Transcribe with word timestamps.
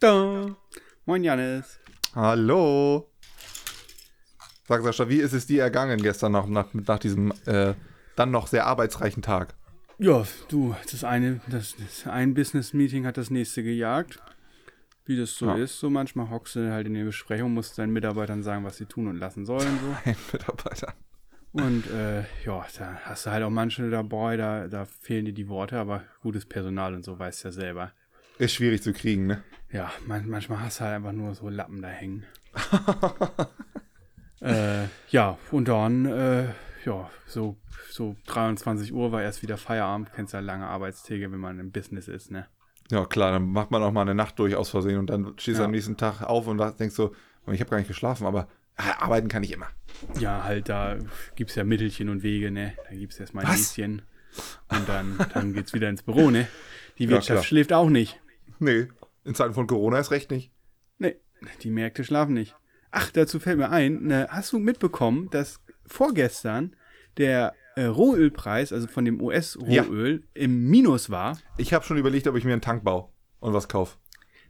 Da. 0.00 0.56
Moin 1.06 1.24
Janis. 1.24 1.78
Hallo. 2.14 3.10
Sag 4.66 4.82
Sascha, 4.82 5.08
wie 5.08 5.16
ist 5.20 5.32
es 5.32 5.46
dir 5.46 5.62
ergangen 5.62 6.00
gestern 6.02 6.32
noch 6.32 6.46
nach, 6.46 6.72
nach 6.74 6.98
diesem 6.98 7.32
äh, 7.46 7.74
dann 8.16 8.30
noch 8.30 8.46
sehr 8.46 8.66
arbeitsreichen 8.66 9.22
Tag? 9.22 9.54
Ja, 9.98 10.24
du, 10.48 10.76
das 10.90 11.02
eine, 11.04 11.40
das, 11.48 11.74
das 11.76 12.06
ein 12.06 12.34
Business-Meeting 12.34 13.06
hat 13.06 13.16
das 13.16 13.30
nächste 13.30 13.62
gejagt. 13.62 14.20
Wie 15.06 15.16
das 15.18 15.34
so 15.34 15.46
Ja. 15.46 15.54
ist, 15.56 15.80
so 15.80 15.88
manchmal 15.90 16.28
hockst 16.30 16.54
du 16.56 16.70
halt 16.70 16.86
in 16.86 16.94
der 16.94 17.04
Besprechung, 17.04 17.54
musst 17.54 17.78
deinen 17.78 17.92
Mitarbeitern 17.94 18.42
sagen, 18.42 18.64
was 18.64 18.76
sie 18.76 18.84
tun 18.84 19.08
und 19.08 19.16
lassen 19.16 19.46
sollen. 19.46 19.78
So. 19.80 19.96
Ein 20.10 20.16
Mitarbeiter. 20.32 20.94
Und 21.52 21.86
äh, 21.90 22.20
ja, 22.44 22.64
da 22.78 22.94
hast 23.04 23.26
du 23.26 23.30
halt 23.30 23.42
auch 23.42 23.50
manche 23.50 23.88
dabei, 23.90 24.36
da, 24.36 24.68
da 24.68 24.84
fehlen 24.84 25.24
dir 25.24 25.32
die 25.32 25.48
Worte, 25.48 25.78
aber 25.78 26.04
gutes 26.22 26.46
Personal 26.46 26.94
und 26.94 27.04
so 27.04 27.18
weißt 27.18 27.44
du 27.44 27.48
ja 27.48 27.52
selber. 27.52 27.92
Ist 28.38 28.54
schwierig 28.54 28.82
zu 28.82 28.92
kriegen, 28.92 29.26
ne? 29.26 29.42
Ja, 29.72 29.90
man, 30.06 30.28
manchmal 30.28 30.60
hast 30.60 30.80
du 30.80 30.84
halt 30.84 30.96
einfach 30.96 31.12
nur 31.12 31.34
so 31.34 31.48
Lappen 31.48 31.82
da 31.82 31.88
hängen. 31.88 32.24
äh, 34.40 34.84
ja, 35.08 35.38
und 35.50 35.68
dann, 35.68 36.06
äh, 36.06 36.44
ja, 36.84 37.10
so, 37.26 37.56
so 37.90 38.16
23 38.26 38.92
Uhr 38.92 39.10
war 39.12 39.22
erst 39.22 39.42
wieder 39.42 39.56
Feierabend. 39.56 40.12
Kennst 40.14 40.34
ja 40.34 40.40
lange 40.40 40.66
Arbeitstage, 40.66 41.30
wenn 41.32 41.40
man 41.40 41.58
im 41.58 41.72
Business 41.72 42.08
ist, 42.08 42.30
ne? 42.30 42.46
Ja, 42.90 43.04
klar, 43.04 43.32
dann 43.32 43.50
macht 43.50 43.70
man 43.70 43.82
auch 43.82 43.92
mal 43.92 44.02
eine 44.02 44.14
Nacht 44.14 44.38
durch 44.38 44.54
aus 44.54 44.70
Versehen 44.70 44.98
und 44.98 45.10
dann 45.10 45.34
stehst 45.38 45.58
du 45.58 45.62
Ja. 45.62 45.66
am 45.66 45.72
nächsten 45.72 45.96
Tag 45.96 46.22
auf 46.22 46.46
und 46.46 46.58
da- 46.58 46.70
denkst 46.70 46.94
so, 46.94 47.14
ich 47.50 47.60
habe 47.60 47.70
gar 47.70 47.78
nicht 47.78 47.88
geschlafen, 47.88 48.26
aber 48.26 48.48
arbeiten 48.78 49.28
kann 49.28 49.42
ich 49.42 49.52
immer. 49.52 49.68
Ja, 50.20 50.44
halt, 50.44 50.68
da 50.68 50.96
gibt's 51.34 51.54
ja 51.56 51.64
Mittelchen 51.64 52.08
und 52.08 52.22
Wege, 52.22 52.50
ne? 52.50 52.74
Da 52.88 52.94
gibt's 52.96 53.18
erstmal 53.18 53.44
ein? 53.44 53.52
Näschen. 53.52 54.02
Und 54.68 54.88
dann, 54.88 55.18
dann 55.34 55.52
geht's 55.52 55.72
wieder 55.74 55.88
ins 55.88 56.02
Büro, 56.02 56.30
ne? 56.30 56.46
Die 56.98 57.04
Ja, 57.04 57.10
Wirtschaft 57.10 57.38
klar. 57.40 57.44
schläft 57.44 57.72
auch 57.72 57.90
nicht. 57.90 58.20
Nee, 58.60 58.88
in 59.24 59.34
Zeiten 59.34 59.54
von 59.54 59.66
Corona 59.66 59.98
ist 59.98 60.10
recht 60.10 60.30
nicht. 60.30 60.52
Nee, 60.98 61.16
die 61.62 61.70
Märkte 61.70 62.04
schlafen 62.04 62.34
nicht. 62.34 62.54
Ach, 62.90 63.10
dazu 63.10 63.38
fällt 63.40 63.58
mir 63.58 63.70
ein, 63.70 64.04
ne, 64.04 64.26
hast 64.30 64.52
du 64.52 64.58
mitbekommen, 64.58 65.28
dass 65.30 65.60
vorgestern 65.86 66.74
der 67.16 67.54
äh, 67.76 67.84
Rohölpreis, 67.84 68.72
also 68.72 68.86
von 68.86 69.04
dem 69.04 69.20
US-Rohöl, 69.20 70.22
im 70.34 70.68
Minus 70.70 71.10
war? 71.10 71.38
Ich 71.56 71.72
habe 71.74 71.84
schon 71.84 71.98
überlegt, 71.98 72.26
ob 72.28 72.36
ich 72.36 72.44
mir 72.44 72.52
einen 72.52 72.62
Tank 72.62 72.84
baue 72.84 73.08
und 73.40 73.52
was 73.52 73.68
kaufe. 73.68 73.98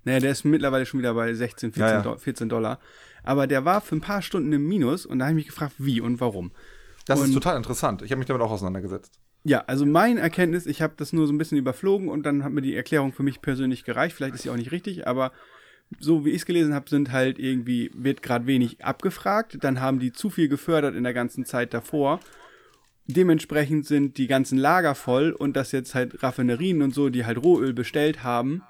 Naja, 0.04 0.20
der 0.20 0.30
ist 0.30 0.44
mittlerweile 0.44 0.86
schon 0.86 1.00
wieder 1.00 1.14
bei 1.14 1.32
16, 1.34 1.72
14, 1.72 1.82
Ja, 1.82 1.96
ja. 1.96 2.02
Do 2.02 2.16
14 2.16 2.48
Dollar. 2.48 2.78
Aber 3.22 3.46
der 3.46 3.64
war 3.64 3.80
für 3.80 3.96
ein 3.96 4.00
paar 4.00 4.22
Stunden 4.22 4.52
im 4.52 4.66
Minus 4.66 5.06
und 5.06 5.18
da 5.18 5.26
habe 5.26 5.32
ich 5.32 5.46
mich 5.46 5.54
gefragt, 5.54 5.74
wie 5.78 6.00
und 6.00 6.20
warum. 6.20 6.52
Das 7.06 7.20
ist 7.20 7.28
Und- 7.28 7.34
total 7.34 7.56
interessant. 7.56 8.02
Ich 8.02 8.10
habe 8.10 8.18
mich 8.18 8.26
damit 8.26 8.42
auch 8.42 8.50
auseinandergesetzt. 8.50 9.12
Ja, 9.44 9.60
also 9.66 9.86
mein 9.86 10.18
Erkenntnis, 10.18 10.66
ich 10.66 10.82
habe 10.82 10.94
das 10.96 11.12
nur 11.12 11.26
so 11.26 11.32
ein 11.32 11.38
bisschen 11.38 11.58
überflogen 11.58 12.08
und 12.08 12.24
dann 12.26 12.42
hat 12.44 12.52
mir 12.52 12.60
die 12.60 12.74
Erklärung 12.74 13.12
für 13.12 13.22
mich 13.22 13.40
persönlich 13.40 13.84
gereicht. 13.84 14.14
Vielleicht 14.16 14.34
ist 14.34 14.42
sie 14.42 14.50
auch 14.50 14.56
nicht 14.56 14.72
richtig, 14.72 15.06
aber 15.06 15.32
so 16.00 16.24
wie 16.26 16.30
ich 16.30 16.36
es 16.38 16.46
gelesen 16.46 16.74
habe, 16.74 16.90
sind 16.90 17.12
halt 17.12 17.38
irgendwie, 17.38 17.90
wird 17.94 18.20
gerade 18.22 18.46
wenig 18.46 18.84
abgefragt. 18.84 19.58
Dann 19.62 19.80
haben 19.80 20.00
die 20.00 20.12
zu 20.12 20.28
viel 20.28 20.48
gefördert 20.48 20.94
in 20.96 21.04
der 21.04 21.14
ganzen 21.14 21.44
Zeit 21.46 21.72
davor. 21.72 22.20
Dementsprechend 23.06 23.86
sind 23.86 24.18
die 24.18 24.26
ganzen 24.26 24.58
Lager 24.58 24.94
voll 24.94 25.30
und 25.32 25.56
dass 25.56 25.72
jetzt 25.72 25.94
halt 25.94 26.22
Raffinerien 26.22 26.82
und 26.82 26.92
so, 26.92 27.08
die 27.08 27.24
halt 27.24 27.42
Rohöl 27.42 27.72
bestellt 27.72 28.22
haben, 28.22 28.62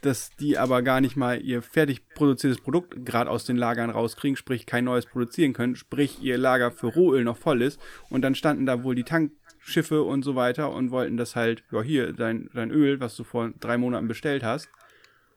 dass 0.00 0.30
die 0.36 0.58
aber 0.58 0.82
gar 0.82 1.00
nicht 1.00 1.16
mal 1.16 1.40
ihr 1.40 1.62
fertig 1.62 2.08
produziertes 2.14 2.60
Produkt 2.60 3.04
gerade 3.04 3.30
aus 3.30 3.44
den 3.44 3.56
Lagern 3.56 3.90
rauskriegen, 3.90 4.36
sprich 4.36 4.66
kein 4.66 4.84
neues 4.84 5.06
produzieren 5.06 5.52
können, 5.52 5.76
sprich 5.76 6.22
ihr 6.22 6.38
Lager 6.38 6.70
für 6.70 6.88
Rohöl 6.88 7.24
noch 7.24 7.36
voll 7.36 7.62
ist. 7.62 7.80
Und 8.08 8.22
dann 8.22 8.34
standen 8.34 8.66
da 8.66 8.82
wohl 8.82 8.94
die 8.94 9.04
Tankschiffe 9.04 10.02
und 10.02 10.22
so 10.22 10.34
weiter 10.34 10.72
und 10.72 10.90
wollten 10.90 11.16
das 11.16 11.36
halt, 11.36 11.64
ja 11.70 11.82
hier, 11.82 12.12
dein, 12.12 12.50
dein 12.54 12.70
Öl, 12.70 13.00
was 13.00 13.16
du 13.16 13.24
vor 13.24 13.50
drei 13.60 13.78
Monaten 13.78 14.08
bestellt 14.08 14.42
hast. 14.42 14.68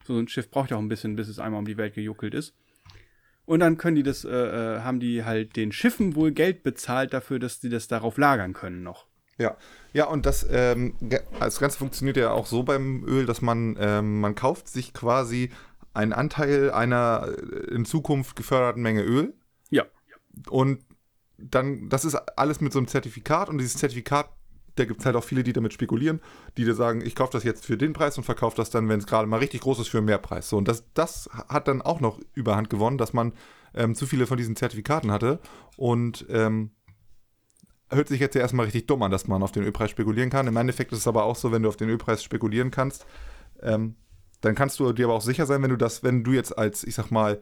So 0.05 0.17
ein 0.17 0.27
Schiff 0.27 0.49
braucht 0.49 0.71
ja 0.71 0.77
auch 0.77 0.81
ein 0.81 0.89
bisschen, 0.89 1.15
bis 1.15 1.27
es 1.27 1.39
einmal 1.39 1.59
um 1.59 1.65
die 1.65 1.77
Welt 1.77 1.93
gejuckelt 1.93 2.33
ist. 2.33 2.53
Und 3.45 3.59
dann 3.59 3.77
können 3.77 3.95
die 3.95 4.03
das, 4.03 4.23
äh, 4.23 4.29
äh, 4.29 4.79
haben 4.81 4.99
die 4.99 5.23
halt 5.23 5.55
den 5.55 5.71
Schiffen 5.71 6.15
wohl 6.15 6.31
Geld 6.31 6.63
bezahlt 6.63 7.13
dafür, 7.13 7.39
dass 7.39 7.59
die 7.59 7.69
das 7.69 7.87
darauf 7.87 8.17
lagern 8.17 8.53
können 8.53 8.83
noch. 8.83 9.07
Ja, 9.37 9.57
ja, 9.93 10.05
und 10.05 10.25
das, 10.25 10.45
ähm, 10.49 10.93
das 11.39 11.59
Ganze 11.59 11.77
funktioniert 11.77 12.17
ja 12.17 12.31
auch 12.31 12.45
so 12.45 12.63
beim 12.63 13.03
Öl, 13.05 13.25
dass 13.25 13.41
man, 13.41 13.75
ähm, 13.79 14.21
man 14.21 14.35
kauft 14.35 14.67
sich 14.67 14.93
quasi 14.93 15.49
einen 15.93 16.13
Anteil 16.13 16.71
einer 16.71 17.27
äh, 17.27 17.73
in 17.73 17.85
Zukunft 17.85 18.35
geförderten 18.35 18.81
Menge 18.81 19.03
Öl 19.03 19.33
Ja. 19.69 19.85
und 20.49 20.83
dann, 21.37 21.89
das 21.89 22.05
ist 22.05 22.15
alles 22.37 22.61
mit 22.61 22.73
so 22.73 22.79
einem 22.79 22.87
Zertifikat 22.87 23.49
und 23.49 23.57
dieses 23.57 23.77
Zertifikat, 23.77 24.29
da 24.75 24.85
gibt 24.85 25.01
es 25.01 25.05
halt 25.05 25.15
auch 25.15 25.23
viele, 25.23 25.43
die 25.43 25.53
damit 25.53 25.73
spekulieren, 25.73 26.21
die 26.57 26.65
dir 26.65 26.73
sagen, 26.73 27.01
ich 27.05 27.15
kaufe 27.15 27.33
das 27.33 27.43
jetzt 27.43 27.65
für 27.65 27.77
den 27.77 27.93
Preis 27.93 28.17
und 28.17 28.23
verkaufe 28.23 28.55
das 28.55 28.69
dann, 28.69 28.89
wenn 28.89 28.99
es 28.99 29.05
gerade 29.05 29.27
mal 29.27 29.37
richtig 29.37 29.61
groß 29.61 29.79
ist, 29.79 29.89
für 29.89 29.97
einen 29.97 30.05
Mehrpreis. 30.05 30.49
So, 30.49 30.57
und 30.57 30.67
das, 30.67 30.83
das 30.93 31.29
hat 31.47 31.67
dann 31.67 31.81
auch 31.81 31.99
noch 31.99 32.19
Überhand 32.33 32.69
gewonnen, 32.69 32.97
dass 32.97 33.13
man 33.13 33.33
ähm, 33.75 33.93
zu 33.93 34.07
viele 34.07 34.25
von 34.25 34.37
diesen 34.37 34.55
Zertifikaten 34.55 35.11
hatte 35.11 35.39
und 35.77 36.25
ähm, 36.29 36.71
hört 37.93 38.07
sich 38.07 38.19
jetzt 38.19 38.35
ja 38.35 38.41
erstmal 38.41 38.65
richtig 38.65 38.87
dumm 38.87 39.03
an, 39.03 39.11
dass 39.11 39.27
man 39.27 39.43
auf 39.43 39.51
den 39.51 39.63
Ölpreis 39.63 39.89
spekulieren 39.89 40.29
kann. 40.29 40.47
Im 40.47 40.57
Endeffekt 40.57 40.91
ist 40.91 40.99
es 40.99 41.07
aber 41.07 41.23
auch 41.23 41.35
so, 41.35 41.51
wenn 41.51 41.63
du 41.63 41.69
auf 41.69 41.77
den 41.77 41.89
Ölpreis 41.89 42.23
spekulieren 42.23 42.71
kannst, 42.71 43.05
ähm, 43.61 43.95
dann 44.41 44.55
kannst 44.55 44.79
du 44.79 44.91
dir 44.91 45.05
aber 45.05 45.15
auch 45.15 45.21
sicher 45.21 45.45
sein, 45.45 45.61
wenn 45.63 45.69
du 45.69 45.77
das, 45.77 46.03
wenn 46.03 46.23
du 46.23 46.31
jetzt 46.31 46.57
als, 46.57 46.83
ich 46.83 46.95
sag 46.95 47.11
mal, 47.11 47.41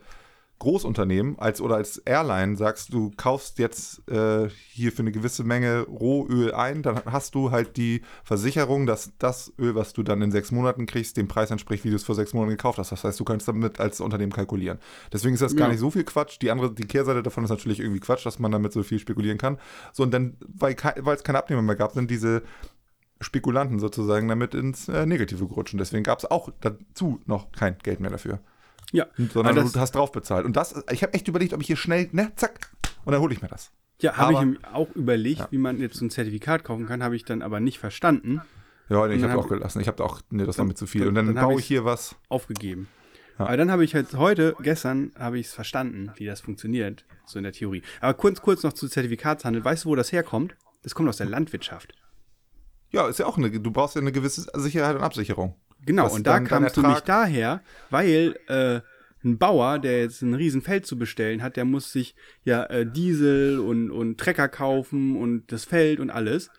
Großunternehmen 0.62 1.40
als 1.40 1.60
oder 1.60 1.76
als 1.76 1.98
Airline 1.98 2.56
sagst, 2.56 2.94
du 2.94 3.12
kaufst 3.18 3.58
jetzt 3.58 4.08
äh, 4.08 4.48
hier 4.70 4.92
für 4.92 5.02
eine 5.02 5.12
gewisse 5.12 5.44
Menge 5.44 5.88
Rohöl 5.88 6.54
ein, 6.54 6.84
dann 6.84 7.02
hast 7.06 7.34
du 7.34 7.50
halt 7.50 7.78
die 7.78 8.04
Versicherung, 8.24 8.86
dass 8.86 9.12
das 9.18 9.52
Öl, 9.58 9.74
was 9.74 9.94
du 9.94 10.04
dann 10.04 10.22
in 10.22 10.32
sechs 10.32 10.52
Monaten 10.52 10.86
kriegst, 10.86 11.18
dem 11.18 11.28
Preis 11.28 11.50
entspricht, 11.50 11.84
wie 11.84 11.90
du 11.90 11.96
es 11.96 12.04
vor 12.04 12.14
sechs 12.14 12.34
Monaten 12.36 12.52
gekauft 12.52 12.78
hast. 12.78 12.92
Das 12.92 13.04
heißt, 13.04 13.20
du 13.20 13.24
kannst 13.24 13.48
damit 13.48 13.80
als 13.80 14.00
Unternehmen 14.02 14.32
kalkulieren. 14.32 14.78
Deswegen 15.12 15.34
ist 15.34 15.42
das 15.42 15.56
gar 15.56 15.68
Ja. 15.68 15.72
nicht 15.72 15.80
so 15.80 15.90
viel 15.90 16.04
Quatsch. 16.04 16.38
Die 16.44 16.52
andere, 16.52 16.72
die 16.72 16.86
Kehrseite 16.86 17.24
davon 17.24 17.44
ist 17.44 17.50
natürlich 17.50 17.80
irgendwie 17.80 18.00
Quatsch, 18.00 18.24
dass 18.24 18.38
man 18.38 18.52
damit 18.52 18.72
so 18.72 18.84
viel 18.84 19.00
spekulieren 19.00 19.40
kann. 19.40 19.58
So, 19.94 20.04
und 20.04 20.12
dann, 20.14 20.38
weil 20.48 20.76
es 20.76 21.24
keine 21.24 21.40
Abnehmer 21.40 21.64
mehr 21.64 21.76
gab, 21.76 21.94
sind 21.94 22.12
diese 22.12 22.44
Spekulanten 23.20 23.80
sozusagen 23.80 24.28
damit 24.28 24.54
ins 24.54 24.88
äh, 24.90 25.08
Negative 25.08 25.48
gerutscht. 25.48 25.74
Und 25.74 25.80
deswegen 25.80 26.04
gab 26.04 26.20
es 26.20 26.30
auch 26.30 26.50
dazu 26.62 27.20
noch 27.26 27.52
kein 27.52 27.78
Geld 27.80 28.00
mehr 28.00 28.12
dafür. 28.12 28.40
Ja. 28.92 29.08
Sondern 29.18 29.56
das- 29.56 29.72
du 29.72 29.80
hast 29.80 29.96
drauf 29.96 30.12
bezahlt. 30.12 30.46
Und 30.46 30.56
das, 30.56 30.76
ich 30.92 31.04
habe 31.04 31.14
echt 31.14 31.28
überlegt, 31.28 31.54
ob 31.54 31.62
ich 31.62 31.68
hier 31.68 31.78
schnell, 31.78 32.10
ne, 32.12 32.32
zack, 32.36 32.72
und 33.06 33.14
dann 33.14 33.22
hole 33.22 33.34
ich 33.34 33.42
mir 33.42 33.48
das. 33.48 33.72
Ja, 34.02 34.18
habe 34.18 34.34
ich 34.58 34.66
auch 34.66 34.90
überlegt, 34.96 35.48
wie 35.52 35.58
man 35.60 35.80
jetzt 35.80 35.96
so 35.98 36.06
ein 36.06 36.10
Zertifikat 36.10 36.64
kaufen 36.64 36.88
kann, 36.88 37.04
habe 37.04 37.16
ich 37.16 37.24
dann 37.24 37.42
aber 37.42 37.60
nicht 37.60 37.78
verstanden, 37.80 38.42
Ja, 38.90 39.08
nee, 39.08 39.14
ich 39.16 39.22
dann 39.22 39.30
habe 39.32 39.40
hab 39.40 39.46
auch 39.46 39.50
gelassen. 39.50 39.80
Ich 39.80 39.88
habe 39.88 40.04
auch, 40.04 40.22
nee, 40.32 40.44
das 40.46 40.58
war 40.58 40.66
mir 40.66 40.74
zu 40.76 40.88
viel. 40.88 41.02
dann- 41.02 41.10
Und 41.10 41.16
dann, 41.16 41.36
dann 41.36 41.46
baue 41.46 41.60
ich 41.60 41.66
hier 41.66 41.86
was. 41.86 42.16
aufgegeben. 42.28 42.88
Ja. 43.40 43.46
Aber 43.46 43.58
dann 43.58 43.72
habe 43.72 43.84
ich 43.86 43.96
halt 43.96 44.14
heute, 44.16 44.56
gestern, 44.62 45.14
habe 45.18 45.40
ich 45.40 45.48
es 45.48 45.54
verstanden, 45.54 46.12
wie 46.16 46.26
das 46.26 46.42
funktioniert, 46.42 47.06
so 47.26 47.40
in 47.40 47.44
der 47.44 47.54
Theorie. 47.54 47.82
Aber 48.02 48.14
kurz, 48.16 48.42
kurz 48.42 48.64
noch 48.64 48.74
zu 48.74 48.88
Zertifikatshandel. 48.90 49.64
Weißt 49.64 49.86
du, 49.86 49.90
wo 49.90 49.96
das 49.96 50.12
herkommt? 50.12 50.56
Das 50.84 50.94
kommt 50.96 51.08
aus 51.08 51.18
der 51.18 51.28
Landwirtschaft. 51.28 51.94
Ja, 52.92 53.08
ist 53.08 53.20
ja 53.20 53.26
auch 53.28 53.38
eine, 53.38 53.50
du 53.52 53.72
brauchst 53.72 53.96
ja 53.96 54.02
eine 54.02 54.12
gewisse 54.12 54.46
Sicherheit 54.60 54.96
und 54.98 55.04
Absicherung. 55.04 55.56
Genau, 55.86 56.12
und 56.14 56.28
da 56.28 56.40
kam 56.40 56.64
es 56.66 56.76
nämlich 56.78 57.00
daher, 57.02 57.62
weil 57.90 58.36
äh, 58.48 58.82
ein 59.24 59.38
Bauer, 59.38 59.80
der 59.80 60.02
jetzt 60.02 60.22
ein 60.22 60.34
Riesenfeld 60.34 60.86
zu 60.86 60.98
bestellen 60.98 61.42
hat, 61.44 61.56
der 61.56 61.66
muss 61.66 61.92
sich 61.92 62.16
ja 62.44 62.64
äh, 62.66 62.86
Diesel 62.86 63.60
und, 63.60 63.92
und 63.92 64.18
Trecker 64.20 64.48
kaufen 64.48 65.16
und 65.16 65.52
das 65.52 65.66
Feld 65.66 66.00
und 66.00 66.10
alles. 66.10 66.50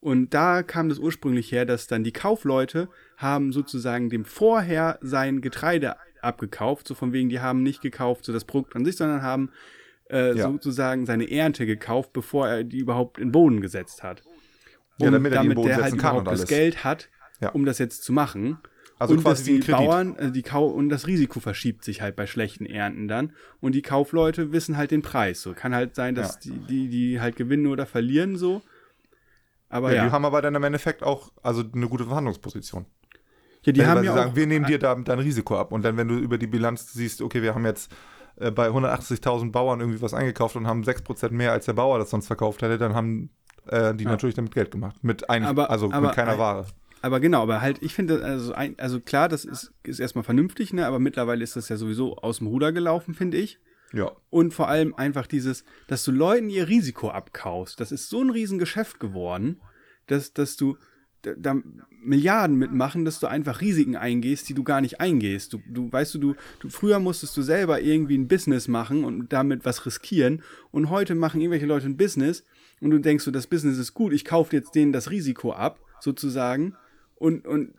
Und 0.00 0.32
da 0.32 0.62
kam 0.62 0.88
das 0.88 0.98
ursprünglich 0.98 1.52
her, 1.52 1.66
dass 1.66 1.86
dann 1.86 2.04
die 2.04 2.12
Kaufleute 2.12 2.88
haben 3.16 3.52
sozusagen 3.52 4.08
dem 4.08 4.24
vorher 4.24 4.98
sein 5.02 5.40
Getreide 5.40 5.96
abgekauft, 6.22 6.88
so 6.88 6.94
von 6.94 7.12
wegen, 7.12 7.28
die 7.28 7.40
haben 7.40 7.62
nicht 7.62 7.80
gekauft, 7.82 8.24
so 8.24 8.32
das 8.32 8.44
Produkt 8.44 8.74
an 8.76 8.84
sich, 8.84 8.96
sondern 8.96 9.22
haben 9.22 9.50
äh, 10.10 10.36
Ja. 10.36 10.50
sozusagen 10.50 11.06
seine 11.06 11.30
Ernte 11.30 11.66
gekauft, 11.66 12.12
bevor 12.12 12.48
er 12.48 12.64
die 12.64 12.78
überhaupt 12.78 13.18
in 13.18 13.26
den 13.26 13.32
Boden 13.32 13.60
gesetzt 13.60 14.02
hat. 14.02 14.22
Ja, 14.98 15.06
Und 15.06 15.12
damit 15.12 15.32
er 15.32 15.44
Boden 15.44 15.68
der 15.68 15.82
halt 15.82 15.92
und 15.92 15.98
überhaupt 16.00 16.26
das. 16.28 16.46
Geld 16.46 16.82
hat, 16.82 17.08
Ja. 17.40 17.50
um 17.50 17.64
das 17.64 17.78
jetzt 17.78 18.02
zu 18.04 18.12
machen. 18.12 18.58
Also 18.98 19.14
und 19.14 19.22
quasi 19.22 19.60
die. 19.60 19.70
Bauern, 19.70 20.14
äh, 20.16 20.30
die 20.30 20.42
Kau 20.42 20.66
und 20.66 20.90
das 20.90 21.06
Risiko 21.06 21.40
verschiebt 21.40 21.84
sich 21.84 22.02
halt 22.02 22.16
bei 22.16 22.26
schlechten 22.26 22.66
Ernten 22.66 23.08
dann. 23.08 23.32
Und 23.60 23.74
die 23.74 23.80
Kaufleute 23.82 24.52
wissen 24.52 24.76
halt 24.76 24.90
den 24.90 25.00
Preis. 25.00 25.40
So 25.40 25.54
kann 25.54 25.74
halt 25.74 25.94
sein, 25.94 26.14
dass 26.14 26.34
Ja. 26.44 26.52
die, 26.52 26.58
die, 26.66 26.88
die 26.88 27.20
halt 27.20 27.36
gewinnen 27.36 27.66
oder 27.66 27.86
verlieren 27.86 28.36
so. 28.36 28.60
Aber 29.70 29.90
Ja, 29.90 29.96
ja, 29.98 30.04
Die 30.06 30.12
haben 30.12 30.24
aber 30.24 30.42
dann 30.42 30.54
im 30.54 30.62
Endeffekt 30.64 31.02
auch 31.02 31.30
also 31.42 31.62
eine 31.74 31.88
gute 31.88 32.04
Verhandlungsposition. 32.04 32.84
ja, 33.62 33.72
die 33.72 33.80
Wenn- 33.80 33.86
haben 33.86 34.04
ja 34.04 34.12
sagen, 34.14 34.30
auch, 34.32 34.36
wir 34.36 34.46
nehmen 34.46 34.66
dir 34.66 34.78
da 34.78 34.94
dein 34.94 35.18
Risiko 35.18 35.56
ab. 35.58 35.72
Und 35.72 35.82
dann, 35.84 35.96
wenn 35.96 36.08
du 36.08 36.16
über 36.18 36.36
die 36.38 36.46
Bilanz 36.46 36.92
siehst, 36.92 37.22
okay, 37.22 37.40
wir 37.42 37.54
haben 37.54 37.64
jetzt 37.64 37.90
äh, 38.36 38.50
bei 38.50 38.68
180.000 38.70 39.50
Bauern 39.52 39.80
irgendwie 39.80 40.00
was 40.02 40.12
eingekauft 40.14 40.56
und 40.56 40.66
haben 40.66 40.82
6% 40.82 41.30
mehr, 41.30 41.52
als 41.52 41.66
der 41.66 41.72
Bauer 41.74 41.98
das 41.98 42.10
sonst 42.10 42.26
verkauft 42.26 42.62
hätte, 42.62 42.78
dann 42.78 42.94
haben 42.94 43.30
äh, 43.66 43.94
die 43.94 44.04
Ja. 44.04 44.10
natürlich 44.10 44.34
damit 44.34 44.52
Geld 44.54 44.70
gemacht. 44.70 44.96
Mit 45.02 45.28
ein, 45.30 45.44
Aber- 45.44 45.70
also 45.70 45.90
aber 45.92 46.08
mit 46.08 46.16
keiner 46.16 46.32
ein- 46.32 46.38
Ware. 46.38 46.66
Aber 47.02 47.20
genau, 47.20 47.42
aber 47.42 47.60
halt, 47.60 47.82
ich 47.82 47.94
finde, 47.94 48.22
also, 48.22 48.52
ein, 48.52 48.78
also 48.78 49.00
klar, 49.00 49.28
das 49.28 49.44
ist, 49.44 49.72
ist 49.82 50.00
erstmal 50.00 50.24
vernünftig, 50.24 50.72
ne? 50.72 50.86
Aber 50.86 50.98
mittlerweile 50.98 51.42
ist 51.42 51.56
das 51.56 51.68
ja 51.68 51.76
sowieso 51.76 52.16
aus 52.16 52.38
dem 52.38 52.46
Ruder 52.46 52.72
gelaufen, 52.72 53.14
finde 53.14 53.38
ich. 53.38 53.58
Ja. 53.92 54.12
Und 54.28 54.54
vor 54.54 54.68
allem 54.68 54.94
einfach 54.94 55.26
dieses, 55.26 55.64
dass 55.88 56.04
du 56.04 56.12
Leuten 56.12 56.48
ihr 56.48 56.68
Risiko 56.68 57.10
abkaufst. 57.10 57.80
Das 57.80 57.90
ist 57.90 58.08
so 58.08 58.22
ein 58.22 58.30
Riesengeschäft 58.30 59.00
geworden, 59.00 59.60
dass, 60.06 60.32
dass 60.32 60.56
du 60.56 60.76
da, 61.22 61.56
Milliarden 62.02 62.56
mitmachen, 62.56 63.04
dass 63.04 63.20
du 63.20 63.26
einfach 63.26 63.60
Risiken 63.60 63.94
eingehst, 63.94 64.48
die 64.48 64.54
du 64.54 64.64
gar 64.64 64.80
nicht 64.80 65.00
eingehst. 65.00 65.52
Du, 65.52 65.60
du 65.68 65.92
weißt 65.92 66.14
du, 66.14 66.18
du, 66.18 66.34
du, 66.60 66.70
früher 66.70 66.98
musstest 66.98 67.36
du 67.36 67.42
selber 67.42 67.80
irgendwie 67.80 68.16
ein 68.16 68.28
Business 68.28 68.68
machen 68.68 69.04
und 69.04 69.32
damit 69.32 69.66
was 69.66 69.84
riskieren. 69.84 70.42
Und 70.70 70.88
heute 70.88 71.14
machen 71.14 71.40
irgendwelche 71.40 71.66
Leute 71.66 71.86
ein 71.86 71.98
Business 71.98 72.44
und 72.80 72.90
du 72.90 72.98
denkst 72.98 73.24
so, 73.24 73.30
das 73.30 73.46
Business 73.46 73.76
ist 73.76 73.92
gut, 73.92 74.14
ich 74.14 74.24
kaufe 74.24 74.56
jetzt 74.56 74.74
denen 74.74 74.92
das 74.92 75.10
Risiko 75.10 75.52
ab, 75.52 75.78
sozusagen, 76.00 76.74
und, 77.20 77.46
und 77.46 77.74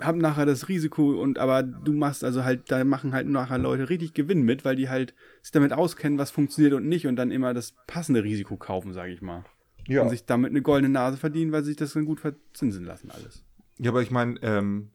hab 0.00 0.14
nachher 0.14 0.46
das 0.46 0.68
Risiko 0.68 1.20
und 1.20 1.38
aber 1.38 1.64
du 1.64 1.92
machst 1.92 2.22
also 2.22 2.44
halt, 2.44 2.70
da 2.70 2.84
machen 2.84 3.12
halt 3.12 3.26
nachher 3.26 3.58
Leute 3.58 3.88
richtig 3.88 4.14
Gewinn 4.14 4.42
mit, 4.42 4.64
weil 4.64 4.76
die 4.76 4.88
halt 4.88 5.14
sich 5.42 5.50
damit 5.50 5.72
auskennen, 5.72 6.18
was 6.18 6.30
funktioniert 6.30 6.74
und 6.74 6.86
nicht 6.86 7.06
und 7.06 7.16
dann 7.16 7.32
immer 7.32 7.54
das 7.54 7.74
passende 7.86 8.22
Risiko 8.22 8.56
kaufen, 8.56 8.92
sage 8.92 9.12
ich 9.12 9.22
mal. 9.22 9.44
Ja. 9.88 10.02
Und 10.02 10.10
sich 10.10 10.26
damit 10.26 10.50
eine 10.50 10.62
goldene 10.62 10.92
Nase 10.92 11.16
verdienen, 11.16 11.50
weil 11.50 11.62
sie 11.62 11.70
sich 11.70 11.78
das 11.78 11.94
dann 11.94 12.04
gut 12.04 12.20
verzinsen 12.20 12.84
lassen 12.84 13.10
alles. 13.10 13.42
Ja, 13.78 13.90
aber 13.90 14.02
ich 14.02 14.10
meine, 14.10 14.38
ähm, 14.42 14.90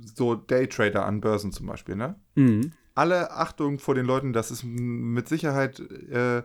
so 0.00 0.36
Daytrader 0.36 1.04
an 1.04 1.20
Börsen 1.20 1.52
zum 1.52 1.66
Beispiel, 1.66 1.96
ne? 1.96 2.14
Mhm. 2.36 2.72
Alle 2.94 3.32
Achtung 3.32 3.80
vor 3.80 3.94
den 3.94 4.06
Leuten, 4.06 4.32
das 4.32 4.50
ist 4.50 4.64
mit 4.64 5.28
Sicherheit 5.28 5.80
äh, 5.80 6.42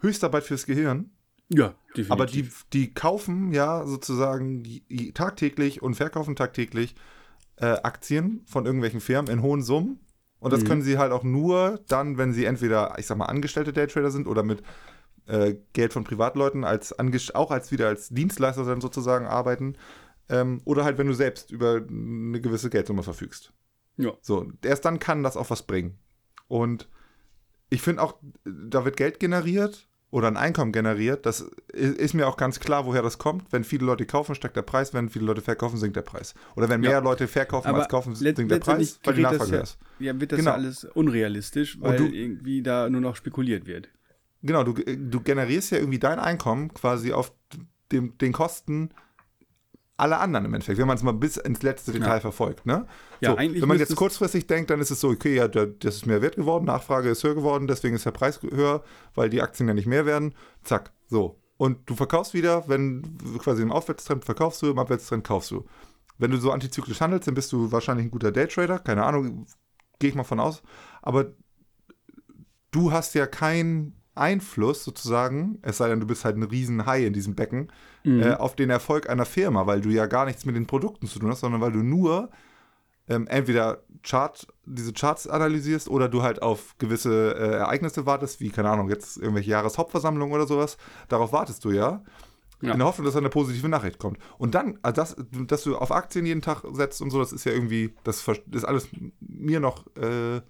Höchstarbeit 0.00 0.42
fürs 0.42 0.66
Gehirn. 0.66 1.10
Ja, 1.48 1.74
definitiv. 1.90 2.10
Aber 2.10 2.26
die, 2.26 2.48
die 2.72 2.94
kaufen 2.94 3.52
ja 3.52 3.86
sozusagen 3.86 4.64
tagtäglich 5.14 5.82
und 5.82 5.94
verkaufen 5.94 6.36
tagtäglich 6.36 6.94
äh, 7.56 7.66
Aktien 7.66 8.42
von 8.46 8.66
irgendwelchen 8.66 9.00
Firmen 9.00 9.30
in 9.30 9.42
hohen 9.42 9.62
Summen. 9.62 10.00
Und 10.40 10.52
das 10.52 10.62
Mhm. 10.62 10.66
können 10.66 10.82
sie 10.82 10.98
halt 10.98 11.12
auch 11.12 11.22
nur 11.22 11.80
dann, 11.88 12.18
wenn 12.18 12.32
sie 12.32 12.44
entweder, 12.44 12.98
ich 12.98 13.06
sag 13.06 13.16
mal, 13.16 13.26
angestellte 13.26 13.72
Daytrader 13.72 14.10
sind 14.10 14.26
oder 14.26 14.42
mit 14.42 14.62
äh, 15.26 15.54
Geld 15.72 15.92
von 15.92 16.04
Privatleuten 16.04 16.64
als 16.64 16.94
auch 17.34 17.50
als 17.50 17.72
wieder 17.72 17.88
als 17.88 18.10
Dienstleister 18.10 18.64
dann 18.64 18.80
sozusagen 18.80 19.26
arbeiten. 19.26 19.76
Ähm, 20.28 20.60
oder 20.64 20.84
halt, 20.84 20.98
wenn 20.98 21.06
du 21.06 21.14
selbst 21.14 21.50
über 21.50 21.76
eine 21.76 22.40
gewisse 22.40 22.70
Geldsumme 22.70 23.02
verfügst. 23.02 23.52
Ja. 23.96 24.12
So, 24.20 24.50
erst 24.62 24.84
dann 24.84 24.98
kann 24.98 25.22
das 25.22 25.36
auch 25.36 25.50
was 25.50 25.62
bringen. 25.62 25.98
Und 26.48 26.88
ich 27.70 27.80
finde 27.80 28.02
auch, 28.02 28.18
da 28.44 28.84
wird 28.84 28.96
Geld 28.96 29.20
generiert 29.20 29.88
oder 30.14 30.28
ein 30.28 30.36
Einkommen 30.36 30.70
generiert. 30.70 31.26
Das 31.26 31.40
ist 31.72 32.14
mir 32.14 32.28
auch 32.28 32.36
ganz 32.36 32.60
klar, 32.60 32.86
woher 32.86 33.02
das 33.02 33.18
kommt. 33.18 33.52
Wenn 33.52 33.64
viele 33.64 33.84
Leute 33.84 34.06
kaufen, 34.06 34.36
steigt 34.36 34.54
der 34.56 34.62
Preis. 34.62 34.94
Wenn 34.94 35.08
viele 35.08 35.24
Leute 35.24 35.40
verkaufen, 35.40 35.76
sinkt 35.76 35.96
der 35.96 36.02
Preis. 36.02 36.34
Oder 36.54 36.68
wenn 36.68 36.80
mehr 36.82 36.92
Ja. 36.92 36.98
Leute 37.00 37.26
verkaufen 37.26 37.66
Aber 37.66 37.78
als 37.80 37.88
kaufen, 37.88 38.14
sinkt 38.14 38.38
der 38.48 38.58
Preis, 38.60 39.00
weil 39.02 39.14
die 39.14 39.22
Nachfrage 39.22 39.56
ja- 39.56 39.62
ist. 39.62 39.76
ja, 39.98 40.20
wird 40.20 40.30
das 40.30 40.38
Genau. 40.38 40.50
ja 40.52 40.56
alles 40.56 40.84
unrealistisch, 40.84 41.80
weil 41.80 41.96
du- 41.96 42.06
irgendwie 42.06 42.62
da 42.62 42.88
nur 42.88 43.00
noch 43.00 43.16
spekuliert 43.16 43.66
wird. 43.66 43.88
Genau, 44.42 44.62
du, 44.62 44.74
du 44.74 45.20
generierst 45.20 45.72
ja 45.72 45.78
irgendwie 45.78 45.98
dein 45.98 46.20
Einkommen 46.20 46.72
quasi 46.72 47.12
auf 47.12 47.32
dem, 47.90 48.16
den 48.18 48.32
Kosten 48.32 48.90
aller 49.96 50.20
anderen 50.20 50.44
im 50.46 50.54
Endeffekt, 50.54 50.78
wenn 50.78 50.86
man 50.88 50.96
es 50.96 51.02
mal 51.02 51.12
bis 51.12 51.36
ins 51.36 51.62
letzte 51.62 51.92
Detail 51.92 52.14
Ja. 52.14 52.20
verfolgt. 52.20 52.66
Ne? 52.66 52.86
Ja, 53.20 53.30
so, 53.32 53.38
wenn 53.38 53.68
man 53.68 53.78
jetzt 53.78 53.94
kurzfristig 53.94 54.46
denkt, 54.46 54.70
dann 54.70 54.80
ist 54.80 54.90
es 54.90 55.00
so, 55.00 55.08
okay, 55.08 55.36
ja, 55.36 55.46
das 55.48 55.94
ist 55.96 56.06
mehr 56.06 56.20
wert 56.20 56.36
geworden, 56.36 56.64
Nachfrage 56.64 57.08
ist 57.10 57.22
höher 57.22 57.34
geworden, 57.36 57.66
deswegen 57.68 57.94
ist 57.94 58.04
der 58.04 58.10
Preis 58.10 58.40
höher, 58.42 58.82
weil 59.14 59.30
die 59.30 59.40
Aktien 59.40 59.68
ja 59.68 59.74
nicht 59.74 59.86
mehr 59.86 60.04
werden. 60.04 60.34
Zack, 60.64 60.92
so. 61.06 61.40
Und 61.56 61.88
du 61.88 61.94
verkaufst 61.94 62.34
wieder, 62.34 62.68
wenn 62.68 63.16
quasi 63.38 63.62
im 63.62 63.70
Aufwärtstrend 63.70 64.24
verkaufst 64.24 64.60
du, 64.62 64.70
im 64.70 64.78
Abwärtstrend 64.78 65.24
kaufst 65.24 65.52
du. 65.52 65.64
Wenn 66.18 66.32
du 66.32 66.38
so 66.38 66.50
antizyklisch 66.50 67.00
handelst, 67.00 67.28
dann 67.28 67.34
bist 67.34 67.52
du 67.52 67.70
wahrscheinlich 67.70 68.06
ein 68.06 68.10
guter 68.10 68.32
Daytrader, 68.32 68.80
keine 68.80 69.04
Ahnung, 69.04 69.46
gehe 70.00 70.10
ich 70.10 70.16
mal 70.16 70.24
von 70.24 70.40
aus. 70.40 70.62
Aber 71.02 71.26
du 72.72 72.90
hast 72.90 73.14
ja 73.14 73.26
keinen 73.26 73.96
Einfluss 74.14 74.84
sozusagen, 74.84 75.58
es 75.62 75.78
sei 75.78 75.88
denn, 75.88 76.00
du 76.00 76.06
bist 76.06 76.24
halt 76.24 76.36
ein 76.36 76.42
Riesenhai 76.42 77.04
in 77.06 77.12
diesem 77.12 77.34
Becken, 77.34 77.68
Mhm. 78.04 78.22
äh, 78.22 78.34
auf 78.34 78.54
den 78.54 78.68
Erfolg 78.70 79.08
einer 79.08 79.24
Firma, 79.24 79.66
weil 79.66 79.80
du 79.80 79.88
ja 79.88 80.06
gar 80.06 80.26
nichts 80.26 80.44
mit 80.44 80.54
den 80.56 80.66
Produkten 80.66 81.06
zu 81.06 81.18
tun 81.18 81.30
hast, 81.30 81.40
sondern 81.40 81.60
weil 81.60 81.72
du 81.72 81.82
nur 81.82 82.30
ähm, 83.08 83.26
entweder 83.28 83.82
Chart, 84.02 84.46
diese 84.64 84.92
Charts 84.94 85.26
analysierst 85.26 85.88
oder 85.88 86.08
du 86.08 86.22
halt 86.22 86.40
auf 86.42 86.74
gewisse 86.78 87.34
äh, 87.34 87.56
Ereignisse 87.56 88.06
wartest, 88.06 88.40
wie, 88.40 88.50
keine 88.50 88.70
Ahnung, 88.70 88.88
jetzt 88.88 89.18
irgendwelche 89.18 89.50
Jahreshauptversammlungen 89.50 90.34
oder 90.34 90.46
sowas. 90.46 90.76
Darauf 91.08 91.32
wartest 91.32 91.64
du 91.64 91.70
ja. 91.70 92.02
Ja. 92.62 92.72
In 92.72 92.78
der 92.78 92.86
Hoffnung, 92.86 93.04
dass 93.04 93.16
eine 93.16 93.28
positive 93.28 93.68
Nachricht 93.68 93.98
kommt. 93.98 94.18
Und 94.38 94.54
dann, 94.54 94.78
also 94.80 94.94
das, 94.94 95.16
dass 95.46 95.64
du 95.64 95.76
auf 95.76 95.92
Aktien 95.92 96.24
jeden 96.24 96.40
Tag 96.40 96.62
setzt 96.72 97.02
und 97.02 97.10
so, 97.10 97.18
das 97.18 97.32
ist 97.32 97.44
ja 97.44 97.52
irgendwie, 97.52 97.94
das 98.04 98.26
ist 98.52 98.64
alles 98.64 98.88
mir 99.20 99.60
noch 99.60 99.84
äh, 99.96 100.40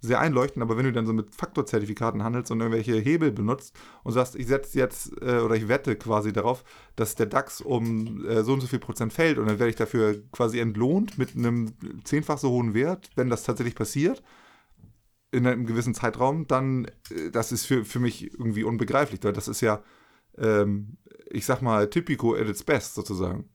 sehr 0.00 0.20
einleuchtend, 0.20 0.62
aber 0.62 0.76
wenn 0.76 0.84
du 0.84 0.92
dann 0.92 1.06
so 1.06 1.12
mit 1.12 1.34
Faktorzertifikaten 1.34 2.22
handelst 2.22 2.50
und 2.50 2.60
irgendwelche 2.60 2.96
Hebel 2.96 3.32
benutzt 3.32 3.74
und 4.04 4.12
sagst, 4.12 4.36
ich 4.36 4.46
setze 4.46 4.78
jetzt 4.78 5.12
äh, 5.20 5.40
oder 5.40 5.56
ich 5.56 5.68
wette 5.68 5.96
quasi 5.96 6.32
darauf, 6.32 6.64
dass 6.94 7.16
der 7.16 7.26
DAX 7.26 7.60
um 7.60 8.24
äh, 8.26 8.42
so 8.44 8.52
und 8.52 8.60
so 8.60 8.66
viel 8.66 8.78
Prozent 8.78 9.12
fällt 9.12 9.38
und 9.38 9.46
dann 9.46 9.58
werde 9.58 9.70
ich 9.70 9.76
dafür 9.76 10.22
quasi 10.30 10.60
entlohnt 10.60 11.18
mit 11.18 11.34
einem 11.34 11.72
zehnfach 12.04 12.38
so 12.38 12.50
hohen 12.50 12.74
Wert, 12.74 13.10
wenn 13.16 13.28
das 13.28 13.42
tatsächlich 13.42 13.74
passiert 13.74 14.22
in 15.30 15.46
einem 15.46 15.66
gewissen 15.66 15.94
Zeitraum, 15.94 16.46
dann 16.46 16.86
äh, 17.10 17.30
das 17.30 17.52
ist 17.52 17.66
für, 17.66 17.84
für 17.84 18.00
mich 18.00 18.32
irgendwie 18.32 18.64
unbegreiflich, 18.64 19.20
weil 19.22 19.32
das 19.32 19.48
ist 19.48 19.60
ja, 19.60 19.82
ähm, 20.36 20.96
ich 21.30 21.44
sag 21.44 21.60
mal, 21.60 21.90
typico 21.90 22.34
at 22.34 22.48
its 22.48 22.64
best 22.64 22.94
sozusagen. 22.94 23.48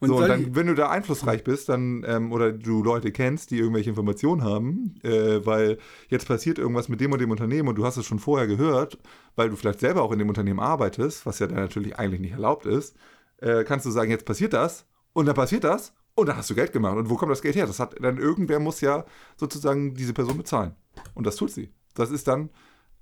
Und 0.00 0.08
so, 0.08 0.16
und 0.16 0.28
dann, 0.28 0.54
wenn 0.56 0.66
du 0.66 0.74
da 0.74 0.88
einflussreich 0.88 1.44
bist, 1.44 1.68
dann, 1.68 2.04
ähm, 2.06 2.32
oder 2.32 2.52
du 2.52 2.82
Leute 2.82 3.12
kennst, 3.12 3.50
die 3.50 3.58
irgendwelche 3.58 3.90
Informationen 3.90 4.42
haben, 4.42 4.94
äh, 5.02 5.44
weil 5.44 5.76
jetzt 6.08 6.26
passiert 6.26 6.58
irgendwas 6.58 6.88
mit 6.88 7.00
dem 7.02 7.12
und 7.12 7.20
dem 7.20 7.30
Unternehmen 7.30 7.68
und 7.68 7.76
du 7.76 7.84
hast 7.84 7.98
es 7.98 8.06
schon 8.06 8.18
vorher 8.18 8.46
gehört, 8.46 8.98
weil 9.36 9.50
du 9.50 9.56
vielleicht 9.56 9.80
selber 9.80 10.02
auch 10.02 10.12
in 10.12 10.18
dem 10.18 10.28
Unternehmen 10.30 10.58
arbeitest, 10.58 11.26
was 11.26 11.38
ja 11.38 11.46
dann 11.46 11.58
natürlich 11.58 11.98
eigentlich 11.98 12.20
nicht 12.20 12.32
erlaubt 12.32 12.64
ist, 12.64 12.96
äh, 13.42 13.62
kannst 13.64 13.84
du 13.84 13.90
sagen, 13.90 14.10
jetzt 14.10 14.24
passiert 14.24 14.54
das 14.54 14.86
und 15.12 15.26
dann 15.26 15.34
passiert 15.34 15.64
das 15.64 15.92
und 16.14 16.28
dann 16.28 16.36
hast 16.36 16.48
du 16.48 16.54
Geld 16.54 16.72
gemacht. 16.72 16.96
Und 16.96 17.10
wo 17.10 17.16
kommt 17.16 17.30
das 17.30 17.42
Geld 17.42 17.56
her? 17.56 17.66
Das 17.66 17.78
hat 17.78 17.94
dann 18.00 18.16
irgendwer 18.16 18.58
muss 18.58 18.80
ja 18.80 19.04
sozusagen 19.36 19.94
diese 19.94 20.14
Person 20.14 20.38
bezahlen. 20.38 20.74
Und 21.14 21.26
das 21.26 21.36
tut 21.36 21.50
sie. 21.50 21.74
Das 21.94 22.10
ist 22.10 22.26
dann 22.26 22.48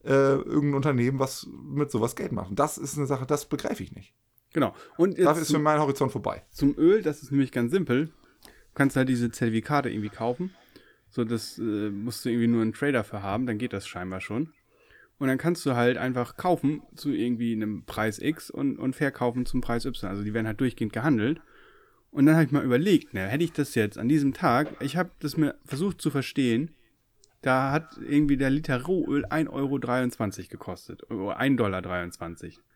äh, 0.04 0.10
irgendein 0.10 0.74
Unternehmen, 0.74 1.18
was 1.20 1.46
mit 1.62 1.90
sowas 1.90 2.16
Geld 2.16 2.32
macht. 2.32 2.50
Und 2.50 2.58
das 2.58 2.76
ist 2.76 2.96
eine 2.96 3.06
Sache, 3.06 3.24
das 3.26 3.46
begreife 3.46 3.82
ich 3.82 3.92
nicht. 3.92 4.14
Genau. 4.52 4.74
Und 4.96 5.16
jetzt 5.16 5.26
Dafür 5.26 5.42
ist 5.42 5.52
für 5.52 5.58
meinen 5.58 5.80
Horizont 5.80 6.12
vorbei. 6.12 6.44
zum 6.50 6.76
Öl, 6.76 7.02
das 7.02 7.22
ist 7.22 7.30
nämlich 7.30 7.52
ganz 7.52 7.72
simpel. 7.72 8.06
Du 8.06 8.74
kannst 8.74 8.96
halt 8.96 9.08
diese 9.08 9.30
Zertifikate 9.30 9.90
irgendwie 9.90 10.10
kaufen. 10.10 10.54
So, 11.10 11.24
das 11.24 11.58
äh, 11.58 11.90
musst 11.90 12.24
du 12.24 12.28
irgendwie 12.28 12.48
nur 12.48 12.62
einen 12.62 12.72
Trader 12.72 13.02
für 13.02 13.22
haben, 13.22 13.46
dann 13.46 13.58
geht 13.58 13.72
das 13.72 13.86
scheinbar 13.86 14.20
schon. 14.20 14.52
Und 15.18 15.26
dann 15.26 15.38
kannst 15.38 15.66
du 15.66 15.74
halt 15.74 15.96
einfach 15.96 16.36
kaufen 16.36 16.82
zu 16.94 17.12
irgendwie 17.12 17.52
einem 17.52 17.84
Preis 17.84 18.20
X 18.20 18.50
und, 18.50 18.78
und 18.78 18.94
verkaufen 18.94 19.46
zum 19.46 19.60
Preis 19.60 19.84
Y. 19.84 20.08
Also 20.08 20.22
die 20.22 20.32
werden 20.32 20.46
halt 20.46 20.60
durchgehend 20.60 20.92
gehandelt. 20.92 21.40
Und 22.10 22.26
dann 22.26 22.36
habe 22.36 22.44
ich 22.44 22.52
mal 22.52 22.64
überlegt, 22.64 23.14
ne, 23.14 23.26
hätte 23.26 23.44
ich 23.44 23.52
das 23.52 23.74
jetzt 23.74 23.98
an 23.98 24.08
diesem 24.08 24.32
Tag, 24.32 24.76
ich 24.80 24.96
habe 24.96 25.10
das 25.18 25.36
mir 25.36 25.56
versucht 25.64 26.00
zu 26.00 26.10
verstehen, 26.10 26.70
da 27.42 27.70
hat 27.70 27.98
irgendwie 27.98 28.36
der 28.36 28.50
Liter 28.50 28.82
Rohöl 28.82 29.24
1,23 29.26 29.48
Euro 29.50 29.78
gekostet. 30.48 31.10
Oder 31.10 31.40
1,23 31.40 31.56
Dollar. 31.56 32.10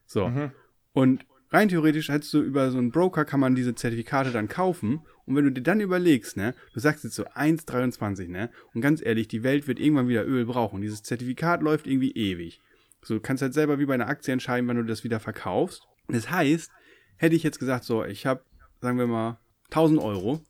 So. 0.06 0.50
Und 0.92 1.26
rein 1.52 1.68
theoretisch 1.68 2.08
hättest 2.08 2.34
du 2.34 2.40
über 2.40 2.70
so 2.70 2.78
einen 2.78 2.90
Broker 2.90 3.24
kann 3.24 3.40
man 3.40 3.54
diese 3.54 3.74
Zertifikate 3.74 4.32
dann 4.32 4.48
kaufen. 4.48 5.02
Und 5.26 5.36
wenn 5.36 5.44
du 5.44 5.52
dir 5.52 5.62
dann 5.62 5.80
überlegst, 5.80 6.36
ne, 6.36 6.54
du 6.74 6.80
sagst 6.80 7.04
jetzt 7.04 7.14
so 7.14 7.24
1,23, 7.24 8.28
ne, 8.28 8.50
und 8.74 8.80
ganz 8.80 9.04
ehrlich, 9.04 9.28
die 9.28 9.42
Welt 9.42 9.68
wird 9.68 9.78
irgendwann 9.78 10.08
wieder 10.08 10.26
Öl 10.26 10.46
brauchen. 10.46 10.80
Dieses 10.80 11.02
Zertifikat 11.02 11.62
läuft 11.62 11.86
irgendwie 11.86 12.12
ewig. 12.12 12.60
So, 13.02 13.14
du 13.14 13.20
kannst 13.20 13.42
halt 13.42 13.54
selber 13.54 13.78
wie 13.78 13.86
bei 13.86 13.94
einer 13.94 14.08
Aktie 14.08 14.32
entscheiden, 14.32 14.66
wann 14.68 14.76
du 14.76 14.84
das 14.84 15.04
wieder 15.04 15.20
verkaufst. 15.20 15.82
Das 16.08 16.30
heißt, 16.30 16.70
hätte 17.16 17.36
ich 17.36 17.42
jetzt 17.42 17.58
gesagt, 17.58 17.84
so, 17.84 18.04
ich 18.04 18.26
habe, 18.26 18.44
sagen 18.80 18.98
wir 18.98 19.06
mal, 19.06 19.38
1000 19.66 20.00
Euro 20.00 20.40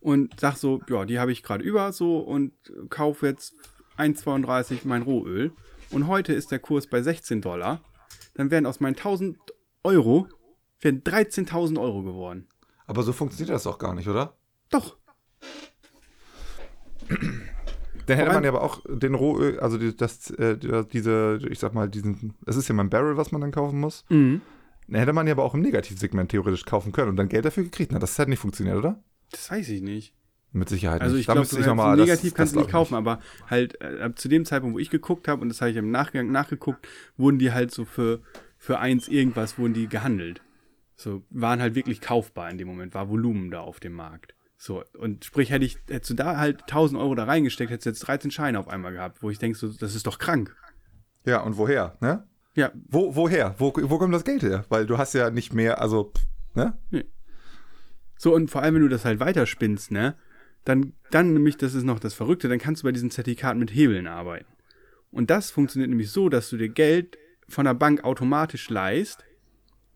und 0.00 0.38
sag 0.40 0.56
so, 0.56 0.80
ja, 0.88 1.04
die 1.04 1.18
habe 1.18 1.32
ich 1.32 1.42
gerade 1.42 1.64
über 1.64 1.92
so 1.92 2.18
und 2.18 2.52
kaufe 2.90 3.26
jetzt 3.26 3.54
1,32 3.98 4.80
mein 4.84 5.02
Rohöl 5.02 5.52
und 5.90 6.06
heute 6.06 6.32
ist 6.32 6.50
der 6.50 6.58
Kurs 6.58 6.86
bei 6.86 7.02
16 7.02 7.40
Dollar, 7.40 7.82
dann 8.34 8.50
wären 8.50 8.66
aus 8.66 8.80
meinen 8.80 8.96
1000 8.96 9.38
Euro 9.84 10.28
wären 10.80 11.02
13.000 11.02 11.80
Euro 11.80 12.02
geworden. 12.02 12.48
Aber 12.86 13.02
so 13.02 13.12
funktioniert 13.12 13.54
das 13.54 13.66
auch 13.66 13.78
gar 13.78 13.94
nicht, 13.94 14.08
oder? 14.08 14.36
Doch. 14.70 14.96
Dann 18.06 18.16
hätte 18.18 18.32
man 18.32 18.42
ja 18.42 18.50
aber 18.50 18.62
auch 18.62 18.80
den 18.88 19.14
Rohöl, 19.14 19.60
also 19.60 19.78
das, 19.78 20.30
äh, 20.30 20.58
die- 20.58 20.84
diese, 20.92 21.38
ich 21.48 21.60
sag 21.60 21.72
mal, 21.72 21.88
diesen, 21.88 22.34
das 22.44 22.56
ist 22.56 22.66
ja 22.68 22.74
mein 22.74 22.90
Barrel, 22.90 23.16
was 23.16 23.30
man 23.30 23.40
dann 23.40 23.52
kaufen 23.52 23.78
muss. 23.78 24.04
Mhm. 24.08 24.40
Dann 24.88 24.98
hätte 24.98 25.12
man 25.12 25.26
ja 25.28 25.34
aber 25.34 25.44
auch 25.44 25.54
im 25.54 25.60
Negativsegment 25.60 26.30
theoretisch 26.32 26.64
kaufen 26.64 26.90
können 26.90 27.10
und 27.10 27.16
dann 27.16 27.28
Geld 27.28 27.44
dafür 27.44 27.62
gekriegt. 27.62 27.92
Na, 27.92 28.00
das 28.00 28.18
hätte 28.18 28.30
nicht 28.30 28.40
funktioniert, 28.40 28.76
oder? 28.76 29.00
Das 29.30 29.48
weiß 29.50 29.68
ich 29.68 29.82
nicht. 29.82 30.14
Mit 30.50 30.68
Sicherheit 30.68 31.00
Also 31.00 31.14
nicht. 31.14 31.20
ich 31.22 31.26
Da 31.28 31.34
glaube, 31.34 31.48
ich 31.60 31.66
noch 31.66 31.74
mal- 31.76 31.96
negativ 31.96 32.30
das- 32.30 32.34
kannst 32.34 32.50
das 32.50 32.54
du 32.54 32.58
nicht 32.60 32.70
glaub 32.70 32.82
ich 32.86 32.90
kaufen, 32.90 32.94
aber 32.96 33.20
halt 33.48 33.80
äh, 33.80 34.00
ab 34.02 34.18
zu 34.18 34.28
dem 34.28 34.44
Zeitpunkt, 34.44 34.74
wo 34.74 34.80
ich 34.80 34.90
geguckt 34.90 35.28
habe, 35.28 35.40
und 35.40 35.48
das 35.48 35.60
habe 35.60 35.70
ich 35.70 35.76
im 35.76 35.92
Nachgang 35.92 36.32
nachgeguckt, 36.32 36.86
wurden 37.16 37.38
die 37.38 37.52
halt 37.52 37.70
so 37.70 37.84
für, 37.84 38.20
für 38.62 38.78
eins 38.78 39.08
irgendwas, 39.08 39.58
wurden 39.58 39.74
die 39.74 39.88
gehandelt. 39.88 40.40
So, 40.94 41.24
waren 41.30 41.60
halt 41.60 41.74
wirklich 41.74 42.00
kaufbar 42.00 42.48
in 42.48 42.58
dem 42.58 42.68
Moment, 42.68 42.94
war 42.94 43.08
Volumen 43.08 43.50
da 43.50 43.58
auf 43.58 43.80
dem 43.80 43.92
Markt. 43.92 44.36
So, 44.56 44.84
und 44.96 45.24
sprich, 45.24 45.50
hätte 45.50 45.64
ich, 45.64 45.78
hättest 45.88 46.10
du 46.10 46.14
da 46.14 46.36
halt 46.36 46.62
1000 46.62 47.00
Euro 47.00 47.16
da 47.16 47.24
reingesteckt, 47.24 47.72
hättest 47.72 47.86
du 47.86 47.90
jetzt 47.90 48.06
13 48.06 48.30
Scheine 48.30 48.60
auf 48.60 48.68
einmal 48.68 48.92
gehabt, 48.92 49.20
wo 49.20 49.30
ich 49.30 49.40
denke, 49.40 49.58
so, 49.58 49.66
das 49.66 49.96
ist 49.96 50.06
doch 50.06 50.20
krank. 50.20 50.54
Ja, 51.26 51.40
und 51.40 51.56
woher, 51.56 51.98
ne? 52.00 52.24
Ja, 52.54 52.70
Wo, 52.86 53.16
woher? 53.16 53.56
Wo, 53.58 53.72
wo 53.74 53.98
kommt 53.98 54.14
das 54.14 54.22
Geld 54.22 54.44
her? 54.44 54.64
Weil 54.68 54.86
du 54.86 54.96
hast 54.96 55.12
ja 55.14 55.30
nicht 55.30 55.52
mehr, 55.52 55.80
also, 55.80 56.12
ne? 56.54 56.78
Nee. 56.92 57.06
So, 58.16 58.32
und 58.32 58.48
vor 58.48 58.62
allem, 58.62 58.76
wenn 58.76 58.82
du 58.82 58.88
das 58.88 59.04
halt 59.04 59.18
weiterspinnst, 59.18 59.90
ne? 59.90 60.14
Dann, 60.64 60.92
dann 61.10 61.32
nämlich, 61.32 61.56
das 61.56 61.74
ist 61.74 61.82
noch 61.82 61.98
das 61.98 62.14
Verrückte, 62.14 62.48
dann 62.48 62.60
kannst 62.60 62.84
du 62.84 62.86
bei 62.86 62.92
diesen 62.92 63.10
Zertifikaten 63.10 63.58
mit 63.58 63.74
Hebeln 63.74 64.06
arbeiten. 64.06 64.52
Und 65.10 65.30
das 65.30 65.50
funktioniert 65.50 65.90
nämlich 65.90 66.12
so, 66.12 66.28
dass 66.28 66.48
du 66.48 66.56
dir 66.56 66.68
Geld 66.68 67.18
von 67.52 67.64
der 67.64 67.74
Bank 67.74 68.04
automatisch 68.04 68.68
leist, 68.70 69.24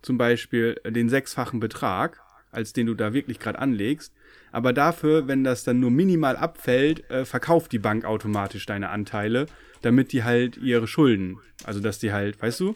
zum 0.02 0.18
Beispiel 0.18 0.80
den 0.86 1.08
sechsfachen 1.08 1.58
Betrag, 1.58 2.20
als 2.50 2.72
den 2.72 2.86
du 2.86 2.94
da 2.94 3.12
wirklich 3.12 3.38
gerade 3.38 3.58
anlegst. 3.58 4.12
Aber 4.52 4.72
dafür, 4.72 5.26
wenn 5.26 5.44
das 5.44 5.64
dann 5.64 5.80
nur 5.80 5.90
minimal 5.90 6.36
abfällt, 6.36 7.10
äh, 7.10 7.24
verkauft 7.24 7.72
die 7.72 7.78
Bank 7.78 8.04
automatisch 8.04 8.66
deine 8.66 8.90
Anteile, 8.90 9.46
damit 9.82 10.12
die 10.12 10.24
halt 10.24 10.56
ihre 10.56 10.86
Schulden, 10.86 11.38
also 11.64 11.80
dass 11.80 11.98
die 11.98 12.12
halt, 12.12 12.40
weißt 12.40 12.60
du, 12.60 12.74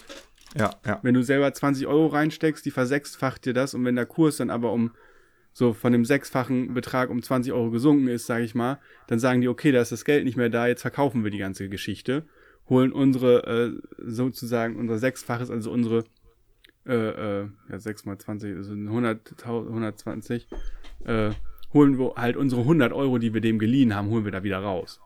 Ja, 0.59 0.71
ja. 0.85 0.99
wenn 1.03 1.15
du 1.15 1.23
selber 1.23 1.53
20 1.53 1.87
Euro 1.87 2.09
reinsteckst, 2.09 2.65
die 2.65 2.71
versechsfacht 2.71 3.45
dir 3.45 3.55
das 3.55 3.75
und 3.75 3.85
wenn 3.85 3.97
der 3.97 4.07
Kurs 4.07 4.39
dann 4.39 4.51
aber 4.51 4.73
um 4.73 4.91
so 5.53 5.73
von 5.73 5.93
dem 5.93 6.05
sechsfachen 6.05 6.75
Betrag 6.75 7.11
um 7.11 7.23
20 7.23 7.53
Euro 7.53 7.71
gesunken 7.71 8.09
ist, 8.09 8.27
sage 8.27 8.45
ich 8.45 8.55
mal, 8.55 8.79
dann 9.09 9.19
sagen 9.19 9.41
die, 9.41 9.49
okay, 9.49 9.73
da 9.73 9.81
ist 9.81 9.93
das 9.93 10.05
Geld 10.05 10.25
nicht 10.25 10.37
mehr 10.37 10.51
da, 10.51 10.67
jetzt 10.67 10.83
verkaufen 10.83 11.25
wir 11.25 11.31
die 11.31 11.39
ganze 11.39 11.69
Geschichte, 11.69 12.25
holen 12.71 12.93
unsere 12.93 13.47
äh, 13.47 13.73
sozusagen 13.99 14.77
unser 14.77 14.99
Sechsfaches, 14.99 15.51
also 15.51 15.71
unsere 15.71 16.05
äh, 16.87 16.95
äh, 17.43 17.49
ja, 17.69 17.79
6 17.79 18.07
mal 18.07 18.17
20, 18.17 18.57
also 18.57 18.73
100, 18.73 19.35
120, 19.45 20.49
äh, 21.05 21.33
holen 21.75 21.99
wir 21.99 22.15
halt 22.17 22.37
unsere 22.37 22.63
100 22.63 22.93
Euro, 22.93 23.19
die 23.19 23.35
wir 23.35 23.41
dem 23.43 23.59
geliehen 23.59 23.95
haben, 23.95 24.09
holen 24.09 24.25
wir 24.25 24.33
da 24.33 24.43
wieder 24.43 24.59
raus. 24.59 25.01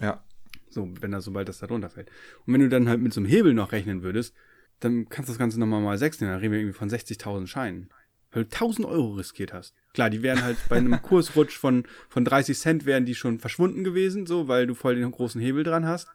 Ja. 0.00 0.24
So, 0.68 0.88
wenn 1.00 1.10
das, 1.10 1.24
sobald 1.24 1.48
das 1.48 1.58
da 1.58 1.66
drunter 1.66 1.90
fällt. 1.90 2.10
Und 2.46 2.54
wenn 2.54 2.60
du 2.60 2.68
dann 2.68 2.88
halt 2.88 3.00
mit 3.00 3.12
so 3.12 3.20
einem 3.20 3.28
Hebel 3.28 3.54
noch 3.54 3.72
rechnen 3.72 4.02
würdest, 4.02 4.34
dann 4.78 5.08
kannst 5.08 5.28
du 5.28 5.32
das 5.32 5.38
Ganze 5.38 5.58
nochmal 5.58 5.80
mal 5.80 5.98
6 5.98 6.20
nehmen, 6.20 6.32
dann 6.32 6.40
reden 6.40 6.52
wir 6.52 6.60
irgendwie 6.60 6.78
von 6.78 6.88
60.000 6.88 7.46
Scheinen. 7.46 7.90
Weil 8.32 8.44
du 8.44 8.50
1000 8.50 8.86
Euro 8.86 9.14
riskiert 9.14 9.52
hast. 9.52 9.74
Klar, 9.92 10.10
die 10.10 10.22
wären 10.22 10.42
halt 10.42 10.56
bei 10.68 10.76
einem 10.76 11.00
Kursrutsch 11.02 11.58
von, 11.58 11.84
von 12.08 12.24
30 12.24 12.56
Cent 12.56 12.86
wären 12.86 13.04
die 13.04 13.16
schon 13.16 13.40
verschwunden 13.40 13.82
gewesen, 13.82 14.26
so, 14.26 14.46
weil 14.46 14.66
du 14.66 14.74
voll 14.74 14.94
den 14.94 15.10
großen 15.10 15.40
Hebel 15.40 15.64
dran 15.64 15.86
hast. 15.86 16.08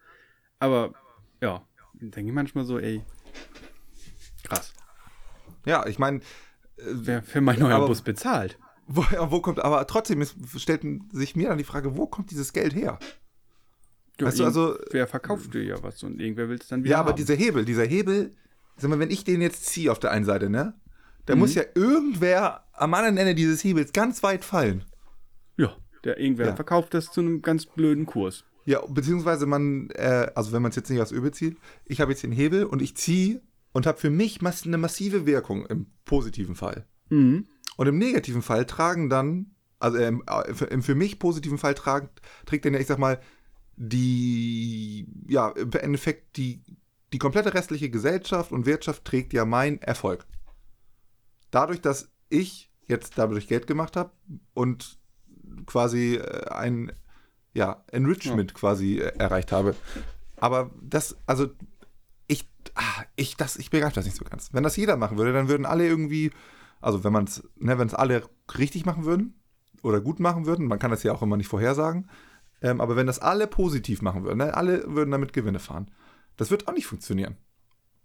Aber, 0.59 0.93
ja, 1.41 1.61
denke 1.93 2.29
ich 2.29 2.33
manchmal 2.35 2.65
so, 2.65 2.79
ey, 2.79 3.03
krass. 4.43 4.73
Ja, 5.65 5.85
ich 5.87 5.99
meine, 5.99 6.21
Wer 6.77 7.23
für 7.23 7.39
mein 7.39 7.57
neuer 7.59 7.75
Aber- 7.77 7.87
Bus 7.87 8.01
bezahlt? 8.01 8.59
wo, 8.87 9.01
wo 9.31 9.39
kommt, 9.41 9.59
aber 9.59 9.87
trotzdem 9.87 10.21
ist, 10.21 10.35
stellt 10.59 10.83
sich 11.13 11.35
mir 11.35 11.47
dann 11.49 11.57
die 11.57 11.63
Frage, 11.63 11.95
wo 11.97 12.05
kommt 12.05 12.31
dieses 12.31 12.51
Geld 12.53 12.75
her? 12.75 12.99
Ja, 14.19 14.27
Weißt 14.27 14.39
du, 14.39 14.45
also- 14.45 14.77
Wer 14.91 15.07
verkauft 15.07 15.53
dir 15.53 15.63
ja 15.63 15.81
was 15.81 16.03
und 16.03 16.19
irgendwer 16.19 16.49
will 16.49 16.57
es 16.59 16.67
dann 16.67 16.83
wieder 16.83 16.91
Ja, 16.95 16.99
aber 16.99 17.11
haben. 17.11 17.17
dieser 17.17 17.35
Hebel, 17.35 17.63
dieser 17.65 17.85
Hebel, 17.85 18.35
sag 18.77 18.89
mal, 18.89 18.99
wenn 18.99 19.09
ich 19.09 19.23
den 19.23 19.41
jetzt 19.41 19.65
ziehe 19.65 19.91
auf 19.91 19.99
der 19.99 20.11
einen 20.11 20.25
Seite, 20.25 20.49
ne? 20.49 20.73
Da 21.25 21.35
muss 21.35 21.55
ja 21.55 21.63
irgendwer 21.73 22.65
am 22.73 22.93
anderen 22.93 23.17
Ende 23.17 23.33
dieses 23.33 23.63
Hebels 23.63 23.93
ganz 23.93 24.21
weit 24.21 24.45
fallen. 24.45 24.83
Ja, 25.57 25.75
der 26.03 26.19
irgendwer 26.19 26.47
Ja. 26.47 26.55
verkauft 26.55 26.93
das 26.93 27.11
zu 27.11 27.21
einem 27.21 27.41
ganz 27.41 27.65
blöden 27.65 28.05
Kurs. 28.05 28.43
Ja, 28.65 28.81
beziehungsweise 28.87 29.45
man, 29.45 29.89
äh, 29.91 30.31
also 30.33 30.51
wenn 30.51 30.61
man 30.61 30.71
es 30.71 30.75
jetzt 30.75 30.89
nicht 30.89 31.01
aus 31.01 31.11
Öl 31.11 31.21
bezieht, 31.21 31.57
ich 31.85 32.01
habe 32.01 32.11
jetzt 32.11 32.23
den 32.23 32.31
Hebel 32.31 32.65
und 32.65 32.81
ich 32.81 32.97
ziehe 32.97 33.41
und 33.73 33.85
habe 33.85 33.99
für 33.99 34.09
mich 34.09 34.41
mass 34.41 34.65
eine 34.65 34.77
massive 34.77 35.25
Wirkung 35.25 35.65
im 35.67 35.87
positiven 36.03 36.55
Fall. 36.55 36.87
Mhm. 37.09 37.45
Und 37.77 37.87
im 37.87 37.97
negativen 37.97 38.41
Fall 38.41 38.65
tragen 38.65 39.09
dann, 39.09 39.51
also 39.79 39.97
ähm, 39.97 40.23
äh, 40.27 40.65
im 40.65 40.81
für 40.81 40.95
mich 40.95 41.19
positiven 41.19 41.57
Fall 41.57 41.75
tragen, 41.75 42.09
trägt 42.45 42.65
dann 42.65 42.73
ja, 42.73 42.79
ich 42.79 42.87
sag 42.87 42.97
mal, 42.97 43.19
die, 43.75 45.07
ja, 45.27 45.49
im 45.49 45.71
Endeffekt 45.71 46.37
die, 46.37 46.63
die 47.13 47.17
komplette 47.17 47.53
restliche 47.53 47.89
Gesellschaft 47.89 48.51
und 48.51 48.65
Wirtschaft 48.65 49.05
trägt 49.05 49.33
ja 49.33 49.45
mein 49.45 49.81
Erfolg. 49.81 50.25
Dadurch, 51.51 51.81
dass 51.81 52.09
ich 52.29 52.71
jetzt 52.87 53.17
dadurch 53.17 53.47
Geld 53.47 53.67
gemacht 53.67 53.95
habe 53.95 54.11
und 54.53 54.99
quasi 55.65 56.15
äh, 56.15 56.49
ein, 56.49 56.91
ja, 57.55 57.83
Enrichment 57.91 58.53
quasi 58.53 58.99
äh, 58.99 59.17
erreicht 59.17 59.51
habe. 59.51 59.75
Aber 60.37 60.69
das, 60.81 61.17
also, 61.25 61.47
ich, 62.27 62.47
ah, 62.75 63.03
ich, 63.15 63.37
das, 63.37 63.55
ich 63.55 63.69
begreife 63.71 63.95
das 63.95 64.05
nicht 64.05 64.17
so 64.17 64.25
ganz. 64.25 64.53
Wenn 64.53 64.63
das 64.63 64.75
jeder 64.75 64.97
machen 64.97 65.17
würde, 65.17 65.33
dann 65.33 65.47
würden 65.47 65.65
alle 65.65 65.87
irgendwie, 65.87 66.31
also 66.81 67.03
wenn 67.03 67.13
man 67.13 67.23
es, 67.23 67.41
ne, 67.55 67.79
wenn 67.79 67.87
es 67.87 67.93
alle 67.95 68.23
richtig 68.59 68.85
machen 68.85 69.05
würden 69.05 69.33
oder 69.81 70.01
gut 70.01 70.19
machen 70.19 70.45
würden, 70.45 70.67
man 70.67 70.77
kann 70.79 70.91
das 70.91 71.01
ja 71.03 71.13
auch 71.13 71.21
immer 71.21 71.37
nicht 71.37 71.47
vorhersagen, 71.47 72.09
ähm, 72.61 72.81
aber 72.81 72.95
wenn 72.95 73.07
das 73.07 73.19
alle 73.19 73.47
positiv 73.47 74.01
machen 74.01 74.23
würden, 74.23 74.39
ne, 74.39 74.53
alle 74.53 74.83
würden 74.93 75.11
damit 75.11 75.31
Gewinne 75.33 75.59
fahren, 75.59 75.89
das 76.37 76.51
wird 76.51 76.67
auch 76.67 76.73
nicht 76.73 76.85
funktionieren. 76.87 77.37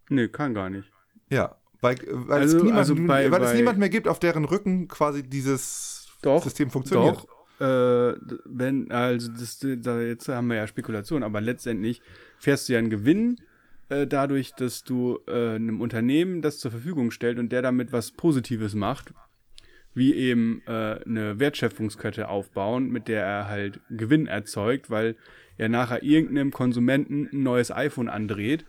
Nee, 0.09 0.29
kann 0.29 0.55
gar 0.55 0.71
nicht. 0.71 0.91
Ja, 1.29 1.57
weil, 1.81 1.99
weil, 2.11 2.43
Also- 2.43 2.59
es, 2.59 2.63
niemand, 2.63 2.79
also 2.79 2.95
bei- 2.95 3.31
weil 3.33 3.43
es 3.43 3.51
bei- 3.51 3.57
niemand 3.57 3.79
mehr 3.79 3.89
gibt, 3.89 4.07
auf 4.07 4.19
deren 4.21 4.45
Rücken 4.45 4.87
quasi 4.87 5.23
dieses 5.25 6.09
Doch, 6.23 6.43
System 6.45 6.71
funktioniert. 6.71 7.17
Doch, 7.17 7.27
äh, 7.61 8.15
wenn, 8.45 8.91
also 8.91 9.31
das, 9.31 9.59
da 9.83 10.01
jetzt 10.01 10.29
haben 10.29 10.49
wir 10.49 10.57
ja 10.57 10.67
Spekulation, 10.67 11.23
aber 11.23 11.41
letztendlich 11.41 12.01
fährst 12.39 12.69
du 12.69 12.73
ja 12.73 12.79
einen 12.79 12.91
Gewinn 12.91 13.37
äh, 13.91 14.07
dadurch, 14.07 14.55
dass 14.55 14.85
du 14.85 15.19
äh, 15.27 15.57
einem 15.57 15.81
Unternehmen 15.81 16.43
das 16.43 16.59
zur 16.59 16.71
Verfügung 16.71 17.11
stellt 17.11 17.39
und 17.39 17.53
der 17.53 17.63
damit 17.63 17.93
was 17.93 18.13
Positives 18.13 18.75
macht, 18.75 19.13
wie 19.95 20.15
eben 20.15 20.63
äh, 20.67 21.01
eine 21.05 21.39
Wertschöpfungskette 21.39 22.29
aufbauen, 22.29 22.91
mit 22.91 23.09
der 23.09 23.25
er 23.25 23.49
halt 23.49 23.81
Gewinn 23.91 24.27
erzeugt, 24.27 24.91
weil 24.91 25.17
er 25.59 25.69
nachher 25.69 26.03
irgendeinem 26.03 26.53
Konsumenten 26.53 27.29
ein 27.33 27.43
neues 27.43 27.71
iPhone 27.71 28.09
andreht 28.09 28.65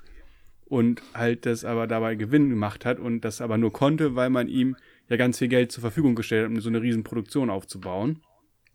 und 0.65 1.01
halt 1.13 1.45
das 1.45 1.63
aber 1.63 1.87
dabei 1.87 2.15
Gewinn 2.15 2.49
gemacht 2.49 2.85
hat 2.85 2.99
und 2.99 3.21
das 3.21 3.41
aber 3.41 3.57
nur 3.57 3.71
konnte, 3.71 4.15
weil 4.15 4.29
man 4.29 4.47
ihm 4.47 4.75
ja 5.09 5.17
ganz 5.17 5.37
viel 5.37 5.49
Geld 5.49 5.71
zur 5.71 5.81
Verfügung 5.81 6.15
gestellt 6.15 6.45
hat, 6.45 6.51
um 6.51 6.59
so 6.61 6.69
eine 6.69 6.81
riesen 6.81 7.03
Produktion 7.03 7.49
aufzubauen. 7.49 8.21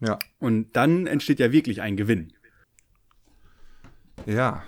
Ja. 0.01 0.19
Und 0.39 0.75
dann 0.77 1.07
entsteht 1.07 1.39
ja 1.41 1.53
wirklich 1.53 1.81
ein 1.83 1.97
Gewinn. 1.97 2.33
Ja. 4.27 4.63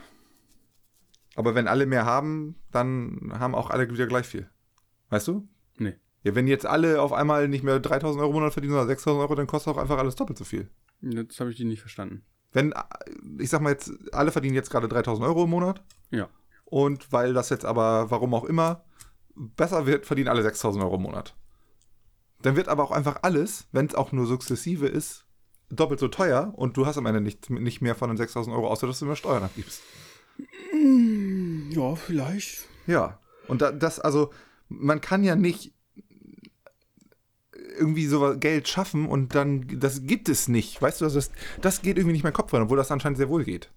Aber 1.36 1.54
wenn 1.54 1.68
alle 1.68 1.86
mehr 1.86 2.04
haben, 2.04 2.56
dann 2.72 3.32
haben 3.38 3.54
auch 3.54 3.70
alle 3.70 3.90
wieder 3.90 4.06
gleich 4.06 4.26
viel. 4.26 4.48
Weißt 5.10 5.28
du? 5.28 5.48
Nee. 5.76 5.94
Ja, 6.24 6.34
wenn 6.34 6.48
jetzt 6.48 6.66
alle 6.66 7.00
auf 7.00 7.12
einmal 7.12 7.48
nicht 7.48 7.62
mehr 7.62 7.78
3000 7.78 8.20
Euro 8.20 8.30
im 8.30 8.36
Monat 8.36 8.52
verdienen, 8.52 8.72
sondern 8.72 8.88
6000 8.88 9.20
Euro, 9.22 9.34
dann 9.34 9.46
kostet 9.46 9.72
auch 9.72 9.78
einfach 9.78 9.98
alles 9.98 10.16
doppelt 10.16 10.38
so 10.38 10.44
viel. 10.44 10.68
Das 11.00 11.38
habe 11.38 11.50
ich 11.50 11.56
die 11.56 11.64
nicht 11.64 11.80
verstanden. 11.80 12.24
Wenn, 12.52 12.74
ich 13.38 13.50
sag 13.50 13.60
mal 13.60 13.70
jetzt, 13.70 13.92
alle 14.12 14.32
verdienen 14.32 14.54
jetzt 14.54 14.70
gerade 14.70 14.88
3000 14.88 15.26
Euro 15.26 15.44
im 15.44 15.50
Monat 15.50 15.84
Ja. 16.10 16.28
und 16.64 17.12
weil 17.12 17.34
das 17.34 17.50
jetzt 17.50 17.64
aber, 17.64 18.10
warum 18.10 18.34
auch 18.34 18.44
immer, 18.44 18.84
besser 19.36 19.86
wird, 19.86 20.06
verdienen 20.06 20.28
alle 20.28 20.42
6000 20.42 20.82
Euro 20.82 20.96
im 20.96 21.02
Monat. 21.02 21.36
Dann 22.42 22.56
wird 22.56 22.68
aber 22.68 22.84
auch 22.84 22.90
einfach 22.90 23.18
alles, 23.22 23.66
wenn 23.72 23.86
es 23.86 23.94
auch 23.94 24.12
nur 24.12 24.26
sukzessive 24.26 24.86
ist, 24.86 25.26
doppelt 25.70 26.00
so 26.00 26.08
teuer 26.08 26.52
und 26.56 26.76
du 26.76 26.86
hast 26.86 26.96
am 26.96 27.06
Ende 27.06 27.20
nicht, 27.20 27.50
nicht 27.50 27.80
mehr 27.80 27.94
von 27.94 28.10
den 28.10 28.16
6000 28.16 28.54
Euro, 28.54 28.68
außer 28.68 28.86
dass 28.86 28.98
du 28.98 29.06
mehr 29.06 29.16
Steuern 29.16 29.42
abgibst. 29.42 29.82
Ja, 31.70 31.94
vielleicht. 31.96 32.66
Ja, 32.86 33.18
und 33.48 33.60
da, 33.60 33.72
das, 33.72 33.98
also, 33.98 34.32
man 34.68 35.00
kann 35.00 35.24
ja 35.24 35.34
nicht 35.36 35.74
irgendwie 37.78 38.06
so 38.06 38.36
Geld 38.38 38.68
schaffen 38.68 39.06
und 39.06 39.34
dann, 39.34 39.66
das 39.80 40.02
gibt 40.02 40.28
es 40.28 40.48
nicht. 40.48 40.80
Weißt 40.80 41.00
du, 41.00 41.04
also 41.04 41.18
das, 41.18 41.30
das 41.60 41.82
geht 41.82 41.96
irgendwie 41.96 42.12
nicht 42.12 42.24
mein 42.24 42.32
Kopf 42.32 42.52
rein, 42.52 42.62
obwohl 42.62 42.76
das 42.76 42.90
anscheinend 42.90 43.18
sehr 43.18 43.28
wohl 43.28 43.44
geht. 43.44 43.70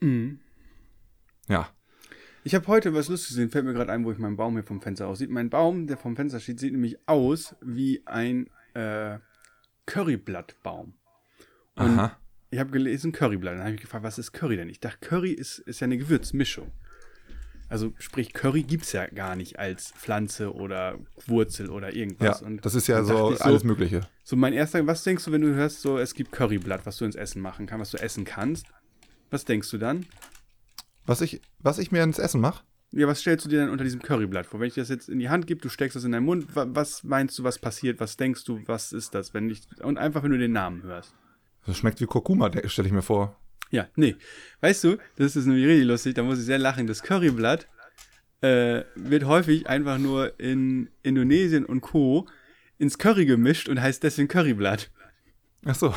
Mhm. 0.00 0.40
Ja. 1.48 1.68
Ich 2.42 2.54
habe 2.54 2.66
heute 2.68 2.94
was 2.94 3.08
Lustiges 3.08 3.36
gesehen, 3.36 3.50
fällt 3.50 3.66
mir 3.66 3.74
gerade 3.74 3.92
ein, 3.92 4.04
wo 4.04 4.12
ich 4.12 4.18
meinen 4.18 4.36
Baum 4.36 4.54
hier 4.54 4.62
vom 4.62 4.80
Fenster 4.80 5.06
aussieht. 5.08 5.30
Mein 5.30 5.50
Baum, 5.50 5.86
der 5.86 5.98
vom 5.98 6.16
Fenster 6.16 6.40
steht, 6.40 6.58
sieht 6.58 6.72
nämlich 6.72 6.96
aus 7.06 7.54
wie 7.60 8.02
ein 8.06 8.48
äh, 8.72 9.18
Curryblattbaum. 9.84 10.94
Und 11.76 11.98
Aha. 11.98 12.16
ich 12.50 12.58
habe 12.58 12.70
gelesen 12.70 13.12
Curryblatt. 13.12 13.54
Dann 13.54 13.64
habe 13.64 13.74
ich 13.74 13.80
gefragt, 13.80 14.04
was 14.04 14.18
ist 14.18 14.32
Curry 14.32 14.56
denn? 14.56 14.70
Ich 14.70 14.80
dachte, 14.80 15.06
Curry 15.06 15.32
ist, 15.32 15.58
ist 15.58 15.80
ja 15.80 15.84
eine 15.84 15.98
Gewürzmischung. 15.98 16.70
Also 17.68 17.92
sprich, 17.98 18.32
Curry 18.32 18.62
gibt 18.62 18.84
es 18.84 18.92
ja 18.92 19.06
gar 19.06 19.36
nicht 19.36 19.58
als 19.58 19.92
Pflanze 19.92 20.54
oder 20.54 20.98
Wurzel 21.26 21.70
oder 21.70 21.94
Ja, 21.94 22.00
irgendwas. 22.00 22.42
Und 22.42 22.64
das 22.64 22.74
ist 22.74 22.88
ja 22.88 23.04
so 23.04 23.32
ich 23.32 23.40
alles 23.42 23.64
Mögliche. 23.64 24.00
So 24.24 24.34
mein 24.34 24.54
erster, 24.54 24.84
was 24.86 25.04
denkst 25.04 25.26
du, 25.26 25.32
wenn 25.32 25.42
du 25.42 25.54
hörst, 25.54 25.82
so 25.82 25.98
es 25.98 26.14
gibt 26.14 26.32
Curryblatt, 26.32 26.86
was 26.86 26.96
du 26.96 27.04
ins 27.04 27.16
Essen 27.16 27.42
machen 27.42 27.66
kannst, 27.66 27.92
was 27.92 28.00
du 28.00 28.04
essen 28.04 28.24
kannst? 28.24 28.66
Was 29.30 29.44
denkst 29.44 29.70
du 29.70 29.78
dann? 29.78 30.06
Was 31.10 31.22
ich, 31.22 31.40
was 31.58 31.80
ich 31.80 31.90
mir 31.90 32.04
ins 32.04 32.20
Essen 32.20 32.40
mache? 32.40 32.62
Ja, 32.92 33.08
was 33.08 33.18
stellst 33.18 33.44
du 33.44 33.48
dir 33.48 33.58
dann 33.58 33.70
unter 33.70 33.82
diesem 33.82 34.00
Curryblatt 34.00 34.46
vor? 34.46 34.60
Wenn 34.60 34.68
ich 34.68 34.74
das 34.74 34.90
jetzt 34.90 35.08
in 35.08 35.18
die 35.18 35.28
Hand 35.28 35.48
gebe, 35.48 35.60
du 35.60 35.68
steckst 35.68 35.96
das 35.96 36.04
in 36.04 36.12
deinen 36.12 36.24
Mund, 36.24 36.54
wa 36.54 36.68
was 36.68 37.02
meinst 37.02 37.36
du, 37.36 37.42
was 37.42 37.58
passiert? 37.58 37.98
Was 37.98 38.16
denkst 38.16 38.44
du, 38.44 38.60
was 38.66 38.92
ist 38.92 39.12
das? 39.12 39.34
Wenn 39.34 39.50
ich, 39.50 39.62
und 39.82 39.98
einfach, 39.98 40.22
wenn 40.22 40.30
du 40.30 40.38
den 40.38 40.52
Namen 40.52 40.84
hörst. 40.84 41.12
Das 41.66 41.76
schmeckt 41.76 42.00
wie 42.00 42.06
Kurkuma, 42.06 42.48
stelle 42.66 42.86
ich 42.86 42.94
mir 42.94 43.02
vor. 43.02 43.36
Ja, 43.72 43.88
nee. 43.96 44.14
Weißt 44.60 44.84
du, 44.84 44.98
das 45.16 45.34
ist 45.34 45.46
nämlich 45.46 45.66
richtig 45.66 45.86
lustig, 45.88 46.14
da 46.14 46.22
muss 46.22 46.38
ich 46.38 46.44
sehr 46.44 46.58
lachen. 46.58 46.86
Das 46.86 47.02
Curryblatt 47.02 47.66
äh, 48.40 48.84
wird 48.94 49.24
häufig 49.24 49.68
einfach 49.68 49.98
nur 49.98 50.38
in 50.38 50.90
Indonesien 51.02 51.64
und 51.64 51.80
Co. 51.80 52.28
ins 52.78 52.98
Curry 52.98 53.26
gemischt 53.26 53.68
und 53.68 53.82
heißt 53.82 54.04
deswegen 54.04 54.28
Curryblatt. 54.28 54.92
Ach 55.64 55.74
so. 55.74 55.92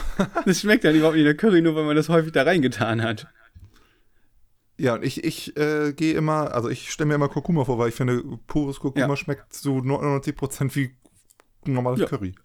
Das 0.46 0.60
schmeckt 0.60 0.84
dann 0.86 0.96
überhaupt 0.96 1.17
nicht 1.17 1.27
nach 1.27 1.38
Curry, 1.38 1.62
nur 1.62 1.75
weil 1.75 1.86
man 1.86 1.96
das 1.96 2.10
häufig 2.10 2.32
da 2.32 2.41
reingetan 2.41 3.03
hat. 3.03 3.27
Ja, 4.83 4.95
und 4.95 5.03
ich, 5.03 5.23
ich 5.23 5.55
äh, 5.57 5.93
gehe 5.93 6.13
immer, 6.15 6.53
also 6.53 6.69
ich 6.69 6.91
stelle 6.91 7.07
mir 7.07 7.15
immer 7.15 7.29
Kurkuma 7.29 7.63
vor, 7.65 7.77
weil 7.79 7.89
ich 7.89 7.95
finde, 7.95 8.21
pures 8.47 8.79
Kurkuma 8.79 9.07
Ja. 9.07 9.15
schmeckt 9.15 9.53
zu 9.53 9.77
99% 9.77 10.75
wie 10.75 10.91
normales 11.65 12.01
Ja. 12.01 12.05
Curry. 12.07 12.35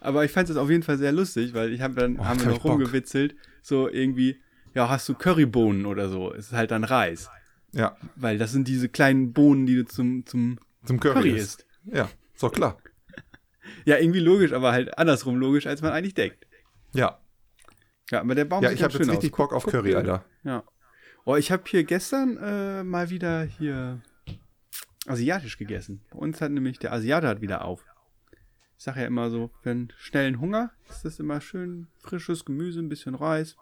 Aber 0.00 0.24
ich 0.24 0.32
fand 0.32 0.48
es 0.50 0.56
auf 0.56 0.68
jeden 0.70 0.82
Fall 0.82 0.98
sehr 0.98 1.12
lustig, 1.12 1.54
weil 1.54 1.72
ich 1.72 1.80
habe 1.82 1.94
dann 1.94 2.18
Oh, 2.18 2.24
haben 2.24 2.40
wir 2.40 2.48
noch 2.48 2.64
rumgewitzelt, 2.64 3.36
so 3.62 3.88
irgendwie, 3.88 4.40
ja, 4.74 4.88
hast 4.88 5.08
du 5.08 5.14
Currybohnen 5.14 5.86
oder 5.86 6.08
so? 6.08 6.32
Es 6.32 6.46
ist 6.46 6.52
halt 6.52 6.70
dann 6.70 6.84
Reis. 6.84 7.28
Ja, 7.72 7.96
Weil 8.16 8.36
das 8.38 8.50
sind 8.50 8.66
diese 8.66 8.88
kleinen 8.88 9.32
Bohnen, 9.32 9.64
die 9.66 9.76
du 9.76 9.84
zum, 9.84 10.26
zum 10.26 10.58
zum 10.84 10.98
Curry, 10.98 11.14
Curry 11.14 11.30
isst. 11.36 11.66
Ja, 11.84 12.08
ist 12.34 12.42
doch 12.42 12.52
klar. 12.52 12.78
Ja, 13.84 13.98
irgendwie 13.98 14.20
logisch, 14.20 14.52
aber 14.52 14.72
halt 14.72 14.98
andersrum 14.98 15.36
logisch, 15.36 15.66
als 15.66 15.80
man 15.82 15.92
eigentlich 15.92 16.14
denkt. 16.14 16.46
Ja, 16.92 17.20
Ja, 18.10 18.20
aber 18.22 18.34
der 18.34 18.44
Baum 18.46 18.64
ja 18.64 18.72
ich 18.72 18.82
habe 18.82 18.92
jetzt 18.94 19.08
richtig 19.08 19.32
aus. 19.32 19.36
Bock 19.36 19.52
auf 19.52 19.62
Guck- 19.64 19.72
Curry, 19.74 19.94
Alter. 19.94 20.24
Ja. 20.42 20.64
Oh, 21.30 21.36
ich 21.36 21.52
habe 21.52 21.62
hier 21.68 21.84
gestern 21.84 22.38
äh, 22.38 22.82
mal 22.82 23.08
wieder 23.08 23.44
hier 23.44 24.00
asiatisch 25.06 25.58
gegessen. 25.58 26.02
Bei 26.10 26.18
uns 26.18 26.40
hat 26.40 26.50
nämlich 26.50 26.80
der 26.80 26.92
Asiate 26.92 27.28
hat 27.28 27.40
wieder 27.40 27.64
auf. 27.64 27.84
Ich 28.76 28.82
sage 28.82 29.02
ja 29.02 29.06
immer 29.06 29.30
so, 29.30 29.52
für 29.62 29.70
einen 29.70 29.92
schnellen 29.96 30.40
Hunger 30.40 30.72
ist 30.88 31.04
das 31.04 31.20
immer 31.20 31.40
schön 31.40 31.86
frisches 32.00 32.44
Gemüse, 32.44 32.80
ein 32.80 32.88
bisschen 32.88 33.14
Reis. 33.14 33.54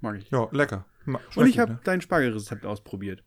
Mag 0.00 0.16
ich. 0.16 0.30
Ja, 0.30 0.48
lecker. 0.52 0.86
Ma- 1.04 1.20
Und 1.36 1.46
ich 1.46 1.58
habe 1.58 1.72
ne? 1.72 1.80
dein 1.84 2.00
Spargelrezept 2.00 2.64
ausprobiert. 2.64 3.22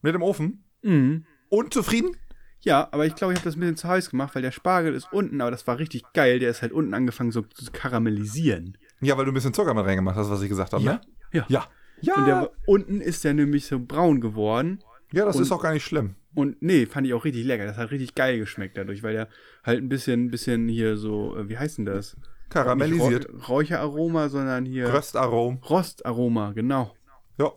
Mit 0.00 0.14
dem 0.14 0.22
Ofen? 0.22 0.64
Mhm. 0.80 1.26
Und 1.50 1.74
zufrieden? 1.74 2.16
Ja, 2.60 2.88
aber 2.92 3.04
ich 3.04 3.14
glaube, 3.14 3.34
ich 3.34 3.40
habe 3.40 3.44
das 3.44 3.56
ein 3.56 3.60
bisschen 3.60 3.76
zu 3.76 3.88
heiß 3.88 4.08
gemacht, 4.08 4.34
weil 4.34 4.40
der 4.40 4.52
Spargel 4.52 4.94
ist 4.94 5.12
unten, 5.12 5.38
aber 5.42 5.50
das 5.50 5.66
war 5.66 5.78
richtig 5.78 6.02
geil. 6.14 6.38
Der 6.38 6.48
ist 6.48 6.62
halt 6.62 6.72
unten 6.72 6.94
angefangen 6.94 7.30
so 7.30 7.42
zu 7.42 7.70
karamellisieren. 7.72 8.78
Ja, 9.02 9.18
weil 9.18 9.26
du 9.26 9.32
ein 9.32 9.34
bisschen 9.34 9.52
Zucker 9.52 9.74
mit 9.74 9.84
reingemacht 9.84 10.16
hast, 10.16 10.30
was 10.30 10.40
ich 10.40 10.48
gesagt 10.48 10.72
habe, 10.72 10.82
ne? 10.82 11.00
Ja. 11.34 11.44
Ja. 11.48 11.66
Ja, 12.00 12.14
Und 12.16 12.26
der, 12.26 12.50
unten 12.66 13.00
ist 13.00 13.24
der 13.24 13.34
nämlich 13.34 13.66
so 13.66 13.78
braun 13.78 14.20
geworden. 14.20 14.78
ja 15.12 15.24
das 15.24 15.36
und- 15.36 15.42
ist 15.42 15.52
auch 15.52 15.62
gar 15.62 15.72
nicht 15.72 15.84
schlimm. 15.84 16.14
Und 16.34 16.60
nee, 16.60 16.84
fand 16.86 17.06
ich 17.06 17.14
auch 17.14 17.24
richtig 17.24 17.44
lecker. 17.44 17.64
Das 17.64 17.76
hat 17.76 17.92
richtig 17.92 18.14
geil 18.16 18.38
geschmeckt 18.38 18.76
dadurch, 18.76 19.02
weil 19.04 19.12
der 19.12 19.28
halt 19.62 19.80
ein 19.82 19.88
bisschen, 19.88 20.30
bisschen 20.32 20.66
hier 20.68 20.96
so, 20.96 21.36
äh, 21.36 21.48
wie 21.48 21.56
heißt 21.58 21.78
denn 21.78 21.84
das? 21.84 22.16
Karamellisiert. 22.50 23.32
Nicht 23.32 23.44
Räu- 23.44 23.48
Räucheraroma, 23.48 24.28
sondern 24.28 24.64
hier 24.64 24.92
Röstarom. 24.92 25.60
Rostaroma, 25.68 26.52
genau. 26.52 26.92
Ja. 27.38 27.52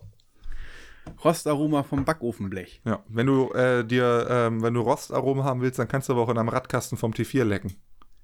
Rostaroma 1.24 1.82
vom 1.82 2.04
Backofenblech. 2.04 2.80
Ja, 2.84 3.02
wenn 3.08 3.26
du 3.26 3.50
äh, 3.52 3.84
dir, 3.84 4.26
ähm, 4.30 4.62
wenn 4.62 4.74
du 4.74 4.80
Rostaromen 4.82 5.42
haben 5.44 5.60
willst, 5.60 5.78
dann 5.78 5.88
kannst 5.88 6.08
du 6.08 6.12
aber 6.12 6.22
auch 6.22 6.28
in 6.28 6.38
einem 6.38 6.48
Radkasten 6.48 6.96
vom 6.98 7.12
T4 7.12 7.44
lecken. 7.44 7.74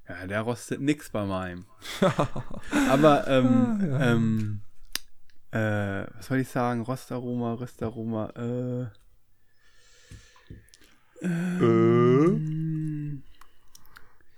Ja, 0.08 0.26
der 0.26 0.42
rostet 0.42 0.80
nix 0.82 1.11
bei 1.11 1.25
meinem. 1.25 1.64
Aber, 2.90 3.26
ähm, 3.26 3.96
ähm, 4.00 4.61
äh, 5.54 6.06
was 6.16 6.26
soll 6.26 6.38
ich 6.38 6.49
sagen? 6.49 6.82
Rostaroma, 6.82 7.54
Röstaroma, 7.54 8.30
äh, 8.37 8.87
Äh? 11.23 12.38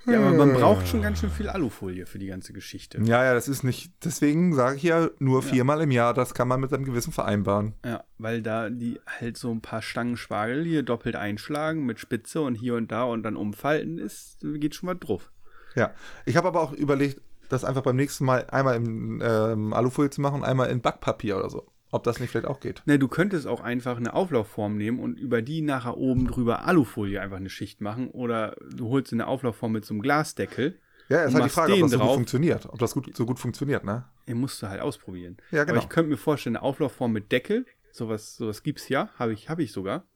ja, 0.07 0.19
aber 0.21 0.33
man 0.37 0.53
braucht 0.53 0.87
schon 0.87 1.03
ganz 1.03 1.19
schön 1.19 1.31
viel 1.31 1.49
Alufolie 1.49 2.07
für 2.07 2.21
die 2.21 2.27
ganze 2.27 2.53
Geschichte. 2.53 2.99
Ja, 3.03 3.25
ja, 3.25 3.35
das 3.35 3.49
ist 3.49 3.65
nicht. 3.65 3.93
Deswegen 4.05 4.55
sage 4.55 4.77
ich 4.77 4.85
ja 4.85 5.09
nur 5.19 5.43
viermal 5.43 5.81
im 5.81 5.91
Jahr, 5.91 6.15
das 6.15 6.33
kann 6.33 6.47
man 6.47 6.61
mit 6.61 6.73
einem 6.73 6.85
Gewissen 6.85 7.13
vereinbaren. 7.13 7.75
Ja, 7.85 8.05
weil 8.19 8.41
da 8.41 8.71
die 8.71 9.01
halt 9.07 9.37
so 9.37 9.51
ein 9.51 9.63
paar 9.63 9.83
Stangen 9.83 10.17
Spargel 10.17 10.65
hier 10.65 10.85
doppelt 10.85 11.17
einschlagen 11.17 11.85
mit 11.85 11.99
Spitze 11.99 12.43
und 12.43 12.55
hier 12.55 12.77
und 12.77 12.93
da 12.93 13.03
und 13.03 13.25
dann 13.25 13.35
umfalten 13.35 13.99
ist, 13.99 14.39
geht 14.43 14.77
schon 14.77 14.87
mal 14.87 14.95
drauf. 14.95 15.33
Ja. 15.75 15.93
Ich 16.25 16.37
habe 16.37 16.49
aber 16.49 16.61
auch 16.61 16.73
überlegt, 16.73 17.21
das 17.49 17.65
einfach 17.65 17.83
beim 17.83 17.97
nächsten 17.97 18.25
Mal 18.25 18.47
einmal 18.51 18.77
in 18.77 19.21
ähm, 19.23 19.73
Alufolie 19.73 20.11
zu 20.11 20.21
machen 20.21 20.37
und 20.37 20.45
einmal 20.45 20.71
in 20.71 20.81
Backpapier 20.81 21.37
oder 21.37 21.51
so. 21.51 21.67
Ob 21.93 22.03
das 22.03 22.19
nicht 22.19 22.31
vielleicht 22.31 22.47
auch 22.47 22.61
geht. 22.61 22.83
Ne, 22.87 22.99
du 22.99 23.09
könntest 23.09 23.47
auch 23.47 23.61
einfach 23.61 23.97
eine 23.97 24.13
Auflaufform 24.13 24.77
nehmen 24.77 24.99
und 24.99 25.19
über 25.19 25.41
die 25.41 25.63
nachher 25.63 25.97
oben 25.97 26.27
drüber 26.27 26.67
Alufolie 26.67 27.21
einfach 27.21 27.37
eine 27.37 27.49
Schicht 27.49 27.81
machen 27.81 28.11
oder 28.11 28.57
du 28.75 28.89
holst 28.89 29.13
eine 29.13 29.27
Auflaufform 29.27 29.73
mit 29.73 29.85
so 29.85 29.95
einem 29.95 30.03
Glasdeckel. 30.03 30.79
Ja, 31.09 31.23
ist 31.23 31.35
halt 31.35 31.45
die 31.45 31.49
Frage, 31.49 31.75
ob 31.75 31.81
das 31.81 31.91
so 31.93 31.99
gut 31.99 32.07
drauf. 32.07 32.15
funktioniert. 32.15 32.67
Ob 32.67 32.79
das 32.81 32.93
gut, 32.93 33.17
so 33.17 33.25
gut 33.25 33.39
funktioniert, 33.39 33.85
ne? 33.85 34.05
Den 34.27 34.39
musst 34.39 34.61
du 34.61 34.69
halt 34.69 34.81
ausprobieren. 34.81 35.37
Ja, 35.53 35.63
genau. 35.63 35.77
Aber 35.77 35.85
ich 35.85 35.89
könnte 35.89 36.11
mir 36.11 36.17
vorstellen, 36.17 36.57
eine 36.57 36.65
Auflaufform 36.65 37.13
mit 37.13 37.31
Deckel, 37.31 37.65
sowas, 37.93 38.37
sowas 38.37 38.65
gibt's 38.65 38.89
ja, 38.89 39.11
habe 39.17 39.33
ich, 39.33 39.49
hab 39.49 39.61
ich 39.61 39.71
sogar, 39.71 40.09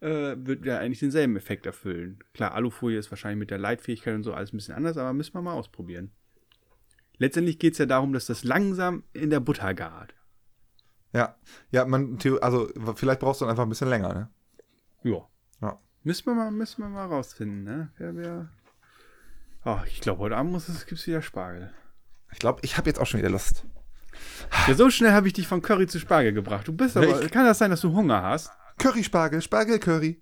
äh, 0.00 0.34
wird 0.38 0.64
ja 0.64 0.78
eigentlich 0.78 1.00
denselben 1.00 1.36
Effekt 1.36 1.66
erfüllen. 1.66 2.18
Klar, 2.32 2.54
Alufolie 2.54 2.98
ist 2.98 3.10
wahrscheinlich 3.12 3.38
mit 3.38 3.50
der 3.50 3.58
Leitfähigkeit 3.58 4.14
und 4.14 4.22
so 4.22 4.32
alles 4.32 4.52
ein 4.52 4.56
bisschen 4.56 4.74
anders, 4.74 4.96
aber 4.96 5.12
müssen 5.12 5.34
wir 5.34 5.42
mal 5.42 5.52
ausprobieren. 5.52 6.12
Letztendlich 7.18 7.58
geht's 7.58 7.78
ja 7.78 7.86
darum, 7.86 8.12
dass 8.12 8.26
das 8.26 8.44
langsam 8.44 9.04
in 9.12 9.30
der 9.30 9.40
Butter 9.40 9.74
gart. 9.74 10.14
Ja. 11.12 11.36
Ja, 11.70 11.84
man, 11.84 12.18
also 12.40 12.68
vielleicht 12.96 13.20
brauchst 13.20 13.40
du 13.40 13.44
dann 13.44 13.50
einfach 13.50 13.64
ein 13.64 13.68
bisschen 13.68 13.88
länger, 13.90 14.14
ne? 14.14 14.30
Ja. 15.02 15.28
Ja. 15.60 15.78
Müssen 16.02 16.26
wir 16.26 16.34
mal, 16.34 16.50
müssen 16.50 16.80
wir 16.82 16.88
mal 16.88 17.06
rausfinden, 17.06 17.64
ne? 17.64 17.90
Wer, 17.98 18.16
wer. 18.16 18.48
Oh, 19.64 19.78
ich 19.86 20.00
glaube, 20.00 20.20
heute 20.20 20.36
Abend 20.36 20.52
muss 20.52 20.68
es, 20.68 20.86
gibt's 20.86 21.06
wieder 21.06 21.22
Spargel. 21.22 21.72
Ich 22.32 22.38
glaube, 22.38 22.60
ich 22.62 22.76
habe 22.78 22.88
jetzt 22.88 22.98
auch 22.98 23.06
schon 23.06 23.18
wieder 23.20 23.30
Lust. 23.30 23.64
Ja, 24.66 24.74
so 24.74 24.90
schnell 24.90 25.12
habe 25.12 25.26
ich 25.26 25.32
dich 25.34 25.46
von 25.46 25.62
Curry 25.62 25.86
zu 25.86 25.98
Spargel 26.00 26.32
gebracht. 26.32 26.66
Du 26.66 26.72
bist 26.72 26.96
aber. 26.96 27.22
Ich- 27.22 27.30
Kann 27.30 27.44
das 27.44 27.58
sein, 27.58 27.70
dass 27.70 27.80
du 27.82 27.92
Hunger 27.94 28.22
hast? 28.22 28.50
Curry-Spargel, 28.78 29.40
Spargel-Curry. 29.42 30.20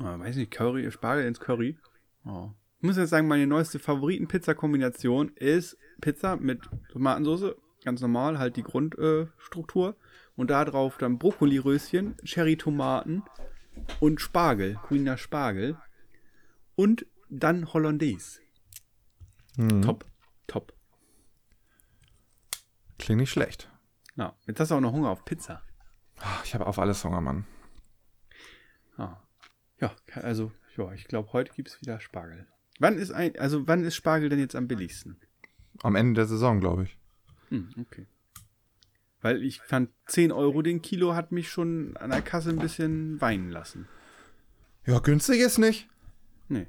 Oh, 0.00 0.04
weiß 0.18 0.36
nicht, 0.36 0.50
Curry, 0.50 0.90
Spargel 0.90 1.26
ins 1.26 1.38
Curry. 1.38 1.78
Oh. 2.24 2.50
Ich 2.80 2.86
muss 2.86 2.96
jetzt 2.96 3.10
sagen, 3.10 3.28
meine 3.28 3.46
neueste 3.46 3.78
Favoriten-Pizza-Kombination 3.78 5.28
ist 5.36 5.76
Pizza 6.00 6.36
mit 6.36 6.62
Tomatensauce, 6.90 7.54
ganz 7.84 8.00
normal, 8.00 8.38
halt 8.38 8.56
die 8.56 8.62
Grundstruktur. 8.62 9.90
Äh, 9.90 9.94
und 10.36 10.48
da 10.48 10.64
drauf 10.64 10.96
dann 10.96 11.18
Brokkoli-Röschen, 11.18 12.16
Cherry-Tomaten 12.24 13.22
und 14.00 14.22
Spargel, 14.22 14.78
grüner 14.86 15.18
Spargel. 15.18 15.76
Und 16.74 17.04
dann 17.28 17.70
Hollandaise. 17.74 18.40
Mhm. 19.58 19.82
Top, 19.82 20.06
top. 20.46 20.72
Klingt 22.98 23.20
nicht 23.20 23.30
schlecht. 23.30 23.70
Ja, 24.16 24.34
jetzt 24.46 24.58
hast 24.58 24.70
du 24.70 24.76
auch 24.76 24.80
noch 24.80 24.92
Hunger 24.92 25.10
auf 25.10 25.26
Pizza. 25.26 25.62
Ah, 26.18 26.40
Ich 26.44 26.54
habe 26.54 26.66
auf 26.66 26.78
alles 26.78 27.04
Hunger, 27.04 27.20
Mann. 27.20 27.46
Ah. 28.96 29.22
Ja, 29.78 29.94
also, 30.14 30.50
ja, 30.78 30.90
ich 30.94 31.04
glaube, 31.04 31.34
heute 31.34 31.52
gibt 31.52 31.68
es 31.68 31.80
wieder 31.82 32.00
Spargel. 32.00 32.46
Wann 32.80 32.96
ist 32.96 33.12
ein, 33.12 33.38
also 33.38 33.68
wann 33.68 33.84
ist 33.84 33.94
Spargel 33.94 34.30
denn 34.30 34.38
jetzt 34.38 34.56
am 34.56 34.66
billigsten? 34.66 35.16
Am 35.82 35.94
Ende 35.94 36.14
der 36.14 36.26
Saison, 36.26 36.60
glaube 36.60 36.84
ich. 36.84 36.98
Hm, 37.50 37.68
okay. 37.78 38.06
Weil 39.20 39.42
ich 39.42 39.60
fand 39.60 39.90
10 40.06 40.32
Euro 40.32 40.62
den 40.62 40.80
Kilo 40.80 41.14
hat 41.14 41.30
mich 41.30 41.50
schon 41.50 41.94
an 41.98 42.10
der 42.10 42.22
Kasse 42.22 42.48
ein 42.48 42.58
bisschen 42.58 43.20
weinen 43.20 43.50
lassen. 43.50 43.86
Ja, 44.86 44.98
günstig 44.98 45.40
ist 45.40 45.58
nicht. 45.58 45.88
Nee. 46.48 46.68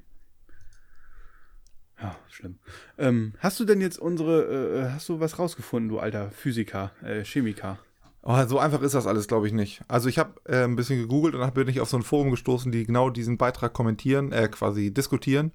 Ja, 2.02 2.18
schlimm. 2.28 2.60
Ähm, 2.98 3.34
hast 3.40 3.62
du 3.62 3.64
denn 3.64 3.80
jetzt 3.80 3.98
unsere, 3.98 4.90
äh, 4.90 4.92
hast 4.92 5.08
du 5.08 5.22
was 5.22 5.40
rausgefunden, 5.40 5.88
du 5.90 6.00
alter 6.00 6.30
Physiker, 6.32 6.92
äh, 7.02 7.24
Chemiker? 7.24 7.80
Oh, 8.22 8.46
so 8.46 8.60
einfach 8.60 8.82
ist 8.82 8.96
das 8.96 9.08
alles, 9.08 9.30
glaube 9.30 9.48
ich, 9.48 9.54
nicht. 9.54 9.82
Also 9.88 10.10
ich 10.10 10.20
habe 10.20 10.34
äh, 10.44 10.66
ein 10.66 10.76
bisschen 10.76 11.00
gegoogelt 11.00 11.36
und 11.36 11.40
dann 11.40 11.54
bin 11.54 11.70
ich 11.70 11.80
auf 11.80 11.90
so 11.90 11.96
ein 11.96 12.04
Forum 12.04 12.32
gestoßen, 12.32 12.70
die 12.70 12.86
genau 12.86 13.10
diesen 13.10 13.38
Beitrag 13.38 13.72
kommentieren, 13.72 14.34
äh, 14.34 14.50
quasi 14.50 14.94
diskutieren. 14.94 15.54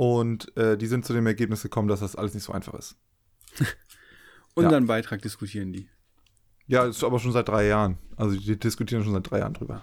Und 0.00 0.56
äh, 0.56 0.78
die 0.78 0.86
sind 0.86 1.04
zu 1.04 1.12
dem 1.12 1.26
Ergebnis 1.26 1.60
gekommen, 1.62 1.86
dass 1.86 2.00
das 2.00 2.16
alles 2.16 2.32
nicht 2.32 2.44
so 2.44 2.54
einfach 2.54 2.72
ist. 2.72 2.96
Unseren 4.54 4.86
Beitrag 4.86 5.20
diskutieren 5.20 5.74
die. 5.74 5.90
Ja, 6.66 6.86
ist 6.86 7.04
aber 7.04 7.18
schon 7.18 7.32
seit 7.32 7.48
drei 7.48 7.66
Jahren. 7.66 7.98
Also 8.16 8.34
die 8.34 8.58
diskutieren 8.58 9.04
schon 9.04 9.12
seit 9.12 9.30
drei 9.30 9.40
Jahren 9.40 9.52
drüber. 9.52 9.82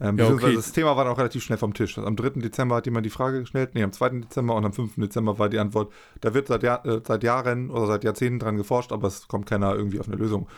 Ähm, 0.00 0.16
Ja, 0.16 0.26
okay. 0.30 0.54
Das 0.54 0.72
Thema 0.72 0.96
war 0.96 1.04
dann 1.04 1.12
auch 1.12 1.18
relativ 1.18 1.42
schnell 1.42 1.58
vom 1.58 1.74
Tisch. 1.74 1.98
Am 1.98 2.16
3. 2.16 2.40
Dezember 2.40 2.76
hat 2.76 2.86
jemand 2.86 3.04
die 3.04 3.10
Frage 3.10 3.40
gestellt, 3.40 3.74
nee, 3.74 3.82
am 3.82 3.92
2. 3.92 4.08
Dezember 4.20 4.54
und 4.54 4.64
am 4.64 4.72
5. 4.72 4.94
Dezember 4.96 5.38
war 5.38 5.50
die 5.50 5.58
Antwort, 5.58 5.92
da 6.22 6.32
wird 6.32 6.46
seit, 6.48 6.62
Jahr, 6.62 6.86
äh, 6.86 7.02
seit 7.06 7.22
Jahren 7.22 7.68
oder 7.70 7.88
seit 7.88 8.04
Jahrzehnten 8.04 8.38
dran 8.38 8.56
geforscht, 8.56 8.90
aber 8.90 9.06
es 9.08 9.28
kommt 9.28 9.44
keiner 9.44 9.74
irgendwie 9.74 10.00
auf 10.00 10.06
eine 10.08 10.16
Lösung. 10.16 10.48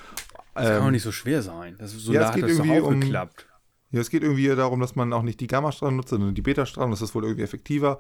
Das 0.55 0.66
kann 0.68 0.77
Ähm, 0.77 0.83
auch 0.85 0.90
nicht 0.92 1.03
so 1.03 1.11
schwer 1.11 1.42
sein. 1.42 1.75
Das 1.81 1.90
so 1.90 2.12
ja, 2.12 2.20
nah 2.20 2.29
es 2.29 2.35
geht 2.37 2.44
irgendwie 2.46 2.81
auch 2.81 2.87
um- 2.87 3.01
geklappt. 3.01 3.48
Ja, 3.90 4.01
es 4.01 4.09
geht 4.09 4.22
irgendwie 4.22 4.46
darum, 4.46 4.79
dass 4.79 4.94
man 4.94 5.12
auch 5.12 5.22
nicht 5.22 5.40
die 5.40 5.48
Gammastrahlen 5.48 5.96
nutzt, 5.96 6.11
sondern 6.11 6.35
die 6.35 6.42
Betastrahlen. 6.42 6.92
Das 6.92 7.03
ist 7.03 7.12
wohl 7.16 7.25
irgendwie 7.25 7.42
effektiver. 7.42 7.98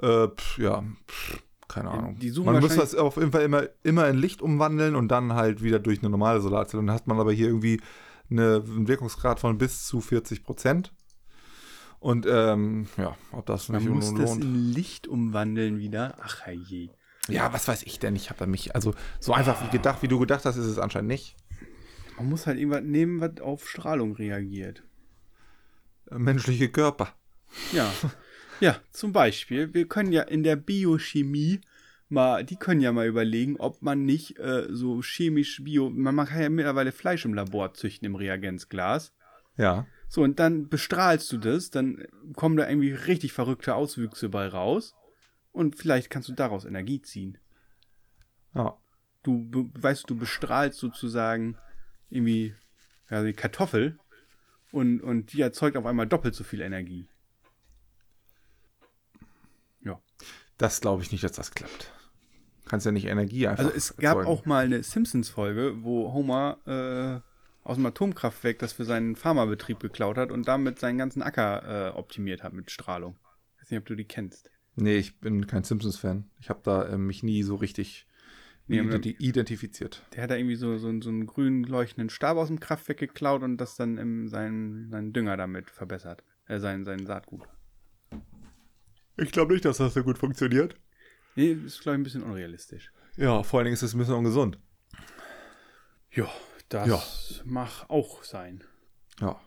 Äh, 0.00 0.28
pf, 0.28 0.58
ja, 0.58 0.82
pf, 1.08 1.42
keine 1.68 1.90
Ahnung. 1.90 2.18
die 2.18 2.30
man 2.40 2.60
muss 2.60 2.76
das 2.76 2.94
auf 2.94 3.16
jeden 3.16 3.32
Fall 3.32 3.42
immer, 3.42 3.64
immer 3.82 4.08
in 4.08 4.16
Licht 4.16 4.42
umwandeln 4.42 4.94
und 4.96 5.08
dann 5.08 5.34
halt 5.34 5.62
wieder 5.62 5.78
durch 5.78 6.00
eine 6.00 6.10
normale 6.10 6.40
Solarzelle. 6.40 6.80
Und 6.80 6.86
dann 6.88 6.96
hat 6.96 7.06
man 7.06 7.18
aber 7.18 7.32
hier 7.32 7.48
irgendwie 7.48 7.80
eine, 8.30 8.62
einen 8.66 8.88
Wirkungsgrad 8.88 9.40
von 9.40 9.58
bis 9.58 9.86
zu 9.86 10.00
40 10.00 10.44
Prozent. 10.44 10.92
Und 12.00 12.26
ähm, 12.28 12.86
ja, 12.98 13.16
ob 13.32 13.46
das 13.46 13.68
Man 13.70 13.82
nicht 13.82 13.90
muss 13.90 14.10
lohnt. 14.10 14.20
das 14.22 14.36
in 14.36 14.72
Licht 14.72 15.06
umwandeln 15.06 15.78
wieder. 15.78 16.16
Ach 16.20 16.46
je. 16.48 16.90
ja, 17.28 17.52
was 17.52 17.66
weiß 17.66 17.82
ich 17.84 17.98
denn? 17.98 18.14
Ich 18.14 18.28
habe 18.28 18.46
mich, 18.46 18.74
also 18.74 18.94
so 19.20 19.32
einfach 19.32 19.64
wie 19.64 19.70
gedacht, 19.70 20.02
wie 20.02 20.08
du 20.08 20.18
gedacht 20.18 20.44
hast, 20.44 20.56
ist 20.56 20.66
es 20.66 20.78
anscheinend 20.78 21.08
nicht. 21.08 21.34
Man 22.18 22.28
muss 22.28 22.46
halt 22.46 22.58
irgendwas 22.58 22.82
nehmen, 22.82 23.20
was 23.20 23.40
auf 23.40 23.68
Strahlung 23.68 24.14
reagiert. 24.14 24.82
Äh, 26.10 26.18
Menschliche 26.18 26.68
Körper. 26.68 27.08
Ja. 27.72 27.90
ja, 28.64 28.80
zum 28.92 29.12
Beispiel, 29.12 29.74
wir 29.74 29.86
können 29.86 30.10
ja 30.10 30.22
in 30.22 30.42
der 30.42 30.56
Biochemie 30.56 31.60
mal, 32.08 32.44
die 32.44 32.56
können 32.56 32.80
ja 32.80 32.92
mal 32.92 33.06
überlegen, 33.06 33.58
ob 33.58 33.82
man 33.82 34.06
nicht 34.06 34.38
äh, 34.38 34.68
so 34.70 35.02
chemisch 35.02 35.62
bio, 35.62 35.90
man, 35.90 36.14
man 36.14 36.26
kann 36.26 36.40
ja 36.40 36.48
mittlerweile 36.48 36.90
Fleisch 36.90 37.26
im 37.26 37.34
Labor 37.34 37.74
züchten 37.74 38.06
im 38.06 38.14
Reagenzglas. 38.14 39.12
Ja. 39.58 39.86
So, 40.08 40.22
und 40.22 40.38
dann 40.40 40.70
bestrahlst 40.70 41.30
du 41.30 41.36
das, 41.36 41.72
dann 41.72 42.06
kommen 42.36 42.56
da 42.56 42.66
irgendwie 42.66 42.92
richtig 42.92 43.34
verrückte 43.34 43.74
Auswüchse 43.74 44.30
bei 44.30 44.48
raus. 44.48 44.94
Und 45.52 45.76
vielleicht 45.76 46.08
kannst 46.08 46.30
du 46.30 46.32
daraus 46.32 46.64
Energie 46.64 47.02
ziehen. 47.02 47.36
Ja. 48.54 48.78
Du 49.22 49.70
weißt, 49.74 50.08
du 50.08 50.16
bestrahlst 50.16 50.78
sozusagen 50.78 51.58
irgendwie 52.08 52.54
ja, 53.10 53.22
die 53.22 53.34
Kartoffel 53.34 53.98
und, 54.72 55.02
und 55.02 55.34
die 55.34 55.42
erzeugt 55.42 55.76
auf 55.76 55.84
einmal 55.84 56.06
doppelt 56.06 56.34
so 56.34 56.44
viel 56.44 56.62
Energie. 56.62 57.08
Ja. 59.84 60.00
Das 60.58 60.80
glaube 60.80 61.02
ich 61.02 61.12
nicht, 61.12 61.24
dass 61.24 61.32
das 61.32 61.52
klappt. 61.52 61.92
Kannst 62.66 62.86
ja 62.86 62.92
nicht 62.92 63.06
Energie 63.06 63.46
einfach. 63.46 63.64
Also 63.64 63.76
es 63.76 63.96
gab 63.96 64.18
erzeugen. 64.18 64.26
auch 64.26 64.46
mal 64.46 64.64
eine 64.64 64.82
Simpsons-Folge, 64.82 65.82
wo 65.82 66.12
Homer 66.12 66.58
äh, 66.66 67.68
aus 67.68 67.76
dem 67.76 67.86
Atomkraftwerk 67.86 68.58
das 68.58 68.72
für 68.72 68.84
seinen 68.84 69.16
Pharmabetrieb 69.16 69.80
geklaut 69.80 70.16
hat 70.16 70.30
und 70.30 70.48
damit 70.48 70.78
seinen 70.78 70.98
ganzen 70.98 71.22
Acker 71.22 71.88
äh, 71.88 71.90
optimiert 71.90 72.42
hat 72.42 72.52
mit 72.52 72.70
Strahlung. 72.70 73.16
Ich 73.56 73.62
weiß 73.62 73.70
nicht, 73.70 73.80
ob 73.80 73.86
du 73.86 73.94
die 73.94 74.04
kennst. 74.04 74.50
Nee, 74.76 74.96
ich 74.96 75.20
bin 75.20 75.46
kein 75.46 75.64
Simpsons-Fan. 75.64 76.30
Ich 76.40 76.48
habe 76.48 76.60
da 76.62 76.86
äh, 76.86 76.98
mich 76.98 77.22
nie 77.22 77.42
so 77.42 77.56
richtig 77.56 78.06
Nee, 78.66 78.80
identi 78.80 79.14
identifiziert. 79.18 80.02
Der 80.14 80.22
hat 80.22 80.30
da 80.30 80.36
irgendwie 80.36 80.56
so, 80.56 80.78
so, 80.78 81.00
so 81.00 81.10
einen 81.10 81.26
grün 81.26 81.64
leuchtenden 81.64 82.08
Stab 82.08 82.38
aus 82.38 82.48
dem 82.48 82.60
Kraftwerk 82.60 82.98
geklaut 82.98 83.42
und 83.42 83.58
das 83.58 83.76
dann 83.76 83.98
im, 83.98 84.28
seinen, 84.28 84.88
seinen 84.90 85.12
Dünger 85.12 85.36
damit 85.36 85.70
verbessert. 85.70 86.24
Äh, 86.46 86.60
sein, 86.60 86.84
sein 86.84 87.04
Saatgut. 87.04 87.42
Ich 89.16 89.30
glaube 89.32 89.52
nicht, 89.52 89.64
dass 89.64 89.78
das 89.78 89.94
so 89.94 90.02
gut 90.02 90.18
funktioniert. 90.18 90.76
Nee, 91.36 91.52
ist, 91.52 91.80
glaube 91.80 91.96
ich, 91.96 92.00
ein 92.00 92.02
bisschen 92.04 92.22
unrealistisch. 92.22 92.92
Ja, 93.16 93.42
vor 93.42 93.58
allen 93.58 93.64
Dingen 93.66 93.74
ist 93.74 93.82
es 93.82 93.94
ein 93.94 93.98
bisschen 93.98 94.14
ungesund. 94.14 94.58
Ja, 96.10 96.28
das 96.68 96.88
Ja. 96.88 97.42
mag 97.44 97.70
auch 97.88 98.24
sein. 98.24 98.64
Ja. 99.20 99.40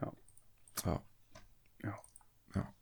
Ja. 0.00 0.12
Ja. 0.84 1.02
Ja. 1.82 1.98
Ja. 2.54 2.74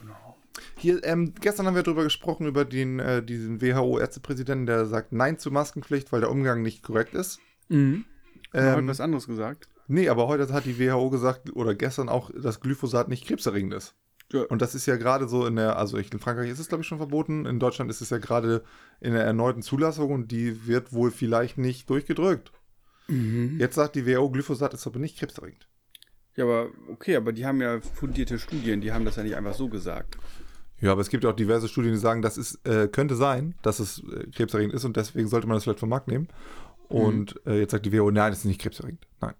Genau. 0.00 0.36
Hier, 0.76 1.04
ähm, 1.04 1.34
gestern 1.40 1.66
haben 1.66 1.74
wir 1.74 1.82
darüber 1.82 2.04
gesprochen, 2.04 2.46
über 2.46 2.64
den, 2.64 2.98
äh, 2.98 3.22
diesen 3.22 3.60
WHO-Ärztepräsidenten, 3.60 4.66
der 4.66 4.86
sagt 4.86 5.12
Nein 5.12 5.38
zur 5.38 5.52
Maskenpflicht, 5.52 6.12
weil 6.12 6.20
der 6.20 6.30
Umgang 6.30 6.62
nicht 6.62 6.82
korrekt 6.82 7.14
ist. 7.14 7.38
Mhm. 7.68 8.04
Ähm, 8.54 8.78
Ähm, 8.80 8.88
was 8.88 9.00
anderes 9.00 9.26
gesagt. 9.26 9.68
nee, 9.86 10.08
aber 10.08 10.26
heute 10.28 10.52
hat 10.52 10.64
die 10.66 10.78
WHO 10.78 11.10
gesagt, 11.10 11.54
oder 11.54 11.74
gestern 11.74 12.08
auch, 12.08 12.30
dass 12.34 12.60
Glyphosat 12.60 13.08
nicht 13.08 13.26
krebserregend 13.26 13.74
ist. 13.74 13.94
Ja. 14.32 14.42
Und 14.44 14.62
das 14.62 14.74
ist 14.74 14.86
ja 14.86 14.96
gerade 14.96 15.28
so 15.28 15.46
in 15.46 15.56
der, 15.56 15.76
also 15.76 15.98
ich, 15.98 16.12
in 16.12 16.18
Frankreich 16.18 16.50
ist 16.50 16.58
es 16.58 16.68
glaube 16.68 16.82
ich 16.82 16.88
schon 16.88 16.98
verboten, 16.98 17.44
in 17.46 17.58
Deutschland 17.58 17.90
ist 17.90 18.00
es 18.00 18.10
ja 18.10 18.18
gerade 18.18 18.64
in 19.00 19.12
der 19.12 19.24
erneuten 19.24 19.62
Zulassung 19.62 20.10
und 20.10 20.32
die 20.32 20.66
wird 20.66 20.92
wohl 20.92 21.10
vielleicht 21.10 21.58
nicht 21.58 21.88
durchgedrückt. 21.90 22.52
Mhm. 23.08 23.58
Jetzt 23.58 23.74
sagt 23.74 23.94
die 23.94 24.06
WHO, 24.06 24.30
Glyphosat 24.30 24.74
ist 24.74 24.86
aber 24.86 24.98
nicht 24.98 25.18
krebserregend. 25.18 25.68
Ja, 26.34 26.44
aber 26.44 26.70
okay, 26.88 27.16
aber 27.16 27.32
die 27.32 27.44
haben 27.44 27.60
ja 27.60 27.80
fundierte 27.80 28.38
Studien, 28.38 28.80
die 28.80 28.92
haben 28.92 29.04
das 29.04 29.16
ja 29.16 29.22
nicht 29.22 29.36
einfach 29.36 29.54
so 29.54 29.68
gesagt. 29.68 30.16
Ja, 30.80 30.92
aber 30.92 31.02
es 31.02 31.10
gibt 31.10 31.24
ja 31.24 31.30
auch 31.30 31.36
diverse 31.36 31.68
Studien, 31.68 31.92
die 31.92 31.98
sagen, 31.98 32.22
das 32.22 32.38
ist, 32.38 32.66
äh, 32.66 32.88
könnte 32.88 33.14
sein, 33.14 33.54
dass 33.62 33.78
es 33.78 34.02
äh, 34.08 34.26
krebserregend 34.34 34.74
ist 34.74 34.84
und 34.84 34.96
deswegen 34.96 35.28
sollte 35.28 35.46
man 35.46 35.56
das 35.56 35.64
vielleicht 35.64 35.80
vom 35.80 35.90
Markt 35.90 36.08
nehmen. 36.08 36.28
Und 36.88 37.40
äh, 37.46 37.60
jetzt 37.60 37.70
sagt 37.70 37.86
die 37.86 37.92
WHO, 37.92 38.10
nein, 38.10 38.32
es 38.32 38.40
ist 38.40 38.44
nicht 38.46 38.60
krebserregend. 38.60 39.06
Nein. 39.20 39.34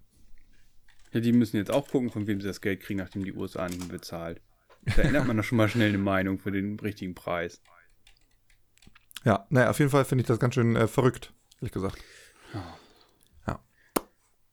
Ja, 1.12 1.20
die 1.20 1.32
müssen 1.32 1.56
jetzt 1.56 1.70
auch 1.70 1.88
gucken, 1.88 2.10
von 2.10 2.26
wem 2.26 2.40
sie 2.40 2.46
das 2.46 2.60
Geld 2.60 2.80
kriegen, 2.80 2.98
nachdem 2.98 3.24
die 3.24 3.32
USA 3.32 3.68
nicht 3.68 3.88
bezahlt. 3.88 4.40
Da 4.84 5.02
ändert 5.02 5.26
man 5.26 5.36
doch 5.36 5.44
schon 5.44 5.58
mal 5.58 5.68
schnell 5.68 5.90
eine 5.90 5.98
Meinung 5.98 6.38
für 6.38 6.50
den 6.50 6.78
richtigen 6.80 7.14
Preis. 7.14 7.62
Ja, 9.24 9.46
naja, 9.50 9.70
auf 9.70 9.78
jeden 9.78 9.90
Fall 9.90 10.04
finde 10.04 10.22
ich 10.22 10.28
das 10.28 10.40
ganz 10.40 10.54
schön 10.54 10.74
äh, 10.74 10.88
verrückt, 10.88 11.32
ehrlich 11.60 11.72
gesagt. 11.72 12.02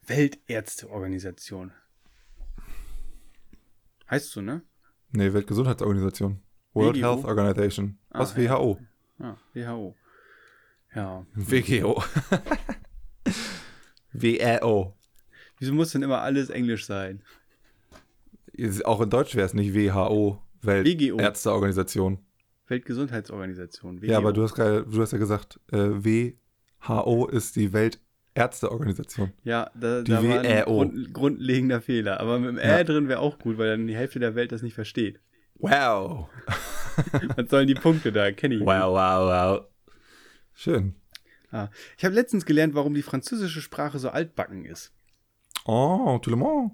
Weltärzteorganisation. 0.10 1.72
Heißt 4.10 4.32
so, 4.32 4.42
ne? 4.42 4.64
Nee, 5.12 5.34
Weltgesundheitsorganisation. 5.34 6.42
World 6.74 6.98
WGO? 6.98 7.02
Health 7.02 7.26
Organization. 7.26 8.00
Ah, 8.10 8.22
Was? 8.22 8.36
ja. 8.36 8.58
WHO? 8.58 8.80
Ah, 9.20 9.38
WHO. 9.54 9.96
Ja. 10.96 11.28
WGO. 11.34 12.04
WHO. 14.14 14.98
Wieso 15.60 15.74
muss 15.74 15.92
denn 15.92 16.02
immer 16.02 16.22
alles 16.22 16.50
Englisch 16.50 16.88
sein? 16.88 17.24
Auch 18.86 19.02
in 19.02 19.10
Deutsch 19.10 19.36
wäre 19.36 19.46
es 19.46 19.54
nicht 19.54 19.74
WHO, 19.74 20.42
WGO. 20.62 21.18
Weltärzteorganisation. 21.18 22.20
Weltgesundheitsorganisation. 22.68 24.02
WHO. 24.02 24.06
Ja, 24.08 24.18
aber 24.18 24.34
du 24.34 24.44
hast, 24.44 24.54
gerade, 24.56 24.86
du 24.86 25.02
hast 25.02 25.12
ja 25.12 25.18
gesagt, 25.18 25.60
äh, 25.72 25.78
WHO 25.78 27.26
ist 27.28 27.56
die 27.56 27.72
Weltärzteorganisation. 27.74 29.32
Ja, 29.44 29.72
da, 29.76 30.02
Die 30.02 30.12
da 30.12 30.24
war 30.24 30.40
ein. 30.42 30.64
Grund, 30.64 31.14
grundlegender 31.14 31.82
Fehler. 31.82 32.20
Aber 32.20 32.40
mit 32.40 32.50
dem 32.50 32.58
Ja. 32.58 32.78
Ä 32.80 32.84
drin 32.84 33.08
wäre 33.08 33.20
auch 33.20 33.40
gut, 33.40 33.58
weil 33.58 33.70
dann 33.70 33.88
die 33.88 33.96
Hälfte 33.96 34.20
der 34.20 34.36
Welt 34.36 34.52
das 34.52 34.62
nicht 34.62 34.74
versteht. 34.76 35.20
Wow. 35.56 36.30
Was 37.36 37.50
sollen 37.50 37.68
die 37.68 37.74
Punkte 37.76 38.12
da? 38.12 38.32
Kenne 38.32 38.56
ich 38.56 38.60
nicht. 38.62 38.68
wow, 38.68 38.94
wow. 38.94 39.66
Schön. 40.54 40.96
Ah. 41.52 41.70
Ich 41.98 42.06
habe 42.06 42.14
letztens 42.16 42.46
gelernt, 42.46 42.76
warum 42.76 42.94
die 42.94 43.02
französische 43.02 43.62
Sprache 43.62 43.98
so 44.00 44.10
altbacken 44.10 44.66
ist. 44.66 44.94
Oh, 45.66 46.20
tout 46.22 46.30
le 46.32 46.36
monde. 46.38 46.72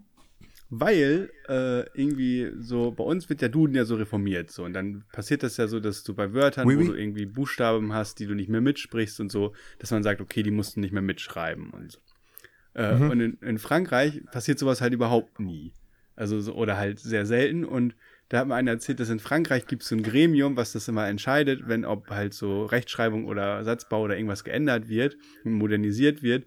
Weil 0.70 1.30
äh, 1.48 1.82
irgendwie 1.94 2.52
so, 2.60 2.92
bei 2.92 3.04
uns 3.04 3.30
wird 3.30 3.42
der 3.42 3.50
Duden 3.50 3.76
ja 3.76 3.86
so 3.86 3.96
reformiert. 3.96 4.50
So, 4.50 4.64
und 4.64 4.74
dann 4.74 5.04
passiert 5.12 5.44
das 5.44 5.58
ja 5.58 5.68
so, 5.68 5.80
dass 5.80 6.04
du 6.04 6.16
bei 6.16 6.34
Wörtern, 6.34 6.66
Oui, 6.68 6.76
wo 6.76 6.80
oui. 6.80 6.88
du 6.88 6.94
irgendwie 6.94 7.26
Buchstaben 7.28 7.94
hast, 7.94 8.20
die 8.20 8.26
du 8.26 8.34
nicht 8.34 8.50
mehr 8.50 8.62
mitsprichst 8.62 9.20
und 9.20 9.32
so, 9.32 9.54
dass 9.80 9.92
man 9.92 10.02
sagt, 10.04 10.22
okay, 10.22 10.42
die 10.42 10.52
musst 10.52 10.76
du 10.76 10.80
nicht 10.80 10.92
mehr 10.92 11.04
mitschreiben 11.04 11.70
und 11.70 11.92
so. 11.92 12.00
Äh, 12.74 12.96
Mhm. 12.96 13.10
Und 13.10 13.20
in, 13.22 13.34
in 13.42 13.58
Frankreich 13.60 14.22
passiert 14.32 14.60
sowas 14.60 14.82
halt 14.82 14.94
überhaupt 14.94 15.40
nie. 15.40 15.72
Also 16.16 16.40
so, 16.42 16.54
oder 16.56 16.78
halt 16.78 17.00
sehr 17.00 17.26
selten. 17.26 17.64
Und 17.64 17.96
da 18.30 18.40
hat 18.40 18.48
mir 18.48 18.56
einer 18.56 18.72
erzählt, 18.72 19.00
dass 19.00 19.10
in 19.10 19.20
Frankreich 19.20 19.68
gibt 19.68 19.84
es 19.84 19.90
so 19.90 19.96
ein 19.96 20.02
Gremium, 20.04 20.58
was 20.58 20.72
das 20.74 20.88
immer 20.88 21.08
entscheidet, 21.08 21.68
wenn 21.68 21.86
ob 21.86 22.10
halt 22.10 22.34
so 22.34 22.66
Rechtschreibung 22.66 23.26
oder 23.28 23.64
Satzbau 23.64 24.02
oder 24.02 24.16
irgendwas 24.16 24.44
geändert 24.44 24.90
wird, 24.90 25.16
modernisiert 25.44 26.24
wird. 26.24 26.46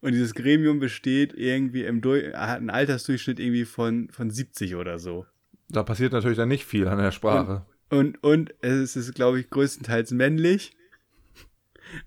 Und 0.00 0.12
dieses 0.12 0.34
Gremium 0.34 0.78
besteht 0.78 1.34
irgendwie 1.34 1.84
im 1.84 2.00
Dur 2.00 2.18
hat 2.34 2.58
einen 2.58 2.70
Altersdurchschnitt 2.70 3.40
irgendwie 3.40 3.64
von, 3.64 4.08
von 4.10 4.30
70 4.30 4.76
oder 4.76 4.98
so. 4.98 5.26
Da 5.68 5.82
passiert 5.82 6.12
natürlich 6.12 6.38
dann 6.38 6.48
nicht 6.48 6.64
viel 6.64 6.86
an 6.88 6.98
der 6.98 7.10
Sprache. 7.10 7.66
Und, 7.90 8.22
und 8.22 8.54
es 8.60 8.96
ist, 8.96 9.14
glaube 9.14 9.40
ich, 9.40 9.50
größtenteils 9.50 10.12
männlich. 10.12 10.76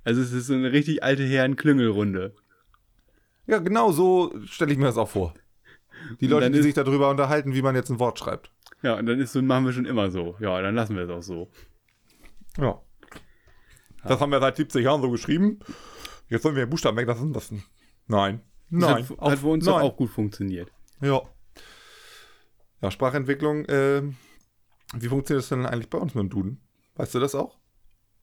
Also 0.03 0.21
es 0.21 0.31
ist 0.31 0.47
so 0.47 0.53
eine 0.53 0.71
richtig 0.71 1.03
alte 1.03 1.23
Herren-Klüngelrunde. 1.23 2.33
Ja, 3.47 3.57
genau 3.59 3.91
so 3.91 4.33
stelle 4.45 4.71
ich 4.71 4.77
mir 4.77 4.85
das 4.85 4.97
auch 4.97 5.09
vor. 5.09 5.33
Die 6.21 6.25
Und 6.25 6.31
Leute, 6.31 6.51
die 6.51 6.59
ist- 6.59 6.63
sich 6.65 6.73
darüber 6.73 7.09
unterhalten, 7.09 7.53
wie 7.55 7.61
man 7.61 7.75
jetzt 7.75 7.89
ein 7.89 7.99
Wort 7.99 8.19
schreibt. 8.19 8.51
Ja, 8.83 8.95
und 8.97 9.05
dann 9.05 9.19
ist 9.19 9.33
so, 9.33 9.41
machen 9.41 9.65
wir 9.65 9.73
schon 9.73 9.85
immer 9.85 10.09
so. 10.11 10.35
Ja, 10.39 10.59
dann 10.61 10.75
lassen 10.75 10.95
wir 10.95 11.03
es 11.03 11.09
auch 11.09 11.21
so. 11.21 11.51
Ja. 12.57 12.81
Das 14.03 14.19
haben 14.19 14.31
wir 14.31 14.39
seit 14.39 14.55
70 14.57 14.83
Jahren 14.83 15.01
so 15.01 15.11
geschrieben. 15.11 15.59
Jetzt 16.29 16.43
sollen 16.43 16.55
wir 16.55 16.65
den 16.65 16.69
Buchstaben 16.69 16.97
weglassen. 16.97 17.33
Das, 17.33 17.51
nein. 18.11 18.41
Das 18.69 18.79
Nein. 18.89 19.09
hat, 19.09 19.19
hat 19.31 19.39
für 19.39 19.47
uns 19.47 19.65
nein. 19.65 19.81
auch 19.81 19.97
gut 19.97 20.09
funktioniert. 20.11 20.71
Ja. 21.01 21.21
Ja, 22.81 22.89
Sprachentwicklung. 22.89 23.65
ähm, 23.67 24.15
wie 24.93 25.07
funktioniert 25.07 25.43
das 25.43 25.49
denn 25.49 25.65
eigentlich 25.65 25.89
bei 25.89 25.97
uns 25.97 26.15
mit 26.15 26.23
dem 26.23 26.29
Duden? 26.29 26.61
Weißt 26.95 27.13
du 27.15 27.19
das 27.19 27.35
auch? 27.35 27.57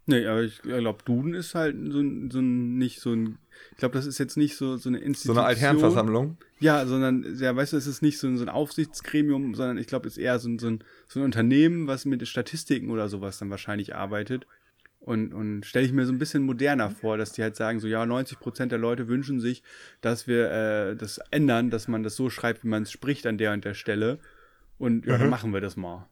Nee, 0.07 0.27
aber 0.27 0.43
ich 0.43 0.63
glaube, 0.63 1.03
Duden 1.05 1.35
ist 1.35 1.55
halt 1.55 1.77
so 1.93 2.01
ein, 2.01 2.31
so 2.31 2.39
ein 2.39 2.79
nicht 2.79 3.01
so 3.01 3.13
ein, 3.13 3.39
ich 3.73 3.77
glaube, 3.77 3.93
das 3.93 4.07
ist 4.07 4.17
jetzt 4.17 4.39
nicht 4.39 4.57
so, 4.57 4.79
so 4.79 4.89
eine 4.89 4.99
So 5.01 5.05
Institution. 5.05 5.39
eine 5.39 5.47
Altherrenversammlung? 5.49 6.39
Ja, 6.61 6.87
sondern, 6.87 7.37
ja, 7.39 7.55
weißt 7.55 7.75
du, 7.75 7.77
es 7.77 7.87
ist 7.87 8.01
nicht 8.01 8.19
so 8.19 8.27
ein, 8.27 8.39
so 8.39 8.45
ein 8.45 8.49
Aufsichtsgremium, 8.49 9.55
sondern 9.55 9.77
ich 9.77 9.87
glaube, 9.87 10.09
es 10.09 10.17
ist 10.17 10.23
eher 10.23 10.39
so 10.39 10.49
ein, 10.49 10.59
so, 10.59 10.69
ein, 10.69 10.83
so 11.09 11.21
ein 11.21 11.25
Unternehmen, 11.25 11.87
was 11.89 12.07
mit 12.07 12.27
Statistiken 12.27 12.91
oder 12.91 13.11
sowas 13.11 13.39
dann 13.39 13.51
wahrscheinlich 13.51 13.95
arbeitet. 13.95 14.47
Und, 15.01 15.33
und 15.33 15.65
stelle 15.65 15.87
ich 15.87 15.93
mir 15.93 16.05
so 16.07 16.13
ein 16.13 16.19
bisschen 16.19 16.43
moderner 16.43 16.91
vor, 16.91 17.17
dass 17.17 17.33
die 17.33 17.43
halt 17.43 17.57
sagen, 17.57 17.81
so 17.81 17.87
ja, 17.87 18.05
90 18.05 18.41
Prozent 18.41 18.73
der 18.73 18.79
Leute 18.79 19.09
wünschen 19.09 19.41
sich, 19.41 19.63
dass 20.01 20.27
wir 20.27 20.51
äh, 20.51 20.97
das 20.97 21.19
ändern, 21.31 21.71
dass 21.71 21.89
man 21.89 22.03
das 22.03 22.17
so 22.17 22.31
schreibt, 22.31 22.65
wie 22.65 22.69
man 22.69 22.83
es 22.83 22.91
spricht 22.91 23.27
an 23.27 23.39
der 23.39 23.53
und 23.53 23.65
der 23.65 23.75
Stelle. 23.75 24.19
Und 24.77 25.07
ja, 25.07 25.17
dann 25.17 25.31
machen 25.31 25.53
wir 25.53 25.61
das 25.61 25.77
mal. 25.77 26.09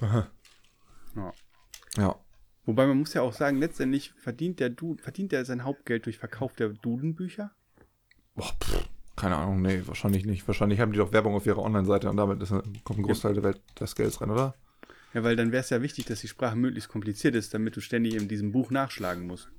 Aha. 0.00 0.28
Ja. 1.14 1.32
Ja. 1.96 2.16
Wobei 2.64 2.86
man 2.86 2.98
muss 2.98 3.14
ja 3.14 3.22
auch 3.22 3.32
sagen, 3.32 3.58
letztendlich 3.58 4.12
verdient 4.16 4.60
der 4.60 4.68
du 4.68 4.96
verdient 4.96 5.32
der 5.32 5.44
sein 5.44 5.64
Hauptgeld 5.64 6.06
durch 6.06 6.18
Verkauf 6.18 6.54
der 6.54 6.68
Dudenbücher. 6.68 7.50
Boah, 8.34 8.52
pff, 8.62 8.88
keine 9.16 9.36
Ahnung, 9.36 9.62
nee, 9.62 9.82
wahrscheinlich 9.86 10.26
nicht. 10.26 10.46
Wahrscheinlich 10.46 10.78
haben 10.80 10.92
die 10.92 10.98
doch 10.98 11.12
Werbung 11.12 11.34
auf 11.34 11.46
ihrer 11.46 11.62
Online-Seite 11.62 12.10
und 12.10 12.16
damit 12.16 12.42
ist, 12.42 12.50
kommt 12.84 12.98
ein 12.98 13.02
Großteil 13.02 13.34
der 13.34 13.42
Welt 13.42 13.60
des 13.80 13.94
Gelds 13.94 14.20
rein, 14.20 14.30
oder? 14.30 14.54
Ja, 15.14 15.22
weil 15.22 15.36
dann 15.36 15.52
wäre 15.52 15.62
es 15.62 15.70
ja 15.70 15.80
wichtig, 15.82 16.06
dass 16.06 16.20
die 16.20 16.28
Sprache 16.28 16.56
möglichst 16.56 16.90
kompliziert 16.90 17.34
ist, 17.34 17.54
damit 17.54 17.76
du 17.76 17.80
ständig 17.80 18.14
in 18.14 18.28
diesem 18.28 18.52
Buch 18.52 18.70
nachschlagen 18.70 19.26
musst. 19.26 19.50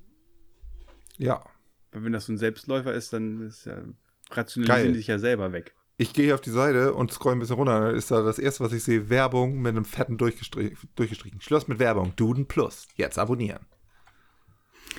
Ja. 1.18 1.44
Weil 1.92 2.04
wenn 2.04 2.12
das 2.12 2.26
so 2.26 2.32
ein 2.32 2.38
Selbstläufer 2.38 2.94
ist, 2.94 3.12
dann 3.12 3.42
ist 3.42 3.66
ja, 3.66 3.82
rationalisieren 4.30 4.84
Geil. 4.84 4.92
die 4.92 4.98
sich 4.98 5.08
ja 5.08 5.18
selber 5.18 5.52
weg. 5.52 5.74
Ich 5.96 6.14
gehe 6.14 6.24
hier 6.24 6.34
auf 6.34 6.40
die 6.40 6.50
Seite 6.50 6.94
und 6.94 7.12
scroll 7.12 7.34
ein 7.34 7.40
bisschen 7.40 7.56
runter. 7.56 7.80
Dann 7.80 7.94
ist 7.94 8.10
da 8.10 8.22
das 8.22 8.38
erste, 8.38 8.64
was 8.64 8.72
ich 8.72 8.82
sehe, 8.82 9.10
Werbung 9.10 9.60
mit 9.60 9.70
einem 9.70 9.84
fetten 9.84 10.16
durchgestrichen. 10.16 10.78
durchgestrichen. 10.94 11.40
Schluss 11.42 11.68
mit 11.68 11.78
Werbung. 11.78 12.14
Duden 12.16 12.46
Plus. 12.46 12.88
Jetzt 12.96 13.18
abonnieren. 13.18 13.66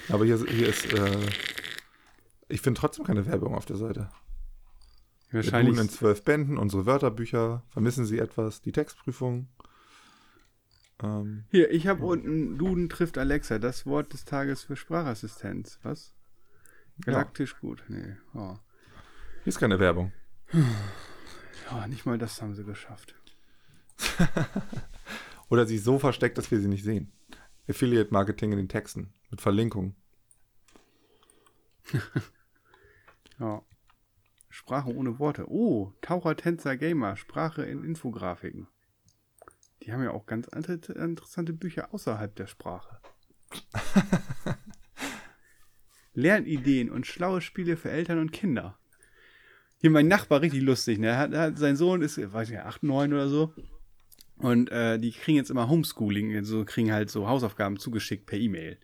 Aber 0.10 0.26
hier, 0.26 0.38
hier 0.46 0.68
ist, 0.68 0.94
äh, 0.94 1.18
ich 2.50 2.62
finde 2.62 2.80
trotzdem 2.80 3.06
keine 3.06 3.26
Werbung 3.26 3.56
auf 3.56 3.66
der 3.66 3.78
Seite. 3.78 4.12
Wahrscheinlich. 5.32 5.80
in 5.80 5.90
zwölf 5.90 6.24
Bänden, 6.24 6.58
unsere 6.58 6.86
Wörterbücher. 6.86 7.64
Vermissen 7.70 8.06
Sie 8.06 8.20
etwas? 8.20 8.62
Die 8.62 8.74
Textprüfung. 8.74 9.48
Ähm, 11.04 11.46
Hier, 11.50 11.72
ich 11.72 11.88
habe 11.88 12.06
unten 12.06 12.58
Duden 12.58 12.90
trifft 12.90 13.18
Alexa, 13.18 13.60
das 13.60 13.86
Wort 13.86 14.14
des 14.14 14.26
Tages 14.26 14.64
für 14.64 14.76
Sprachassistenz. 14.76 15.80
Was? 15.84 16.14
Galaktisch 17.02 17.54
ja. 17.54 17.60
gut. 17.60 17.84
Nee. 17.88 18.16
Oh. 18.34 18.58
Hier 19.44 19.48
ist 19.48 19.60
keine 19.60 19.80
Werbung. 19.80 20.12
Ja, 21.70 21.88
nicht 21.88 22.06
mal 22.06 22.18
das 22.18 22.42
haben 22.42 22.54
sie 22.54 22.64
geschafft. 22.64 23.16
Oder 25.50 25.66
sie 25.66 25.76
ist 25.78 25.86
so 25.86 26.00
versteckt, 26.00 26.38
dass 26.38 26.52
wir 26.52 26.60
sie 26.60 26.68
nicht 26.68 26.84
sehen. 26.84 27.12
Affiliate 27.68 28.12
Marketing 28.12 28.52
in 28.52 28.58
den 28.58 28.70
Texten 28.70 29.14
mit 29.30 29.42
Verlinkung. 29.42 29.96
ja. 33.40 33.62
Sprache 34.50 34.94
ohne 34.94 35.18
Worte. 35.18 35.50
Oh, 35.50 35.94
Taucher, 36.02 36.36
Tänzer, 36.36 36.76
Gamer, 36.76 37.16
Sprache 37.16 37.64
in 37.64 37.84
Infografiken. 37.84 38.68
Die 39.84 39.92
haben 39.92 40.04
ja 40.04 40.12
auch 40.12 40.26
ganz 40.26 40.48
interessante 40.48 41.54
Bücher 41.54 41.94
außerhalb 41.94 42.36
der 42.36 42.48
Sprache. 42.48 43.00
Lernideen 46.14 46.90
und 46.90 47.08
schlaue 47.08 47.42
Spiele 47.42 47.78
für 47.78 47.90
Eltern 47.90 48.20
und 48.20 48.32
Kinder. 48.32 48.78
Hier 49.78 49.90
mein 49.90 50.08
Nachbar, 50.08 50.42
richtig 50.42 50.62
lustig, 50.62 51.00
ne? 51.00 51.18
Hat, 51.18 51.34
hat, 51.34 51.58
sein 51.58 51.76
Sohn 51.76 52.02
ist, 52.02 52.18
weiß 52.18 52.50
ich 52.50 52.56
nicht, 52.56 52.66
8, 52.66 52.84
9 52.84 53.14
oder 53.14 53.30
so. 53.30 53.54
Und 54.38 54.72
äh, 54.72 55.00
die 55.00 55.12
kriegen 55.12 55.38
jetzt 55.38 55.50
immer 55.50 55.70
Homeschooling, 55.70 56.36
also 56.36 56.66
kriegen 56.66 56.92
halt 56.92 57.10
so 57.10 57.28
Hausaufgaben 57.28 57.78
zugeschickt 57.78 58.26
per 58.26 58.38
E-Mail. 58.38 58.78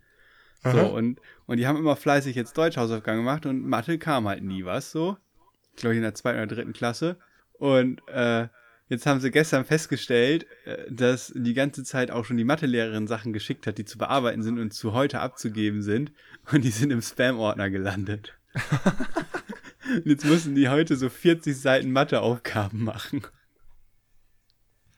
So, 0.63 0.93
und, 0.93 1.21
und 1.45 1.57
die 1.57 1.67
haben 1.67 1.77
immer 1.77 1.95
fleißig 1.95 2.36
jetzt 2.36 2.57
Deutsch-Hausaufgaben 2.57 3.19
gemacht 3.19 3.45
und 3.45 3.65
Mathe 3.65 3.97
kam 3.97 4.27
halt 4.27 4.43
nie 4.43 4.65
was, 4.65 4.91
so. 4.91 5.17
Ich 5.75 5.81
glaube, 5.81 5.95
in 5.95 6.01
der 6.01 6.15
zweiten 6.15 6.39
oder 6.39 6.47
dritten 6.47 6.73
Klasse. 6.73 7.17
Und 7.53 8.01
äh, 8.07 8.47
Jetzt 8.89 9.06
haben 9.06 9.19
sie 9.19 9.32
gestern 9.32 9.65
festgestellt, 9.65 10.45
äh, 10.65 10.86
dass 10.89 11.34
die 11.36 11.54
ganze 11.54 11.84
Zeit 11.84 12.10
auch 12.12 12.26
schon 12.26 12.38
die 12.38 12.45
Mathelehrerin 12.45 13.08
Sachen 13.08 13.34
geschickt 13.34 13.67
hat, 13.67 13.78
die 13.78 13.86
zu 13.86 13.97
bearbeiten 13.97 14.43
sind 14.43 14.60
und 14.60 14.73
zu 14.73 14.93
heute 14.93 15.19
abzugeben 15.19 15.82
sind. 15.82 16.12
Und 16.52 16.63
die 16.63 16.71
sind 16.71 16.91
im 16.91 17.02
Spam-Ordner 17.02 17.69
gelandet. 17.69 18.34
und 19.93 20.06
jetzt 20.06 20.26
müssen 20.26 20.56
die 20.56 20.69
heute 20.69 20.95
so 20.95 21.10
40 21.10 21.60
Seiten 21.60 21.91
Matheaufgaben 21.91 22.84
machen. 22.84 23.28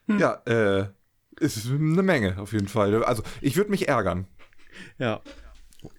Ja, 0.06 0.42
äh, 0.46 0.88
ist 1.40 1.66
eine 1.66 2.02
Menge 2.02 2.38
auf 2.38 2.52
jeden 2.52 2.68
Fall. 2.68 3.02
Also 3.04 3.22
ich 3.40 3.56
würde 3.56 3.70
mich 3.70 3.88
ärgern. 3.88 4.26
Ja. 4.98 5.20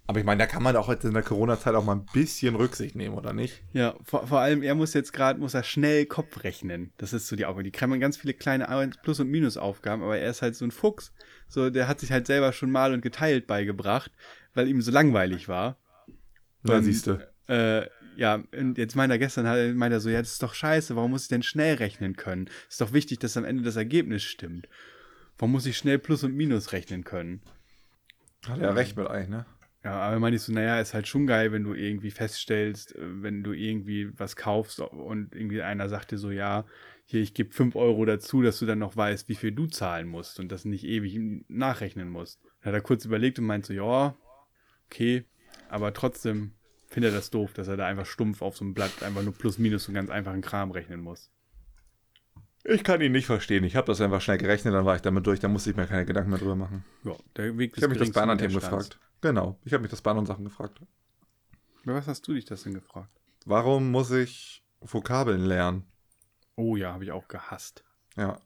Aber 0.05 0.19
ich 0.19 0.25
meine, 0.25 0.39
da 0.39 0.45
kann 0.45 0.61
man 0.61 0.75
auch 0.75 0.89
jetzt 0.89 1.05
in 1.05 1.13
der 1.13 1.23
Corona-Zeit 1.23 1.73
auch 1.73 1.83
mal 1.83 1.95
ein 1.95 2.05
bisschen 2.13 2.55
Rücksicht 2.55 2.95
nehmen, 2.95 3.15
oder 3.15 3.33
nicht? 3.33 3.63
Ja, 3.73 3.95
vor, 4.03 4.27
vor 4.27 4.39
allem, 4.39 4.61
er 4.61 4.75
muss 4.75 4.93
jetzt 4.93 5.11
gerade, 5.13 5.39
muss 5.39 5.53
er 5.53 5.63
schnell 5.63 6.05
Kopf 6.05 6.43
rechnen. 6.43 6.91
Das 6.97 7.13
ist 7.13 7.27
so 7.27 7.35
die 7.35 7.45
Aufgabe. 7.45 7.63
Die 7.63 7.71
kriegen 7.71 7.99
ganz 7.99 8.17
viele 8.17 8.33
kleine 8.33 8.91
Plus- 9.01 9.19
und 9.19 9.29
Minusaufgaben, 9.29 10.03
aber 10.03 10.17
er 10.17 10.29
ist 10.29 10.41
halt 10.41 10.55
so 10.55 10.65
ein 10.65 10.71
Fuchs. 10.71 11.13
So, 11.47 11.69
der 11.69 11.87
hat 11.87 11.99
sich 11.99 12.11
halt 12.11 12.27
selber 12.27 12.53
schon 12.53 12.69
mal 12.69 12.93
und 12.93 13.01
geteilt 13.01 13.47
beigebracht, 13.47 14.11
weil 14.53 14.67
ihm 14.67 14.81
so 14.81 14.91
langweilig 14.91 15.47
war. 15.47 15.77
Ja, 16.63 16.81
siehst 16.81 17.07
du. 17.07 17.27
Äh, 17.47 17.87
ja, 18.17 18.43
und 18.55 18.77
jetzt 18.77 18.95
meint 18.95 19.11
er 19.11 19.17
gestern, 19.17 19.75
meint 19.75 19.93
er 19.93 19.99
so, 19.99 20.09
ja, 20.09 20.19
das 20.19 20.33
ist 20.33 20.43
doch 20.43 20.53
scheiße, 20.53 20.95
warum 20.95 21.11
muss 21.11 21.23
ich 21.23 21.29
denn 21.29 21.43
schnell 21.43 21.75
rechnen 21.75 22.15
können? 22.15 22.49
Ist 22.69 22.81
doch 22.81 22.93
wichtig, 22.93 23.19
dass 23.19 23.37
am 23.37 23.45
Ende 23.45 23.63
das 23.63 23.77
Ergebnis 23.77 24.21
stimmt. 24.23 24.67
Warum 25.37 25.53
muss 25.53 25.65
ich 25.65 25.77
schnell 25.77 25.97
Plus 25.97 26.23
und 26.23 26.35
Minus 26.35 26.71
rechnen 26.71 27.03
können? 27.03 27.41
Hat 28.47 28.59
er 28.59 28.75
recht 28.75 28.95
mit 28.95 29.07
eigentlich, 29.07 29.29
ne? 29.29 29.45
Ja, 29.83 29.93
aber 29.93 30.19
meine 30.19 30.35
ich 30.35 30.43
so, 30.43 30.51
naja, 30.53 30.79
ist 30.79 30.93
halt 30.93 31.07
schon 31.07 31.25
geil, 31.25 31.51
wenn 31.51 31.63
du 31.63 31.73
irgendwie 31.73 32.11
feststellst, 32.11 32.95
äh, 32.95 33.23
wenn 33.23 33.43
du 33.43 33.53
irgendwie 33.53 34.11
was 34.17 34.35
kaufst 34.35 34.79
und 34.79 35.33
irgendwie 35.33 35.61
einer 35.61 35.89
sagt 35.89 36.11
dir 36.11 36.19
so, 36.19 36.29
ja, 36.29 36.65
hier, 37.05 37.21
ich 37.21 37.33
gebe 37.33 37.51
5 37.51 37.75
Euro 37.75 38.05
dazu, 38.05 38.41
dass 38.41 38.59
du 38.59 38.65
dann 38.65 38.79
noch 38.79 38.95
weißt, 38.95 39.27
wie 39.27 39.35
viel 39.35 39.51
du 39.51 39.65
zahlen 39.67 40.07
musst 40.07 40.39
und 40.39 40.51
das 40.51 40.65
nicht 40.65 40.85
ewig 40.85 41.19
nachrechnen 41.47 42.09
musst. 42.09 42.41
Dann 42.61 42.73
hat 42.73 42.79
er 42.79 42.81
kurz 42.81 43.05
überlegt 43.05 43.39
und 43.39 43.45
meint 43.45 43.65
so, 43.65 43.73
ja, 43.73 44.15
okay, 44.85 45.25
aber 45.67 45.93
trotzdem 45.93 46.53
findet 46.87 47.11
er 47.11 47.15
das 47.15 47.31
doof, 47.31 47.53
dass 47.53 47.67
er 47.67 47.77
da 47.77 47.87
einfach 47.87 48.05
stumpf 48.05 48.41
auf 48.41 48.55
so 48.57 48.63
einem 48.63 48.73
Blatt 48.73 49.01
einfach 49.01 49.23
nur 49.23 49.33
plus 49.33 49.57
minus 49.57 49.87
und 49.87 49.95
ganz 49.95 50.09
einfachen 50.09 50.41
Kram 50.41 50.71
rechnen 50.71 51.01
muss. 51.01 51.31
Ich 52.63 52.83
kann 52.83 53.01
ihn 53.01 53.11
nicht 53.11 53.25
verstehen. 53.25 53.63
Ich 53.63 53.75
habe 53.75 53.87
das 53.87 54.01
einfach 54.01 54.21
schnell 54.21 54.37
gerechnet, 54.37 54.73
dann 54.73 54.85
war 54.85 54.95
ich 54.95 55.01
damit 55.01 55.25
durch, 55.25 55.39
da 55.39 55.47
musste 55.47 55.71
ich 55.71 55.75
mir 55.75 55.87
keine 55.87 56.05
Gedanken 56.05 56.29
mehr 56.29 56.39
drüber 56.39 56.55
machen. 56.55 56.83
Ja, 57.03 57.15
der 57.35 57.57
Weg 57.57 57.73
Ich 57.75 57.83
habe 57.83 57.91
mich 57.93 57.99
das 57.99 58.11
bei 58.11 58.21
anderen 58.21 58.39
Themen 58.39 58.53
gefragt. 58.53 58.99
Genau, 59.21 59.59
ich 59.63 59.73
habe 59.73 59.81
mich 59.81 59.91
das 59.91 60.01
bei 60.01 60.11
anderen 60.11 60.27
Sachen 60.27 60.45
gefragt. 60.45 60.79
Bei 61.85 61.93
was 61.93 62.07
hast 62.07 62.27
du 62.27 62.33
dich 62.33 62.45
das 62.45 62.63
denn 62.63 62.73
gefragt? 62.73 63.09
Warum 63.45 63.89
muss 63.91 64.11
ich 64.11 64.63
Vokabeln 64.81 65.45
lernen? 65.45 65.85
Oh 66.55 66.75
ja, 66.75 66.93
habe 66.93 67.03
ich 67.03 67.11
auch 67.11 67.27
gehasst. 67.27 67.83
Ja. 68.15 68.39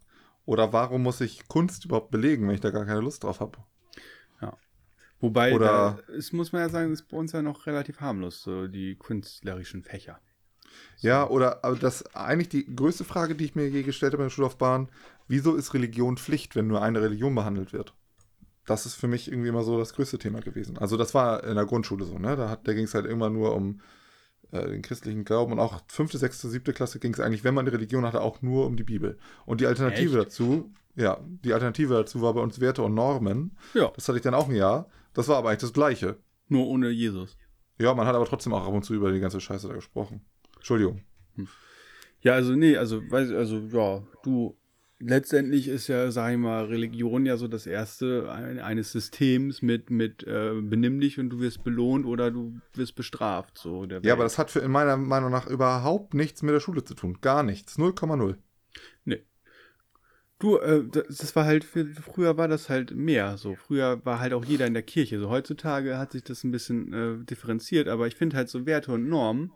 Oder 0.46 0.72
warum 0.72 1.04
muss 1.04 1.22
ich 1.22 1.48
Kunst 1.48 1.86
überhaupt 1.86 2.12
belegen, 2.12 2.48
wenn 2.48 2.56
ich 2.56 2.62
da 2.62 2.72
gar 2.72 2.86
keine 2.86 3.02
Lust 3.02 3.24
drauf 3.24 3.40
habe? 3.40 3.58
Ja. 4.42 4.58
Wobei, 5.20 5.54
Oder, 5.54 5.66
da, 6.08 6.14
es 6.14 6.32
muss 6.32 6.52
man 6.52 6.62
ja 6.62 6.70
sagen, 6.70 6.94
ist 6.94 7.08
bei 7.10 7.18
uns 7.18 7.32
ja 7.32 7.42
noch 7.42 7.66
relativ 7.66 8.00
harmlos, 8.00 8.44
so 8.44 8.68
die 8.68 8.96
künstlerischen 8.96 9.84
Fächer. 9.84 10.20
Ja, 11.00 11.28
oder 11.30 11.64
aber 11.64 11.76
das 11.76 12.16
eigentlich 12.16 12.50
die 12.50 12.76
größte 12.76 13.04
Frage, 13.04 13.36
die 13.36 13.46
ich 13.46 13.56
mir 13.56 13.68
je 13.68 13.84
gestellt 13.84 14.14
habe 14.14 14.24
in 14.24 14.28
der 14.28 14.34
Schullaufbahn, 14.34 14.90
wieso 15.28 15.56
ist 15.56 15.74
Religion 15.74 16.18
Pflicht, 16.18 16.56
wenn 16.56 16.68
nur 16.68 16.82
eine 16.82 17.02
Religion 17.02 17.36
behandelt 17.36 17.74
wird? 17.74 17.94
Das 18.66 18.86
ist 18.86 18.96
für 18.96 19.08
mich 19.08 19.32
irgendwie 19.32 19.50
immer 19.50 19.64
so 19.64 19.78
das 19.78 19.94
größte 19.94 20.18
Thema 20.18 20.40
gewesen. 20.40 20.78
Also 20.78 20.98
das 20.98 21.14
war 21.14 21.44
in 21.44 21.56
der 21.56 21.66
Grundschule 21.66 22.06
so, 22.06 22.18
ne? 22.18 22.36
Da, 22.36 22.56
da 22.56 22.74
ging 22.74 22.86
es 22.86 22.96
halt 22.96 23.06
immer 23.06 23.30
nur 23.30 23.56
um 23.56 23.82
äh, 24.52 24.68
den 24.68 24.82
christlichen 24.82 25.26
Glauben 25.26 25.54
und 25.54 25.60
auch 25.60 25.82
fünfte, 25.88 26.18
sechste, 26.18 26.50
siebte 26.50 26.74
Klasse 26.74 27.00
ging 27.00 27.14
es 27.14 27.20
eigentlich, 27.20 27.44
wenn 27.44 27.54
man 27.54 27.66
eine 27.66 27.74
Religion 27.74 28.06
hatte, 28.06 28.22
auch 28.22 28.42
nur 28.42 28.66
um 28.66 28.76
die 28.76 28.84
Bibel. 28.84 29.18
Und 29.46 29.62
die 29.62 29.68
Alternative 29.68 30.18
Echt? 30.18 30.28
dazu, 30.28 30.74
ja, 30.96 31.20
die 31.44 31.54
Alternative 31.54 31.94
dazu 31.94 32.22
war 32.22 32.34
bei 32.34 32.42
uns 32.42 32.60
Werte 32.60 32.82
und 32.82 32.94
Normen. 32.94 33.58
Ja. 33.74 33.92
Das 33.96 34.08
hatte 34.08 34.18
ich 34.18 34.24
dann 34.24 34.34
auch 34.34 34.50
ein 34.50 34.56
Jahr. 34.56 34.88
Das 35.14 35.28
war 35.28 35.38
aber 35.38 35.50
eigentlich 35.50 35.62
das 35.62 35.74
Gleiche. 35.74 36.18
Nur 36.48 36.68
ohne 36.68 36.90
Jesus. 36.90 37.38
Ja, 37.80 37.94
man 37.94 38.08
hat 38.08 38.16
aber 38.16 38.26
trotzdem 38.26 38.54
auch 38.54 38.66
ab 38.66 38.74
und 38.74 38.86
zu 38.86 38.94
über 38.94 39.12
die 39.12 39.20
ganze 39.20 39.42
Scheiße 39.42 39.68
da 39.68 39.74
gesprochen. 39.74 40.22
Entschuldigung. 40.66 41.02
Ja, 42.22 42.34
also 42.34 42.56
nee, 42.56 42.76
also, 42.76 43.00
weiß, 43.12 43.30
also 43.34 43.60
ja, 43.72 44.02
du, 44.24 44.58
letztendlich 44.98 45.68
ist 45.68 45.88
ja, 45.88 46.10
sag 46.10 46.32
ich 46.32 46.40
mal, 46.40 46.66
Religion 46.66 47.28
ja 47.28 47.38
so 47.38 47.48
das 47.48 47.68
erste 47.68 48.32
eines 48.32 48.92
Systems 48.92 49.62
mit, 49.62 49.92
mit 49.92 50.24
äh, 50.24 50.60
benimm 50.60 51.00
dich 51.00 51.20
und 51.20 51.30
du 51.30 51.40
wirst 51.40 51.64
belohnt 51.64 52.08
oder 52.08 52.32
du 52.32 52.60
wirst 52.74 52.96
bestraft. 52.96 53.60
So 53.60 53.86
ja, 53.86 54.14
aber 54.14 54.24
das 54.24 54.40
hat 54.40 54.50
für 54.50 54.58
in 54.58 54.72
meiner 54.72 54.98
Meinung 54.98 55.30
nach 55.30 55.46
überhaupt 55.46 56.16
nichts 56.16 56.42
mit 56.42 56.56
der 56.56 56.60
Schule 56.60 56.84
zu 56.84 56.96
tun. 56.96 57.20
Gar 57.22 57.44
nichts. 57.44 57.78
0,0. 57.78 58.36
Nee. 59.04 59.22
Du, 60.40 60.58
äh, 60.58 60.84
das 60.90 61.36
war 61.36 61.46
halt, 61.46 61.64
für, 61.64 61.86
früher 61.86 62.38
war 62.38 62.48
das 62.48 62.72
halt 62.72 62.90
mehr 62.96 63.38
so. 63.38 63.54
Früher 63.54 64.04
war 64.04 64.20
halt 64.20 64.34
auch 64.34 64.44
jeder 64.44 64.66
in 64.66 64.74
der 64.74 64.82
Kirche. 64.82 65.20
So 65.20 65.30
heutzutage 65.30 66.00
hat 66.00 66.14
sich 66.14 66.24
das 66.24 66.44
ein 66.44 66.50
bisschen 66.50 66.92
äh, 66.92 67.24
differenziert, 67.24 67.88
aber 67.88 68.08
ich 68.08 68.16
finde 68.16 68.36
halt 68.36 68.50
so 68.50 68.66
Werte 68.66 68.94
und 68.94 69.08
Normen 69.08 69.52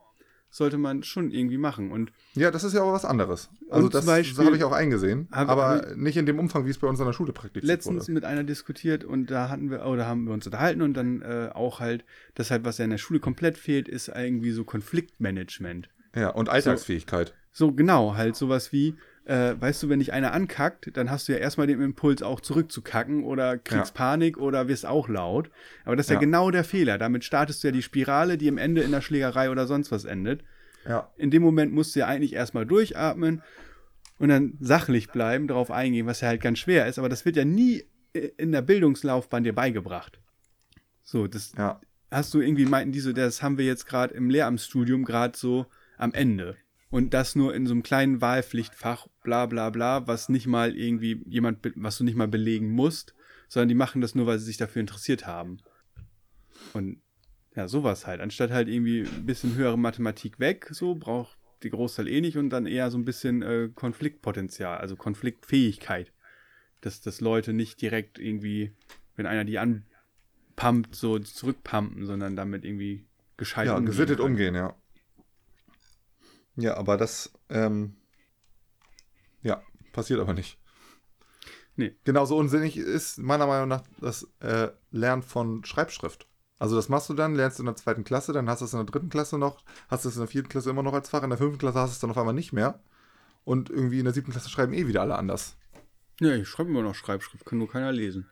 sollte 0.49 0.77
man 0.77 1.03
schon 1.03 1.31
irgendwie 1.31 1.57
machen. 1.57 1.91
Und 1.91 2.11
ja, 2.33 2.51
das 2.51 2.63
ist 2.63 2.73
ja 2.73 2.81
auch 2.81 2.91
was 2.91 3.05
anderes. 3.05 3.49
Also 3.69 3.87
das, 3.87 4.05
das 4.05 4.37
habe 4.37 4.55
ich 4.55 4.63
auch 4.63 4.71
eingesehen, 4.71 5.27
hab, 5.31 5.49
aber 5.49 5.67
hab 5.67 5.97
nicht 5.97 6.17
in 6.17 6.25
dem 6.25 6.39
Umfang, 6.39 6.65
wie 6.65 6.71
es 6.71 6.77
bei 6.77 6.87
uns 6.87 6.99
an 6.99 7.05
der 7.05 7.13
Schule 7.13 7.33
praktiziert 7.33 7.65
letztens 7.65 8.03
wurde. 8.03 8.13
mit 8.13 8.25
einer 8.25 8.43
diskutiert 8.43 9.03
und 9.03 9.29
da 9.29 9.49
hatten 9.49 9.69
wir, 9.69 9.85
oder 9.85 10.07
haben 10.07 10.25
wir 10.25 10.33
uns 10.33 10.45
unterhalten 10.45 10.81
und 10.81 10.95
dann 10.95 11.21
äh, 11.21 11.49
auch 11.53 11.79
halt, 11.79 12.03
das 12.35 12.51
halt, 12.51 12.65
was 12.65 12.77
ja 12.77 12.85
in 12.85 12.91
der 12.91 12.97
Schule 12.97 13.19
komplett 13.19 13.57
fehlt, 13.57 13.87
ist 13.87 14.09
irgendwie 14.09 14.51
so 14.51 14.63
Konfliktmanagement. 14.63 15.89
Ja, 16.15 16.29
und 16.29 16.49
Alltagsfähigkeit. 16.49 17.33
So, 17.51 17.67
so 17.67 17.73
genau, 17.73 18.15
halt 18.15 18.35
sowas 18.35 18.71
wie, 18.71 18.95
äh, 19.29 19.61
weißt 19.61 19.83
du, 19.83 19.89
wenn 19.89 19.99
dich 19.99 20.11
einer 20.11 20.33
ankackt, 20.33 20.97
dann 20.97 21.11
hast 21.11 21.27
du 21.27 21.33
ja 21.33 21.37
erstmal 21.37 21.67
den 21.67 21.79
Impuls 21.81 22.23
auch 22.23 22.41
zurückzukacken 22.41 23.23
oder 23.23 23.59
kriegst 23.59 23.93
ja. 23.93 23.97
Panik 23.97 24.39
oder 24.39 24.67
wirst 24.67 24.87
auch 24.87 25.07
laut. 25.07 25.51
Aber 25.85 25.95
das 25.95 26.07
ist 26.07 26.09
ja. 26.09 26.15
ja. 26.15 26.19
genau 26.19 26.49
der 26.49 26.63
Fehler. 26.63 26.97
Damit 26.97 27.23
startest 27.23 27.63
du 27.63 27.67
ja 27.67 27.71
die 27.71 27.83
Spirale, 27.83 28.39
die 28.39 28.49
am 28.49 28.57
Ende 28.57 28.81
in 28.81 28.91
der 28.91 29.01
Schlägerei 29.01 29.51
oder 29.51 29.67
sonst 29.67 29.91
was 29.91 30.03
endet. 30.03 30.43
Ja. 30.87 31.11
In 31.15 31.29
dem 31.29 31.43
Moment 31.43 31.71
musst 31.73 31.95
du 31.95 31.99
ja 31.99 32.07
eigentlich 32.07 32.33
erstmal 32.33 32.65
durchatmen 32.65 33.43
und 34.17 34.29
dann 34.29 34.57
sachlich 34.59 35.09
bleiben, 35.09 35.47
darauf 35.47 35.69
eingehen, 35.69 36.07
was 36.07 36.21
ja 36.21 36.29
halt 36.29 36.41
ganz 36.41 36.57
schwer 36.57 36.87
ist. 36.87 36.97
Aber 36.97 37.07
das 37.07 37.23
wird 37.23 37.35
ja 37.35 37.45
nie 37.45 37.83
in 38.13 38.51
der 38.51 38.63
Bildungslaufbahn 38.63 39.43
dir 39.43 39.53
beigebracht. 39.53 40.19
So, 41.03 41.27
das 41.27 41.53
ja. 41.55 41.79
hast 42.09 42.33
du 42.33 42.41
irgendwie 42.41 42.65
meinten 42.65 42.93
die 42.93 42.99
so, 42.99 43.13
das 43.13 43.43
haben 43.43 43.59
wir 43.59 43.65
jetzt 43.65 43.85
gerade 43.85 44.11
im 44.15 44.31
Lehramtsstudium 44.31 45.05
gerade 45.05 45.37
so 45.37 45.67
am 45.99 46.13
Ende. 46.13 46.55
Und 46.89 47.13
das 47.13 47.35
nur 47.35 47.53
in 47.53 47.67
so 47.67 47.73
einem 47.73 47.83
kleinen 47.83 48.19
Wahlpflichtfach, 48.19 49.07
bla 49.23 49.45
bla 49.45 49.69
bla, 49.69 50.07
was 50.07 50.29
nicht 50.29 50.47
mal 50.47 50.75
irgendwie 50.75 51.21
jemand, 51.27 51.59
was 51.75 51.97
du 51.97 52.03
nicht 52.03 52.15
mal 52.15 52.27
belegen 52.27 52.71
musst, 52.71 53.13
sondern 53.47 53.69
die 53.69 53.75
machen 53.75 54.01
das 54.01 54.15
nur, 54.15 54.25
weil 54.25 54.39
sie 54.39 54.45
sich 54.45 54.57
dafür 54.57 54.79
interessiert 54.79 55.27
haben. 55.27 55.57
Und 56.73 57.01
ja, 57.55 57.67
sowas 57.67 58.07
halt. 58.07 58.21
Anstatt 58.21 58.51
halt 58.51 58.67
irgendwie 58.67 59.01
ein 59.01 59.25
bisschen 59.25 59.55
höhere 59.55 59.77
Mathematik 59.77 60.39
weg, 60.39 60.67
so 60.71 60.95
braucht 60.95 61.37
die 61.63 61.69
Großteil 61.69 62.07
eh 62.07 62.21
nicht 62.21 62.37
und 62.37 62.49
dann 62.49 62.65
eher 62.65 62.89
so 62.89 62.97
ein 62.97 63.05
bisschen 63.05 63.41
äh, 63.41 63.69
Konfliktpotenzial, 63.73 64.77
also 64.77 64.95
Konfliktfähigkeit. 64.95 66.11
Dass, 66.81 67.01
dass 67.01 67.19
Leute 67.19 67.51
nicht 67.51 67.81
direkt 67.81 68.19
irgendwie, 68.19 68.71
wenn 69.17 69.25
einer 69.25 69.43
die 69.43 69.59
anpumpt, 69.59 70.95
so 70.95 71.19
zurückpumpen, 71.19 72.05
sondern 72.05 72.37
damit 72.37 72.63
irgendwie 72.63 73.05
gescheit 73.35 73.67
ja, 73.67 73.73
umgehen. 73.73 73.87
Gesittet 73.87 74.19
umgehen, 74.21 74.55
ja. 74.55 74.78
Ja, 76.59 76.75
aber 76.77 76.97
das, 76.97 77.31
ähm, 77.49 77.95
ja, 79.41 79.61
passiert 79.93 80.19
aber 80.19 80.33
nicht. 80.33 80.57
Nee. 81.75 81.95
Genauso 82.03 82.37
unsinnig 82.37 82.75
ist 82.75 83.19
meiner 83.19 83.47
Meinung 83.47 83.69
nach 83.69 83.83
das 84.01 84.27
äh, 84.41 84.69
Lernen 84.91 85.23
von 85.23 85.63
Schreibschrift. 85.63 86.27
Also 86.57 86.75
das 86.75 86.89
machst 86.89 87.09
du 87.09 87.13
dann, 87.13 87.35
lernst 87.35 87.57
du 87.57 87.63
in 87.63 87.67
der 87.67 87.77
zweiten 87.77 88.03
Klasse, 88.03 88.33
dann 88.33 88.49
hast 88.49 88.59
du 88.59 88.65
es 88.65 88.73
in 88.73 88.79
der 88.79 88.85
dritten 88.85 89.07
Klasse 89.07 89.37
noch, 89.37 89.63
hast 89.87 90.03
du 90.03 90.09
es 90.09 90.15
in 90.15 90.21
der 90.21 90.27
vierten 90.27 90.49
Klasse 90.49 90.69
immer 90.69 90.83
noch 90.83 90.93
als 90.93 91.09
Fach, 91.09 91.23
in 91.23 91.29
der 91.29 91.37
fünften 91.37 91.57
Klasse 91.57 91.79
hast 91.79 91.91
du 91.91 91.93
es 91.93 91.99
dann 91.99 92.11
auf 92.11 92.17
einmal 92.17 92.33
nicht 92.33 92.51
mehr. 92.51 92.83
Und 93.45 93.69
irgendwie 93.69 93.99
in 93.99 94.03
der 94.03 94.13
siebten 94.13 94.31
Klasse 94.31 94.49
schreiben 94.49 94.73
eh 94.73 94.87
wieder 94.87 95.01
alle 95.01 95.17
anders. 95.17 95.55
Ja, 96.19 96.35
ich 96.35 96.49
schreibe 96.49 96.69
immer 96.69 96.81
noch 96.81 96.95
Schreibschrift, 96.95 97.45
kann 97.45 97.59
nur 97.59 97.69
keiner 97.69 97.93
lesen. 97.93 98.29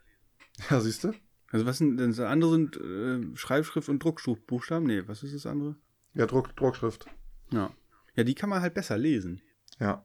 Ja, 0.69 0.81
siehst 0.81 1.05
du? 1.05 1.13
Also 1.51 1.65
was 1.65 1.77
sind 1.77 1.97
denn 1.97 2.09
das 2.09 2.19
andere 2.19 2.51
sind 2.51 2.75
äh, 2.75 3.37
Schreibschrift 3.37 3.87
und 3.87 4.03
Druckbuchstaben? 4.03 4.85
Nee, 4.85 5.03
was 5.07 5.23
ist 5.23 5.33
das 5.33 5.45
andere? 5.45 5.77
Ja, 6.13 6.25
Druck, 6.25 6.53
Druckschrift. 6.57 7.05
Ja. 7.51 7.71
Ja, 8.17 8.23
die 8.23 8.35
kann 8.35 8.49
man 8.49 8.61
halt 8.61 8.73
besser 8.73 8.97
lesen. 8.97 9.41
Ja. 9.79 10.03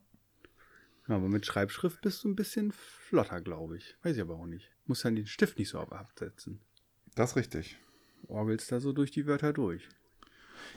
Aber 1.06 1.28
mit 1.28 1.46
Schreibschrift 1.46 2.02
bist 2.02 2.22
du 2.22 2.28
ein 2.28 2.36
bisschen 2.36 2.70
flotter, 2.70 3.40
glaube 3.40 3.78
ich. 3.78 3.96
Weiß 4.02 4.14
ich 4.14 4.22
aber 4.22 4.34
auch 4.34 4.46
nicht. 4.46 4.70
Muss 4.84 5.00
dann 5.00 5.16
den 5.16 5.26
Stift 5.26 5.58
nicht 5.58 5.70
so 5.70 5.80
absetzen. 5.80 6.60
Das 7.14 7.30
ist 7.30 7.36
richtig. 7.36 7.78
Orgelst 8.28 8.70
da 8.70 8.80
so 8.80 8.92
durch 8.92 9.10
die 9.10 9.26
Wörter 9.26 9.54
durch. 9.54 9.88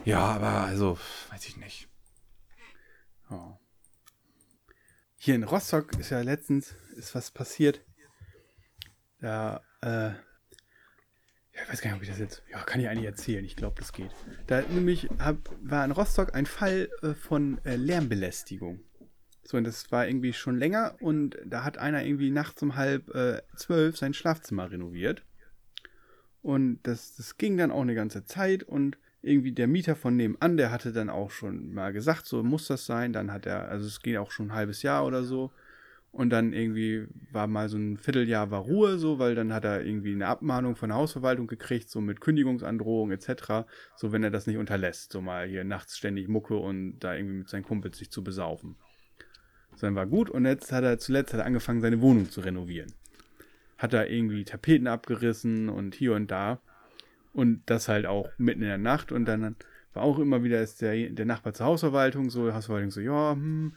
Ja, 0.06 0.20
aber 0.20 0.66
also, 0.66 0.98
weiß 1.30 1.46
ich 1.48 1.58
nicht. 1.58 1.90
Ja. 3.30 3.60
Hier 5.18 5.36
in 5.36 5.44
Rostock 5.44 5.94
ist 6.00 6.12
ja 6.12 6.22
letztens 6.22 6.74
ist 6.96 7.16
was 7.16 7.32
passiert. 7.32 7.82
Da, 9.20 9.62
äh, 9.82 10.12
ich 11.66 11.72
weiß 11.72 11.82
gar 11.82 11.90
nicht, 11.90 11.98
ob 11.98 12.04
ich 12.04 12.10
das 12.10 12.20
jetzt, 12.20 12.44
ja, 12.52 12.62
kann 12.64 12.80
ich 12.80 12.88
eigentlich 12.88 13.06
erzählen. 13.06 13.44
Ich 13.44 13.56
glaube, 13.56 13.76
das 13.80 13.92
geht. 13.92 14.12
Da 14.46 14.62
nämlich 14.62 15.10
hab, 15.18 15.38
war 15.62 15.84
in 15.84 15.92
Rostock 15.92 16.36
ein 16.36 16.46
Fall 16.46 16.90
äh, 17.02 17.14
von 17.16 17.60
äh, 17.66 17.76
Lärmbelästigung. 17.76 18.82
So, 19.44 19.58
und 19.58 19.64
das 19.64 19.92
war 19.92 20.08
irgendwie 20.08 20.34
schon 20.34 20.58
länger 20.58 20.96
und 21.00 21.38
da 21.46 21.64
hat 21.64 21.78
einer 21.78 22.04
irgendwie 22.04 22.32
nachts 22.32 22.62
um 22.62 22.76
halb 22.76 23.14
äh, 23.14 23.42
zwölf 23.56 23.98
sein 23.98 24.14
Schlafzimmer 24.14 24.72
renoviert. 24.72 25.24
Und 26.42 26.80
das, 26.84 27.16
das 27.16 27.38
ging 27.38 27.58
dann 27.58 27.72
auch 27.72 27.82
eine 27.82 27.96
ganze 27.96 28.26
Zeit 28.26 28.64
und 28.64 28.98
irgendwie 29.24 29.52
der 29.52 29.68
Mieter 29.68 29.96
von 29.96 30.16
nebenan, 30.16 30.58
der 30.58 30.72
hatte 30.72 30.94
dann 30.94 31.10
auch 31.10 31.32
schon 31.32 31.74
mal 31.74 31.92
gesagt, 31.94 32.28
so 32.28 32.44
muss 32.44 32.68
das 32.68 32.86
sein. 32.86 33.12
Dann 33.12 33.32
hat 33.32 33.48
er, 33.48 33.68
also 33.70 33.88
es 33.88 34.02
ging 34.02 34.18
auch 34.18 34.30
schon 34.30 34.48
ein 34.48 34.54
halbes 34.54 34.84
Jahr 34.84 35.06
oder 35.06 35.24
so. 35.24 35.52
Und 36.16 36.30
dann 36.30 36.54
irgendwie 36.54 37.08
war 37.34 37.46
mal 37.46 37.68
so 37.68 37.76
ein 37.78 37.98
Vierteljahr 37.98 38.50
war 38.50 38.62
Ruhe 38.62 38.98
so, 38.98 39.20
weil 39.20 39.36
dann 39.36 39.52
hat 39.52 39.66
er 39.66 39.84
irgendwie 39.84 40.14
eine 40.14 40.28
Abmahnung 40.28 40.78
von 40.78 40.88
der 40.88 40.98
Hausverwaltung 40.98 41.46
gekriegt, 41.46 41.90
so 41.90 42.00
mit 42.00 42.22
Kündigungsandrohung 42.22 43.12
etc. 43.12 43.68
So, 43.98 44.14
wenn 44.14 44.24
er 44.24 44.32
das 44.32 44.48
nicht 44.48 44.56
unterlässt, 44.56 45.12
so 45.12 45.20
mal 45.20 45.46
hier 45.46 45.66
nachts 45.66 45.98
ständig 45.98 46.30
Mucke 46.30 46.56
und 46.56 47.00
da 47.00 47.16
irgendwie 47.16 47.40
mit 47.40 47.50
seinen 47.50 47.66
Kumpels 47.66 47.98
sich 47.98 48.12
zu 48.12 48.24
besaufen. 48.24 48.78
So, 49.76 49.88
dann 49.88 49.96
war 49.96 50.06
gut 50.06 50.30
und 50.30 50.46
jetzt 50.46 50.72
hat 50.72 50.86
er 50.86 51.00
zuletzt 51.00 51.34
hat 51.34 51.42
er 51.42 51.46
angefangen, 51.46 51.82
seine 51.82 52.00
Wohnung 52.00 52.32
zu 52.32 52.40
renovieren. 52.40 52.94
Hat 53.78 53.94
er 53.94 54.10
irgendwie 54.10 54.46
Tapeten 54.46 54.88
abgerissen 54.88 55.68
und 55.68 55.96
hier 55.96 56.14
und 56.14 56.32
da. 56.32 56.62
Und 57.34 57.64
das 57.66 57.90
halt 57.90 58.06
auch 58.06 58.30
mitten 58.38 58.62
in 58.62 58.70
der 58.70 58.78
Nacht. 58.78 59.12
Und 59.12 59.26
dann 59.26 59.58
war 59.94 60.04
auch 60.04 60.20
immer 60.20 60.46
wieder 60.46 60.62
ist 60.62 60.82
der, 60.82 61.10
der 61.10 61.26
Nachbar 61.26 61.54
zur 61.54 61.66
Hausverwaltung, 61.66 62.30
so, 62.30 62.54
Hausverwaltung 62.54 62.92
so, 62.92 63.02
ja, 63.02 63.34
hm, 63.34 63.74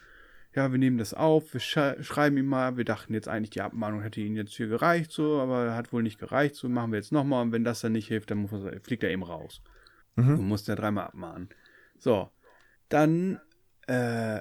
ja, 0.59 0.73
wir 0.73 0.79
nehmen 0.79 0.99
das 0.99 1.15
auf, 1.15 1.53
wir 1.53 1.61
sch 1.61 1.79
schreiben 2.01 2.37
ihm 2.37 2.47
mal, 2.47 2.77
wir 2.77 2.85
dachten 2.85 3.15
jetzt 3.15 3.29
eigentlich, 3.29 3.51
die 3.51 3.61
Abmahnung 3.61 4.03
hätte 4.03 4.21
ihnen 4.21 4.35
jetzt 4.35 4.55
hier 4.55 4.67
gereicht, 4.67 5.13
so, 5.13 5.41
aber 5.41 5.77
hat 5.77 5.93
wohl 5.93 6.03
nicht 6.03 6.19
gereicht, 6.19 6.57
so 6.57 6.69
machen 6.69 6.91
wir 6.91 6.99
jetzt 6.99 7.13
nochmal 7.13 7.43
und 7.43 7.53
wenn 7.53 7.63
das 7.63 7.81
dann 7.81 7.93
nicht 7.93 8.09
hilft, 8.09 8.33
dann 8.33 8.39
muss, 8.39 8.51
fliegt 8.83 9.05
er 9.05 9.11
eben 9.11 9.23
raus. 9.23 9.63
Mhm. 10.17 10.41
Und 10.41 10.49
muss 10.49 10.65
der 10.65 10.75
dreimal 10.75 11.07
abmahnen. 11.07 11.49
So, 11.97 12.29
dann 12.89 13.41
äh, 13.87 14.41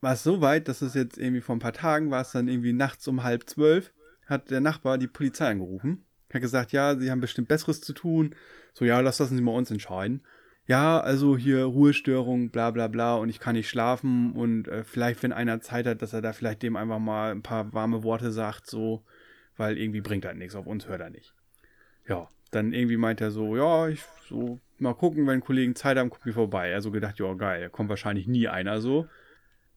war 0.00 0.12
es 0.12 0.22
so 0.22 0.40
weit, 0.40 0.68
dass 0.68 0.80
es 0.80 0.94
jetzt 0.94 1.18
irgendwie 1.18 1.40
vor 1.40 1.56
ein 1.56 1.60
paar 1.60 1.72
Tagen 1.72 2.12
war 2.12 2.20
es 2.20 2.30
dann 2.30 2.46
irgendwie 2.46 2.72
nachts 2.72 3.08
um 3.08 3.24
halb 3.24 3.50
zwölf, 3.50 3.92
hat 4.26 4.52
der 4.52 4.60
Nachbar 4.60 4.96
die 4.96 5.08
Polizei 5.08 5.48
angerufen. 5.48 6.04
Hat 6.32 6.40
gesagt, 6.40 6.70
ja, 6.70 6.96
sie 6.96 7.10
haben 7.10 7.20
bestimmt 7.20 7.48
Besseres 7.48 7.80
zu 7.80 7.92
tun. 7.94 8.36
So, 8.74 8.84
ja, 8.84 9.02
das 9.02 9.18
lassen 9.18 9.36
Sie 9.36 9.42
mal 9.42 9.56
uns 9.56 9.72
entscheiden. 9.72 10.22
Ja, 10.68 11.00
also 11.00 11.38
hier 11.38 11.64
Ruhestörung, 11.64 12.50
bla 12.50 12.70
bla 12.70 12.88
bla 12.88 13.16
und 13.16 13.30
ich 13.30 13.40
kann 13.40 13.54
nicht 13.54 13.70
schlafen 13.70 14.32
und 14.32 14.68
äh, 14.68 14.84
vielleicht, 14.84 15.22
wenn 15.22 15.32
einer 15.32 15.62
Zeit 15.62 15.86
hat, 15.86 16.02
dass 16.02 16.12
er 16.12 16.20
da 16.20 16.34
vielleicht 16.34 16.62
dem 16.62 16.76
einfach 16.76 16.98
mal 16.98 17.32
ein 17.32 17.40
paar 17.40 17.72
warme 17.72 18.02
Worte 18.02 18.30
sagt, 18.30 18.66
so, 18.66 19.02
weil 19.56 19.78
irgendwie 19.78 20.02
bringt 20.02 20.26
das 20.26 20.36
nichts, 20.36 20.54
auf 20.54 20.66
uns 20.66 20.86
hört 20.86 21.00
er 21.00 21.08
nicht. 21.08 21.32
Ja, 22.06 22.28
dann 22.50 22.74
irgendwie 22.74 22.98
meint 22.98 23.22
er 23.22 23.30
so, 23.30 23.56
ja, 23.56 23.88
ich 23.88 24.02
so, 24.28 24.60
mal 24.78 24.92
gucken, 24.92 25.26
wenn 25.26 25.40
Kollegen 25.40 25.74
Zeit 25.74 25.96
haben, 25.96 26.10
guck 26.10 26.26
mir 26.26 26.34
vorbei. 26.34 26.68
Er 26.68 26.82
so 26.82 26.90
gedacht, 26.90 27.18
ja, 27.18 27.32
geil, 27.32 27.70
kommt 27.70 27.88
wahrscheinlich 27.88 28.26
nie 28.26 28.46
einer 28.46 28.82
so, 28.82 29.08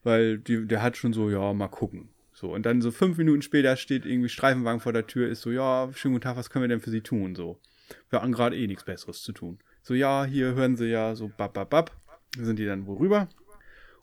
weil 0.04 0.40
die, 0.40 0.68
der 0.68 0.82
hat 0.82 0.98
schon 0.98 1.14
so, 1.14 1.30
ja, 1.30 1.54
mal 1.54 1.70
gucken. 1.70 2.10
So, 2.34 2.54
und 2.54 2.66
dann 2.66 2.82
so 2.82 2.92
fünf 2.92 3.18
Minuten 3.18 3.42
später 3.42 3.78
steht 3.78 4.06
irgendwie 4.06 4.28
Streifenwagen 4.28 4.82
vor 4.82 4.92
der 4.92 5.08
Tür, 5.08 5.30
ist 5.30 5.42
so, 5.42 5.52
ja, 5.52 5.90
schönen 5.94 6.16
guten 6.16 6.24
Tag, 6.24 6.36
was 6.36 6.50
können 6.50 6.64
wir 6.64 6.70
denn 6.70 6.82
für 6.82 6.92
Sie 6.92 7.02
tun? 7.02 7.34
So, 7.34 7.62
wir 8.10 8.22
haben 8.22 8.34
gerade 8.34 8.58
eh 8.58 8.68
nichts 8.68 8.84
Besseres 8.84 9.24
zu 9.24 9.32
tun. 9.32 9.58
So, 9.84 9.94
ja, 9.94 10.26
hier 10.26 10.54
hören 10.54 10.78
Sie 10.78 10.88
ja 10.88 11.16
so, 11.16 11.30
bap, 11.36 11.54
bap, 11.54 11.70
bap. 11.70 11.92
Sind 12.38 12.60
die 12.60 12.66
dann 12.66 12.86
wo 12.86 12.96
rüber? 12.96 13.28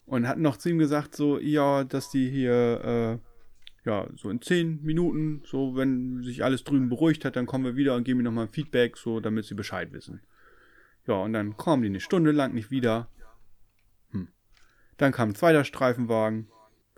Und 0.05 0.27
hatten 0.27 0.41
noch 0.41 0.57
zu 0.57 0.69
ihm 0.69 0.79
gesagt, 0.79 1.15
so, 1.15 1.39
ja, 1.39 1.83
dass 1.83 2.09
die 2.09 2.29
hier, 2.29 3.19
äh, 3.85 3.87
ja, 3.87 4.07
so 4.15 4.29
in 4.29 4.41
zehn 4.41 4.83
Minuten, 4.83 5.41
so, 5.45 5.75
wenn 5.75 6.21
sich 6.23 6.43
alles 6.43 6.63
drüben 6.63 6.89
beruhigt 6.89 7.25
hat, 7.25 7.35
dann 7.35 7.45
kommen 7.45 7.63
wir 7.63 7.75
wieder 7.75 7.95
und 7.95 8.03
geben 8.03 8.19
ihnen 8.19 8.25
nochmal 8.25 8.47
ein 8.47 8.53
Feedback, 8.53 8.97
so, 8.97 9.19
damit 9.19 9.45
sie 9.45 9.55
Bescheid 9.55 9.91
wissen. 9.93 10.21
Ja, 11.07 11.15
und 11.15 11.33
dann 11.33 11.57
kommen 11.57 11.83
die 11.83 11.89
eine 11.89 11.99
Stunde 11.99 12.31
lang 12.31 12.53
nicht 12.53 12.71
wieder. 12.71 13.07
Hm. 14.11 14.27
Dann 14.97 15.11
kam 15.11 15.29
ein 15.29 15.35
zweiter 15.35 15.63
Streifenwagen, 15.63 16.49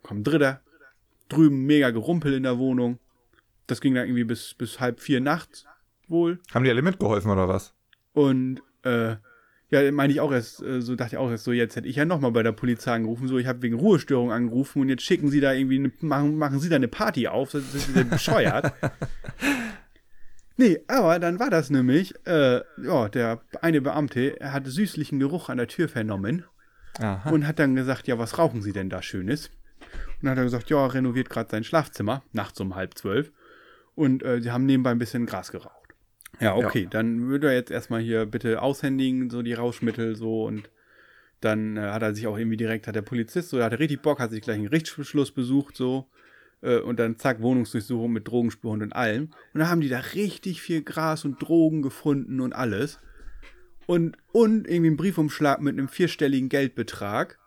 kam 0.03 0.19
ein 0.19 0.23
dritter, 0.23 0.61
drüben 1.29 1.65
mega 1.65 1.91
Gerumpel 1.91 2.33
in 2.33 2.43
der 2.43 2.57
Wohnung. 2.57 2.99
Das 3.67 3.79
ging 3.79 3.93
dann 3.93 4.05
irgendwie 4.05 4.23
bis, 4.23 4.53
bis 4.53 4.79
halb 4.79 4.99
vier 4.99 5.21
nachts 5.21 5.65
wohl. 6.07 6.39
Haben 6.53 6.65
die 6.65 6.71
alle 6.71 6.81
mitgeholfen 6.81 7.31
oder 7.31 7.47
was? 7.47 7.73
Und 8.13 8.61
äh, 8.83 9.15
ja, 9.71 9.89
meine 9.91 10.11
ich 10.11 10.19
auch 10.19 10.31
erst, 10.33 10.61
äh, 10.61 10.81
so 10.81 10.95
dachte 10.95 11.15
ich 11.15 11.17
auch 11.17 11.31
erst 11.31 11.45
so, 11.45 11.53
jetzt 11.53 11.77
hätte 11.77 11.87
ich 11.87 11.95
ja 11.95 12.03
nochmal 12.03 12.31
bei 12.31 12.43
der 12.43 12.51
Polizei 12.51 12.93
angerufen, 12.93 13.29
so 13.29 13.37
ich 13.37 13.47
habe 13.47 13.61
wegen 13.61 13.75
Ruhestörung 13.75 14.31
angerufen 14.31 14.81
und 14.81 14.89
jetzt 14.89 15.03
schicken 15.03 15.29
sie 15.29 15.39
da 15.39 15.53
irgendwie, 15.53 15.79
eine, 15.79 15.91
machen, 16.01 16.37
machen 16.37 16.59
sie 16.59 16.67
da 16.67 16.75
eine 16.75 16.89
Party 16.89 17.27
auf, 17.27 17.51
das 17.51 17.73
ist 17.73 17.95
ja 17.95 18.03
bescheuert. 18.03 18.73
nee, 20.57 20.79
aber 20.87 21.19
dann 21.19 21.39
war 21.39 21.49
das 21.49 21.69
nämlich, 21.69 22.13
äh, 22.27 22.61
ja, 22.83 23.07
der 23.07 23.41
eine 23.61 23.79
Beamte, 23.79 24.39
er 24.41 24.51
hatte 24.51 24.69
süßlichen 24.69 25.19
Geruch 25.19 25.47
an 25.47 25.57
der 25.57 25.67
Tür 25.67 25.87
vernommen 25.87 26.43
Aha. 26.99 27.29
und 27.29 27.47
hat 27.47 27.57
dann 27.57 27.75
gesagt, 27.75 28.07
ja, 28.07 28.19
was 28.19 28.37
rauchen 28.37 28.61
Sie 28.61 28.73
denn 28.73 28.89
da 28.89 29.01
Schönes? 29.01 29.51
Und 30.19 30.23
dann 30.23 30.31
hat 30.31 30.37
er 30.39 30.43
gesagt, 30.43 30.69
ja, 30.69 30.85
renoviert 30.85 31.29
gerade 31.29 31.49
sein 31.49 31.63
Schlafzimmer, 31.63 32.23
nachts 32.33 32.59
um 32.59 32.75
halb 32.75 32.97
zwölf. 32.97 33.31
Und 33.95 34.21
äh, 34.23 34.41
sie 34.41 34.51
haben 34.51 34.65
nebenbei 34.65 34.91
ein 34.91 34.99
bisschen 34.99 35.25
Gras 35.25 35.51
geraucht. 35.51 35.80
Ja, 36.39 36.55
okay, 36.55 36.83
ja. 36.83 36.89
dann 36.89 37.27
würde 37.27 37.47
er 37.47 37.53
jetzt 37.53 37.71
erstmal 37.71 38.01
hier 38.01 38.25
bitte 38.25 38.61
aushändigen, 38.61 39.29
so 39.29 39.41
die 39.41 39.53
Rauschmittel 39.53 40.15
so 40.15 40.45
und 40.45 40.69
dann 41.39 41.77
äh, 41.77 41.81
hat 41.81 42.01
er 42.01 42.13
sich 42.13 42.27
auch 42.27 42.37
irgendwie 42.37 42.57
direkt, 42.57 42.87
hat 42.87 42.95
der 42.95 43.01
Polizist, 43.01 43.49
so, 43.49 43.57
der 43.57 43.65
hatte 43.65 43.79
richtig 43.79 44.01
Bock, 44.01 44.19
hat 44.19 44.31
sich 44.31 44.41
gleich 44.41 44.55
einen 44.55 44.65
Gerichtsbeschluss 44.65 45.31
besucht, 45.31 45.75
so, 45.75 46.07
äh, 46.61 46.79
und 46.79 46.99
dann 46.99 47.17
zack, 47.17 47.41
Wohnungsdurchsuchung 47.41 48.11
mit 48.11 48.27
Drogenspurhund 48.27 48.83
und 48.83 48.93
allem. 48.93 49.23
Und 49.53 49.59
dann 49.59 49.69
haben 49.69 49.81
die 49.81 49.89
da 49.89 49.99
richtig 49.99 50.61
viel 50.61 50.83
Gras 50.83 51.25
und 51.25 51.41
Drogen 51.41 51.81
gefunden 51.81 52.39
und 52.39 52.53
alles. 52.53 52.99
Und, 53.87 54.17
und 54.31 54.67
irgendwie 54.67 54.87
einen 54.87 54.97
Briefumschlag 54.97 55.61
mit 55.61 55.77
einem 55.77 55.87
vierstelligen 55.87 56.49
Geldbetrag. 56.49 57.39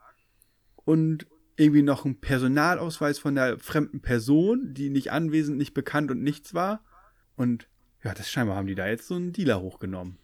Und 0.84 1.26
irgendwie 1.56 1.82
noch 1.82 2.04
ein 2.04 2.20
Personalausweis 2.20 3.18
von 3.18 3.36
der 3.36 3.58
fremden 3.58 4.00
Person, 4.00 4.74
die 4.74 4.90
nicht 4.90 5.12
anwesend, 5.12 5.56
nicht 5.56 5.72
bekannt 5.72 6.10
und 6.10 6.22
nichts 6.22 6.52
war. 6.52 6.84
Und 7.36 7.68
ja, 8.04 8.14
das 8.14 8.30
scheinbar 8.30 8.56
haben 8.56 8.66
die 8.66 8.74
da 8.74 8.86
jetzt 8.86 9.08
so 9.08 9.14
einen 9.14 9.32
Dealer 9.32 9.60
hochgenommen. 9.60 10.18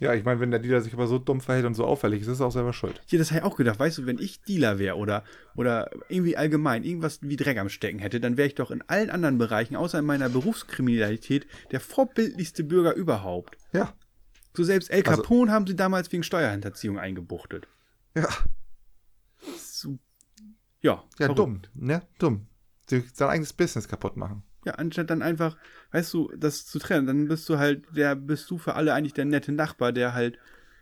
Ja, 0.00 0.14
ich 0.14 0.24
meine, 0.24 0.40
wenn 0.40 0.50
der 0.50 0.60
Dealer 0.60 0.80
sich 0.80 0.94
aber 0.94 1.06
so 1.06 1.18
dumm 1.18 1.42
verhält 1.42 1.66
und 1.66 1.74
so 1.74 1.84
auffällig 1.84 2.22
ist, 2.22 2.28
ist 2.28 2.40
er 2.40 2.46
auch 2.46 2.52
selber 2.52 2.72
schuld. 2.72 3.02
Ja, 3.08 3.18
das 3.18 3.30
habe 3.30 3.40
ich 3.40 3.44
auch 3.44 3.56
gedacht. 3.56 3.78
Weißt 3.78 3.98
du, 3.98 4.06
wenn 4.06 4.18
ich 4.18 4.40
Dealer 4.42 4.78
wäre 4.78 4.96
oder, 4.96 5.24
oder 5.54 5.90
irgendwie 6.08 6.38
allgemein 6.38 6.84
irgendwas 6.84 7.18
wie 7.20 7.36
Dreck 7.36 7.58
am 7.58 7.68
Stecken 7.68 7.98
hätte, 7.98 8.18
dann 8.18 8.38
wäre 8.38 8.48
ich 8.48 8.54
doch 8.54 8.70
in 8.70 8.82
allen 8.88 9.10
anderen 9.10 9.36
Bereichen, 9.36 9.76
außer 9.76 9.98
in 9.98 10.06
meiner 10.06 10.30
Berufskriminalität, 10.30 11.46
der 11.70 11.80
vorbildlichste 11.80 12.64
Bürger 12.64 12.94
überhaupt. 12.94 13.58
Ja. 13.74 13.92
So 14.56 14.64
selbst 14.64 14.90
El 14.90 15.02
Capone 15.02 15.42
also, 15.42 15.52
haben 15.52 15.66
sie 15.66 15.76
damals 15.76 16.10
wegen 16.10 16.22
Steuerhinterziehung 16.22 16.98
eingebuchtet. 16.98 17.68
Ja. 18.16 18.28
So, 19.58 19.98
ja. 20.80 21.04
Ja, 21.18 21.26
verrückt. 21.26 21.38
dumm, 21.38 21.62
ne? 21.74 22.02
Dumm. 22.18 22.46
Sie 22.88 23.04
sein 23.12 23.28
eigenes 23.28 23.52
Business 23.52 23.86
kaputt 23.86 24.16
machen. 24.16 24.42
Ja, 24.64 24.74
anstatt 24.74 25.10
dann 25.10 25.22
einfach, 25.22 25.56
weißt 25.92 26.12
du, 26.12 26.30
das 26.36 26.66
zu 26.66 26.78
trennen, 26.78 27.06
dann 27.06 27.28
bist 27.28 27.48
du 27.48 27.58
halt, 27.58 27.84
der 27.96 28.14
bist 28.14 28.50
du 28.50 28.58
für 28.58 28.74
alle 28.74 28.92
eigentlich 28.92 29.14
der 29.14 29.24
nette 29.24 29.52
Nachbar, 29.52 29.92
der 29.92 30.12
halt 30.12 30.38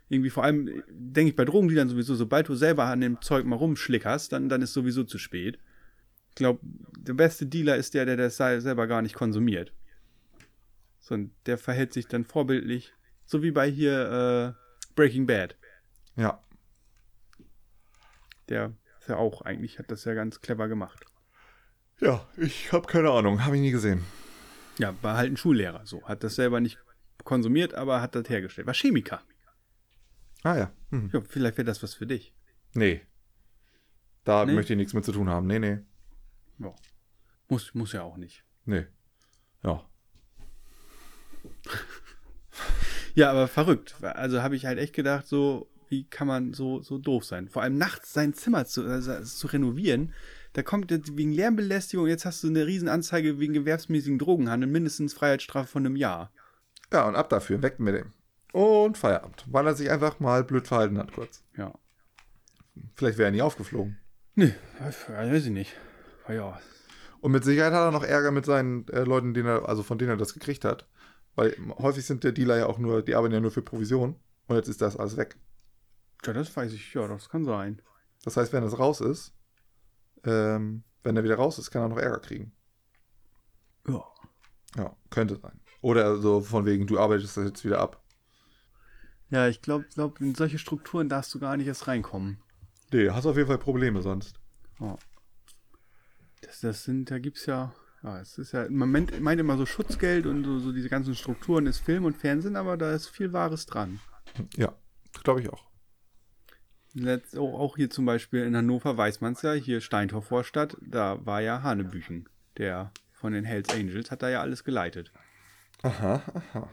irgendwie 0.09 0.29
vor 0.29 0.43
allem, 0.43 0.83
denke 0.89 1.29
ich 1.29 1.35
bei 1.35 1.45
Drogendealern 1.45 1.87
sowieso, 1.87 2.15
sobald 2.15 2.49
du 2.49 2.55
selber 2.55 2.85
an 2.85 3.01
dem 3.01 3.21
Zeug 3.21 3.45
mal 3.45 3.55
rumschlickerst, 3.55 4.31
dann, 4.33 4.49
dann 4.49 4.61
ist 4.61 4.73
sowieso 4.73 5.03
zu 5.03 5.17
spät. 5.17 5.59
Ich 6.29 6.35
glaube, 6.35 6.59
der 6.63 7.13
beste 7.13 7.45
Dealer 7.45 7.77
ist 7.77 7.93
der, 7.93 8.05
der 8.05 8.17
das 8.17 8.37
selber 8.37 8.87
gar 8.87 9.01
nicht 9.01 9.15
konsumiert. 9.15 9.71
So, 10.99 11.15
und 11.15 11.31
der 11.45 11.57
verhält 11.57 11.93
sich 11.93 12.07
dann 12.07 12.25
vorbildlich, 12.25 12.93
so 13.25 13.43
wie 13.43 13.51
bei 13.51 13.69
hier 13.69 14.55
äh, 14.57 14.93
Breaking 14.95 15.27
Bad. 15.27 15.55
Ja. 16.15 16.43
Der 18.49 18.73
ja 19.09 19.17
auch, 19.17 19.41
eigentlich 19.41 19.79
hat 19.79 19.91
das 19.91 20.05
ja 20.05 20.13
ganz 20.13 20.39
clever 20.39 20.67
gemacht. 20.67 21.05
Ja, 22.01 22.25
ich 22.37 22.71
habe 22.71 22.87
keine 22.87 23.09
Ahnung, 23.11 23.43
habe 23.45 23.55
ich 23.55 23.61
nie 23.61 23.71
gesehen. 23.71 24.03
Ja, 24.77 24.93
war 25.01 25.17
halt 25.17 25.31
ein 25.31 25.37
Schullehrer, 25.37 25.85
so. 25.85 26.03
Hat 26.07 26.23
das 26.23 26.35
selber 26.35 26.59
nicht 26.61 26.77
konsumiert, 27.25 27.73
aber 27.73 28.01
hat 28.01 28.15
das 28.15 28.29
hergestellt. 28.29 28.67
War 28.67 28.73
Chemiker. 28.73 29.21
Ah 30.43 30.55
ja. 30.57 30.71
Hm. 30.91 31.09
Ja, 31.13 31.21
vielleicht 31.21 31.57
wäre 31.57 31.65
das 31.65 31.83
was 31.83 31.93
für 31.93 32.07
dich. 32.07 32.33
Nee. 32.73 33.01
Da 34.23 34.45
Nee? 34.45 34.53
möchte 34.53 34.73
ich 34.73 34.77
nichts 34.77 34.93
mit 34.93 35.03
zu 35.03 35.11
tun 35.11 35.27
haben. 35.29 35.47
Nee, 35.47 35.59
nee. 35.59 35.79
Ja. 36.59 36.73
Muss, 37.49 37.73
muss 37.73 37.91
ja 37.91 38.03
auch 38.03 38.15
nicht. 38.15 38.43
Nee. 38.65 38.85
Ja. 39.63 39.85
Ja, 43.15 43.31
aber 43.31 43.47
verrückt. 43.47 43.95
Also 44.01 44.41
habe 44.41 44.55
ich 44.55 44.65
halt 44.65 44.77
echt 44.79 44.93
gedacht, 44.93 45.27
so, 45.27 45.69
wie 45.89 46.05
kann 46.07 46.27
man 46.27 46.53
so, 46.53 46.81
so 46.81 46.97
doof 46.97 47.25
sein? 47.25 47.49
Vor 47.49 47.61
allem 47.63 47.77
nachts 47.77 48.13
sein 48.13 48.33
Zimmer 48.33 48.65
zu, 48.65 48.87
äh, 48.87 49.23
zu 49.23 49.47
renovieren. 49.47 50.13
Da 50.59 50.63
kommt 50.63 50.91
jetzt 50.91 51.15
wegen 51.15 51.31
Lärmbelästigung, 51.31 52.07
jetzt 52.07 52.25
hast 52.25 52.43
du 52.43 52.49
eine 52.49 52.67
Riesenanzeige 52.67 53.39
wegen 53.39 53.53
gewerbsmäßigen 53.53 54.19
Drogenhandel, 54.19 54.69
mindestens 54.69 55.13
Freiheitsstrafe 55.13 55.69
von 55.69 55.85
einem 55.85 55.95
Jahr. 55.95 56.33
Ja, 56.91 57.07
und 57.07 57.15
ab 57.15 57.29
dafür. 57.29 57.61
Weg 57.61 57.79
mit 57.79 57.95
dem. 57.95 58.11
Und 58.51 58.97
Feierabend. 58.97 59.45
Weil 59.49 59.67
er 59.67 59.75
sich 59.75 59.89
einfach 59.89 60.19
mal 60.19 60.43
blöd 60.43 60.67
verhalten 60.67 60.97
hat 60.97 61.13
kurz. 61.13 61.45
Ja. 61.55 61.73
Vielleicht 62.95 63.17
wäre 63.17 63.29
er 63.29 63.31
nie 63.31 63.41
aufgeflogen. 63.41 63.99
Nee, 64.35 64.53
weiß 64.81 65.45
ich 65.45 65.49
nicht. 65.49 65.77
Ja, 66.27 66.59
Und 67.21 67.31
mit 67.31 67.45
Sicherheit 67.45 67.71
hat 67.71 67.87
er 67.87 67.91
noch 67.91 68.03
Ärger 68.03 68.31
mit 68.31 68.45
seinen 68.45 68.85
äh, 68.89 69.05
Leuten, 69.05 69.33
er, 69.33 69.69
also 69.69 69.81
von 69.81 69.97
denen 69.97 70.11
er 70.11 70.17
das 70.17 70.33
gekriegt 70.33 70.65
hat. 70.65 70.89
Weil 71.35 71.55
häufig 71.77 72.05
sind 72.05 72.25
der 72.25 72.33
Dealer 72.33 72.57
ja 72.57 72.65
auch 72.65 72.79
nur, 72.79 73.01
die 73.01 73.15
arbeiten 73.15 73.33
ja 73.33 73.39
nur 73.39 73.51
für 73.51 73.61
Provision. 73.61 74.17
Und 74.47 74.57
jetzt 74.57 74.67
ist 74.67 74.81
das 74.81 74.97
alles 74.97 75.15
weg. 75.15 75.37
ja, 76.25 76.33
das 76.33 76.53
weiß 76.53 76.73
ich. 76.73 76.93
Ja, 76.93 77.07
das 77.07 77.29
kann 77.29 77.45
sein. 77.45 77.81
Das 78.25 78.35
heißt, 78.35 78.51
wenn 78.51 78.63
es 78.63 78.77
raus 78.77 78.99
ist, 78.99 79.33
ähm, 80.23 80.83
wenn 81.03 81.15
er 81.15 81.23
wieder 81.23 81.35
raus 81.35 81.59
ist, 81.59 81.71
kann 81.71 81.81
er 81.81 81.89
noch 81.89 81.97
Ärger 81.97 82.19
kriegen. 82.19 82.51
Ja. 83.87 84.03
Ja, 84.77 84.95
könnte 85.09 85.37
sein. 85.37 85.59
Oder 85.81 86.17
so 86.17 86.41
von 86.41 86.65
wegen, 86.65 86.85
du 86.85 86.99
arbeitest 86.99 87.37
das 87.37 87.45
jetzt 87.45 87.65
wieder 87.65 87.79
ab. 87.79 88.03
Ja, 89.29 89.47
ich 89.47 89.61
glaube, 89.61 89.85
glaub, 89.93 90.19
in 90.19 90.35
solche 90.35 90.59
Strukturen 90.59 91.09
darfst 91.09 91.33
du 91.33 91.39
gar 91.39 91.55
nicht 91.57 91.67
erst 91.67 91.87
reinkommen. 91.87 92.39
Nee, 92.91 93.09
hast 93.09 93.25
auf 93.25 93.37
jeden 93.37 93.47
Fall 93.47 93.59
Probleme 93.59 94.01
sonst. 94.01 94.39
Das, 96.41 96.61
das 96.61 96.83
sind, 96.83 97.11
da 97.11 97.19
gibt's 97.19 97.45
ja, 97.45 97.73
ja, 98.03 98.19
es 98.19 98.37
ist 98.37 98.53
ja, 98.53 98.67
man 98.69 98.91
meint, 98.91 99.19
meint 99.21 99.39
immer 99.39 99.57
so 99.57 99.65
Schutzgeld 99.65 100.25
und 100.25 100.43
so, 100.43 100.59
so 100.59 100.71
diese 100.71 100.89
ganzen 100.89 101.13
Strukturen 101.15 101.67
ist 101.67 101.79
Film 101.79 102.05
und 102.05 102.17
Fernsehen, 102.17 102.55
aber 102.55 102.77
da 102.77 102.91
ist 102.93 103.07
viel 103.07 103.33
Wahres 103.33 103.65
dran. 103.65 103.99
Ja, 104.55 104.73
glaube 105.23 105.41
ich 105.41 105.49
auch. 105.49 105.68
Letzt, 106.93 107.37
auch, 107.37 107.75
hier 107.75 107.89
zum 107.89 108.05
Beispiel 108.05 108.43
in 108.43 108.55
Hannover 108.55 108.97
weiß 108.97 109.21
man 109.21 109.33
es 109.33 109.41
ja, 109.43 109.53
hier 109.53 109.79
Steintor 109.79 110.21
Vorstadt, 110.21 110.75
da 110.81 111.23
war 111.25 111.41
ja 111.41 111.61
Hanebüchen, 111.61 112.27
der 112.57 112.91
von 113.11 113.33
den 113.33 113.43
Hells 113.43 113.69
Angels, 113.69 114.11
hat 114.11 114.23
da 114.23 114.29
ja 114.29 114.41
alles 114.41 114.63
geleitet. 114.63 115.11
Aha, 115.83 116.21
aha. 116.33 116.69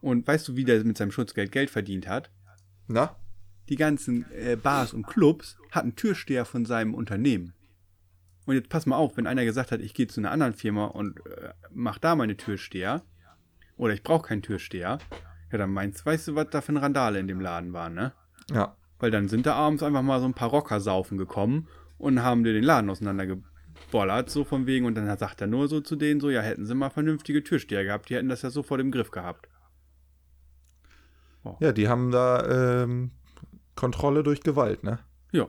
Und 0.00 0.26
weißt 0.26 0.48
du, 0.48 0.56
wie 0.56 0.64
der 0.64 0.84
mit 0.84 0.96
seinem 0.96 1.10
Schutzgeld 1.10 1.50
Geld 1.50 1.70
verdient 1.70 2.06
hat? 2.06 2.30
Na? 2.86 3.16
Die 3.68 3.76
ganzen 3.76 4.30
äh, 4.30 4.56
Bars 4.56 4.92
und 4.92 5.06
Clubs 5.06 5.58
hatten 5.72 5.96
Türsteher 5.96 6.44
von 6.44 6.64
seinem 6.64 6.94
Unternehmen. 6.94 7.52
Und 8.44 8.54
jetzt 8.54 8.68
pass 8.68 8.86
mal 8.86 8.96
auf, 8.96 9.16
wenn 9.16 9.26
einer 9.26 9.44
gesagt 9.44 9.72
hat, 9.72 9.80
ich 9.80 9.92
gehe 9.92 10.06
zu 10.06 10.20
einer 10.20 10.30
anderen 10.30 10.54
Firma 10.54 10.86
und 10.86 11.18
äh, 11.26 11.52
mach 11.72 11.98
da 11.98 12.14
meine 12.14 12.36
Türsteher, 12.36 13.02
oder 13.76 13.92
ich 13.92 14.04
brauche 14.04 14.28
keinen 14.28 14.42
Türsteher, 14.42 14.98
ja, 15.50 15.58
dann 15.58 15.72
meinst 15.72 16.06
weißt 16.06 16.28
du, 16.28 16.34
was 16.36 16.50
da 16.50 16.60
für 16.60 16.70
eine 16.70 16.82
Randale 16.82 17.18
in 17.18 17.26
dem 17.26 17.40
Laden 17.40 17.72
war, 17.72 17.90
ne? 17.90 18.12
Ja. 18.50 18.76
Weil 18.98 19.10
dann 19.10 19.28
sind 19.28 19.46
da 19.46 19.54
abends 19.54 19.82
einfach 19.82 20.02
mal 20.02 20.20
so 20.20 20.26
ein 20.26 20.34
paar 20.34 20.48
Rocker 20.48 20.80
saufen 20.80 21.18
gekommen 21.18 21.68
und 21.98 22.22
haben 22.22 22.44
dir 22.44 22.52
den 22.52 22.64
Laden 22.64 22.90
auseinandergebollert, 22.90 24.30
so 24.30 24.44
von 24.44 24.66
wegen, 24.66 24.86
und 24.86 24.94
dann 24.94 25.18
sagt 25.18 25.40
er 25.40 25.46
nur 25.46 25.68
so 25.68 25.80
zu 25.80 25.96
denen 25.96 26.20
so, 26.20 26.30
ja, 26.30 26.40
hätten 26.40 26.66
sie 26.66 26.74
mal 26.74 26.90
vernünftige 26.90 27.42
Türsteher 27.42 27.84
gehabt, 27.84 28.08
die 28.08 28.14
hätten 28.16 28.28
das 28.28 28.42
ja 28.42 28.50
sofort 28.50 28.80
im 28.80 28.90
Griff 28.90 29.10
gehabt. 29.10 29.48
Ja, 31.60 31.72
die 31.72 31.88
haben 31.88 32.10
da 32.10 32.82
ähm, 32.82 33.12
Kontrolle 33.76 34.22
durch 34.22 34.40
Gewalt, 34.40 34.82
ne? 34.82 34.98
Ja. 35.32 35.48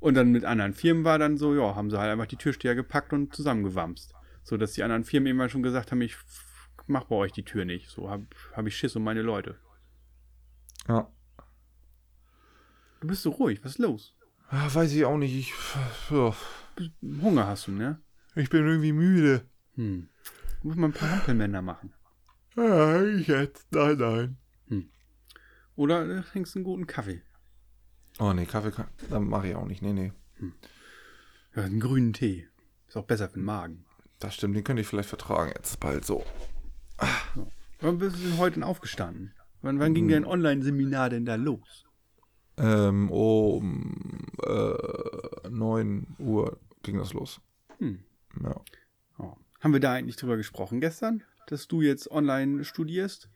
Und 0.00 0.14
dann 0.14 0.32
mit 0.32 0.44
anderen 0.44 0.72
Firmen 0.72 1.04
war 1.04 1.18
dann 1.18 1.36
so, 1.36 1.54
ja, 1.54 1.76
haben 1.76 1.90
sie 1.90 1.98
halt 1.98 2.10
einfach 2.10 2.26
die 2.26 2.36
Türsteher 2.36 2.74
gepackt 2.74 3.12
und 3.12 3.34
zusammengewamst. 3.34 4.12
So 4.42 4.56
dass 4.56 4.72
die 4.72 4.82
anderen 4.82 5.04
Firmen 5.04 5.30
immer 5.30 5.48
schon 5.48 5.62
gesagt 5.62 5.92
haben, 5.92 6.00
ich 6.00 6.16
mach 6.88 7.04
bei 7.04 7.14
euch 7.14 7.32
die 7.32 7.44
Tür 7.44 7.64
nicht. 7.64 7.88
So 7.88 8.10
hab, 8.10 8.22
hab 8.52 8.66
ich 8.66 8.76
Schiss 8.76 8.96
um 8.96 9.04
meine 9.04 9.22
Leute. 9.22 9.56
Ja. 10.88 11.08
Du 13.02 13.08
bist 13.08 13.22
so 13.22 13.30
ruhig, 13.30 13.58
was 13.64 13.72
ist 13.72 13.78
los? 13.78 14.14
Ah, 14.48 14.72
weiß 14.72 14.92
ich 14.92 15.04
auch 15.04 15.18
nicht. 15.18 15.34
Ich, 15.34 15.52
ja. 16.08 16.32
Hunger 17.20 17.48
hast 17.48 17.66
du, 17.66 17.72
ne? 17.72 18.00
ich 18.36 18.48
bin 18.48 18.64
irgendwie 18.64 18.92
müde. 18.92 19.44
Hm. 19.74 20.08
Du 20.60 20.68
musst 20.68 20.78
mal 20.78 20.86
ein 20.86 20.92
paar 20.92 21.10
Hampelmänner 21.10 21.62
machen. 21.62 21.92
Ja, 22.54 23.02
ich 23.02 23.26
jetzt. 23.26 23.66
Nein, 23.72 23.98
nein. 23.98 24.38
Oder 25.74 26.06
du 26.06 26.22
trinkst 26.22 26.54
einen 26.54 26.64
guten 26.64 26.86
Kaffee. 26.86 27.22
Oh 28.20 28.32
nee, 28.32 28.46
Kaffee 28.46 28.70
kann, 28.70 28.86
dann 29.10 29.24
mache 29.24 29.48
ich 29.48 29.56
auch 29.56 29.66
nicht. 29.66 29.82
Nee, 29.82 29.94
nee. 29.94 30.12
Ja, 31.56 31.64
einen 31.64 31.80
grünen 31.80 32.12
Tee. 32.12 32.46
Ist 32.86 32.96
auch 32.96 33.06
besser 33.06 33.28
für 33.28 33.40
den 33.40 33.46
Magen. 33.46 33.84
Das 34.20 34.36
stimmt, 34.36 34.54
den 34.54 34.62
könnte 34.62 34.82
ich 34.82 34.86
vielleicht 34.86 35.08
vertragen 35.08 35.50
jetzt 35.56 35.80
bald 35.80 36.04
so. 36.04 36.24
Wann 37.80 37.98
bist 37.98 38.16
du 38.16 38.20
denn 38.20 38.38
heute 38.38 38.54
denn 38.54 38.62
aufgestanden? 38.62 39.34
Wann, 39.60 39.80
wann 39.80 39.92
ging 39.92 40.06
dein 40.06 40.24
Online-Seminar 40.24 41.10
denn 41.10 41.24
da 41.24 41.34
los? 41.34 41.84
Ähm, 42.62 43.10
um 43.10 44.26
äh, 44.44 45.48
9 45.48 46.06
Uhr 46.18 46.58
ging 46.82 46.98
das 46.98 47.12
los. 47.12 47.40
Hm. 47.78 48.04
Ja. 48.42 48.60
Oh. 49.18 49.32
Haben 49.60 49.72
wir 49.72 49.80
da 49.80 49.92
eigentlich 49.92 50.16
drüber 50.16 50.36
gesprochen 50.36 50.80
gestern? 50.80 51.22
Dass 51.48 51.66
du 51.68 51.82
jetzt 51.82 52.10
online 52.10 52.64
studierst? 52.64 53.28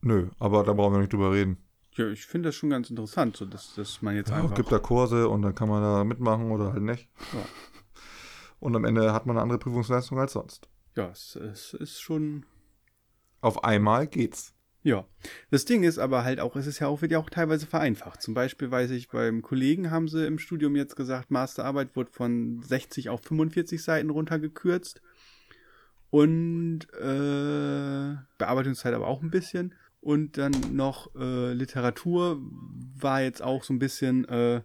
Nö, 0.00 0.28
aber 0.38 0.64
da 0.64 0.72
brauchen 0.72 0.94
wir 0.94 1.00
nicht 1.00 1.12
drüber 1.12 1.32
reden. 1.32 1.58
Ja, 1.92 2.08
ich 2.08 2.26
finde 2.26 2.48
das 2.48 2.54
schon 2.56 2.70
ganz 2.70 2.90
interessant, 2.90 3.36
so 3.36 3.46
dass, 3.46 3.74
dass 3.74 4.02
man 4.02 4.14
jetzt 4.16 4.28
Ja, 4.30 4.36
einfach. 4.36 4.50
es 4.50 4.56
gibt 4.56 4.70
da 4.72 4.78
Kurse 4.78 5.28
und 5.28 5.42
dann 5.42 5.54
kann 5.54 5.68
man 5.68 5.82
da 5.82 6.04
mitmachen 6.04 6.50
oder 6.50 6.72
halt 6.72 6.82
nicht. 6.82 7.08
Ja. 7.32 7.40
Und 8.58 8.74
am 8.74 8.84
Ende 8.86 9.12
hat 9.12 9.26
man 9.26 9.36
eine 9.36 9.42
andere 9.42 9.58
Prüfungsleistung 9.58 10.18
als 10.18 10.32
sonst. 10.32 10.68
ja, 10.96 11.10
es, 11.10 11.36
es 11.36 11.74
ist 11.74 12.00
schon. 12.00 12.46
Auf 13.42 13.62
einmal 13.64 14.06
geht's. 14.06 14.54
Ja. 14.86 15.04
Das 15.50 15.64
Ding 15.64 15.82
ist 15.82 15.98
aber 15.98 16.22
halt 16.22 16.38
auch, 16.38 16.54
es 16.54 16.68
ist 16.68 16.78
ja 16.78 16.86
auch, 16.86 17.02
wird 17.02 17.10
ja 17.10 17.18
auch 17.18 17.28
teilweise 17.28 17.66
vereinfacht. 17.66 18.22
Zum 18.22 18.34
Beispiel 18.34 18.70
weiß 18.70 18.92
ich, 18.92 19.08
beim 19.08 19.42
Kollegen 19.42 19.90
haben 19.90 20.06
sie 20.06 20.24
im 20.24 20.38
Studium 20.38 20.76
jetzt 20.76 20.94
gesagt, 20.94 21.32
Masterarbeit 21.32 21.96
wird 21.96 22.10
von 22.10 22.62
60 22.62 23.08
auf 23.08 23.20
45 23.24 23.82
Seiten 23.82 24.10
runtergekürzt. 24.10 25.02
Und 26.10 26.86
äh, 27.00 28.14
Bearbeitungszeit 28.38 28.94
aber 28.94 29.08
auch 29.08 29.22
ein 29.22 29.32
bisschen. 29.32 29.74
Und 30.00 30.38
dann 30.38 30.52
noch 30.70 31.12
äh, 31.16 31.52
Literatur 31.52 32.40
war 32.96 33.22
jetzt 33.22 33.42
auch 33.42 33.64
so 33.64 33.74
ein 33.74 33.80
bisschen 33.80 34.24
äh, 34.28 34.62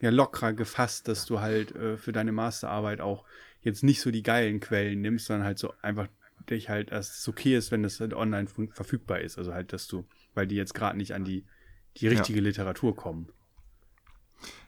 ja, 0.00 0.10
lockerer 0.10 0.52
gefasst, 0.52 1.08
dass 1.08 1.26
du 1.26 1.40
halt 1.40 1.74
äh, 1.74 1.96
für 1.96 2.12
deine 2.12 2.30
Masterarbeit 2.30 3.00
auch 3.00 3.24
jetzt 3.60 3.82
nicht 3.82 4.00
so 4.00 4.12
die 4.12 4.22
geilen 4.22 4.60
Quellen 4.60 5.00
nimmst, 5.00 5.26
sondern 5.26 5.46
halt 5.46 5.58
so 5.58 5.74
einfach 5.82 6.06
dich 6.50 6.68
halt, 6.68 6.92
dass 6.92 7.18
es 7.18 7.28
okay 7.28 7.56
ist, 7.56 7.70
wenn 7.70 7.82
das 7.82 8.00
halt 8.00 8.14
online 8.14 8.48
verfügbar 8.72 9.20
ist. 9.20 9.38
Also 9.38 9.52
halt, 9.52 9.72
dass 9.72 9.86
du, 9.86 10.04
weil 10.34 10.46
die 10.46 10.56
jetzt 10.56 10.74
gerade 10.74 10.96
nicht 10.96 11.14
an 11.14 11.24
die, 11.24 11.44
die 11.96 12.08
richtige 12.08 12.40
Literatur 12.40 12.96
kommen. 12.96 13.28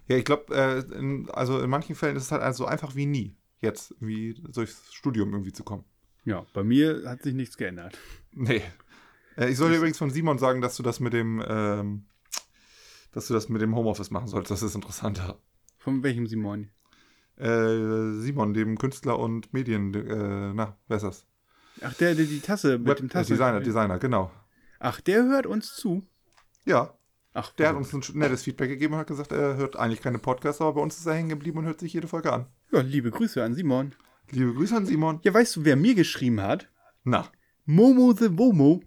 Ja, 0.09 0.17
ich 0.17 0.25
glaube, 0.25 0.55
äh, 0.55 0.79
in, 0.97 1.29
also 1.31 1.61
in 1.61 1.71
manchen 1.71 1.95
Fällen 1.95 2.17
ist 2.17 2.25
es 2.25 2.33
halt 2.33 2.43
also 2.43 2.65
so 2.65 2.69
einfach 2.69 2.95
wie 2.95 3.07
nie, 3.07 3.37
jetzt 3.61 3.95
wie 4.01 4.35
durchs 4.35 4.95
Studium 4.95 5.33
irgendwie 5.33 5.53
zu 5.53 5.65
kommen. 5.65 5.85
Ja, 6.25 6.47
bei 6.55 6.63
mir 6.63 7.03
hat 7.07 7.23
sich 7.23 7.35
nichts 7.35 7.57
geändert. 7.57 7.99
Nee. 8.33 8.63
Äh, 9.37 9.51
ich 9.51 9.57
soll 9.57 9.71
dir 9.71 9.79
übrigens 9.79 9.99
von 9.99 10.11
Simon 10.11 10.39
sagen, 10.39 10.61
dass 10.61 10.77
du 10.77 10.83
das 10.83 11.01
mit 11.01 11.13
dem, 11.13 11.43
ähm, 11.47 12.07
dass 13.13 13.29
du 13.29 13.35
das 13.35 13.49
mit 13.49 13.63
dem 13.63 13.75
Homeoffice 13.75 14.11
machen 14.11 14.29
solltest. 14.29 14.51
Das 14.51 14.63
ist 14.63 14.75
interessanter. 14.75 15.39
Von 15.79 16.03
welchem 16.03 16.27
Simon? 16.27 16.71
Äh, 17.37 18.13
Simon, 18.21 18.55
dem 18.55 18.79
Künstler 18.79 19.19
und 19.19 19.53
Medien, 19.53 19.95
äh, 19.95 20.53
na, 20.55 20.79
wer 20.89 20.97
ist 20.97 21.03
das? 21.03 21.27
Ach, 21.83 21.95
der, 21.95 22.15
der 22.15 22.25
die 22.25 22.41
Tasse 22.41 22.79
mit 22.79 22.89
Web 22.89 22.97
dem 22.99 23.09
Tasse. 23.09 23.33
Designer, 23.33 23.61
Designer, 23.61 23.99
genau. 23.99 24.31
Ach, 24.79 25.01
der 25.01 25.25
hört 25.25 25.47
uns 25.47 25.75
zu. 25.75 26.03
Ja, 26.65 26.93
Ach, 27.39 27.53
der 27.53 27.69
hat 27.69 27.77
uns 27.77 27.93
ein 27.93 28.03
nettes 28.15 28.45
Feedback 28.45 28.71
gegeben 28.71 28.95
und 28.95 29.01
hat 29.01 29.09
gesagt, 29.09 29.31
er 29.31 29.57
hört 29.57 29.77
eigentlich 29.77 30.01
keine 30.01 30.19
Podcasts, 30.19 30.63
aber 30.63 30.73
bei 30.73 30.81
uns 30.81 30.97
ist 30.97 31.05
er 31.05 31.13
hängen 31.13 31.29
geblieben 31.29 31.59
und 31.59 31.67
hört 31.67 31.81
sich 31.81 31.93
jede 31.93 32.09
Folge 32.09 32.33
an. 32.33 32.47
Ja, 32.73 32.81
liebe 32.81 33.11
Grüße 33.11 33.45
an 33.45 33.55
Simon. 33.55 33.95
Liebe 34.31 34.55
Grüße 34.55 34.75
an 34.75 34.87
Simon. 34.87 35.21
Ja, 35.23 35.35
weißt 35.35 35.57
du, 35.57 35.65
wer 35.67 35.77
mir 35.77 35.95
geschrieben 35.95 36.41
hat? 36.41 36.69
Na, 37.05 37.27
Momo 37.67 38.15
the 38.15 38.39
Womo. 38.39 38.83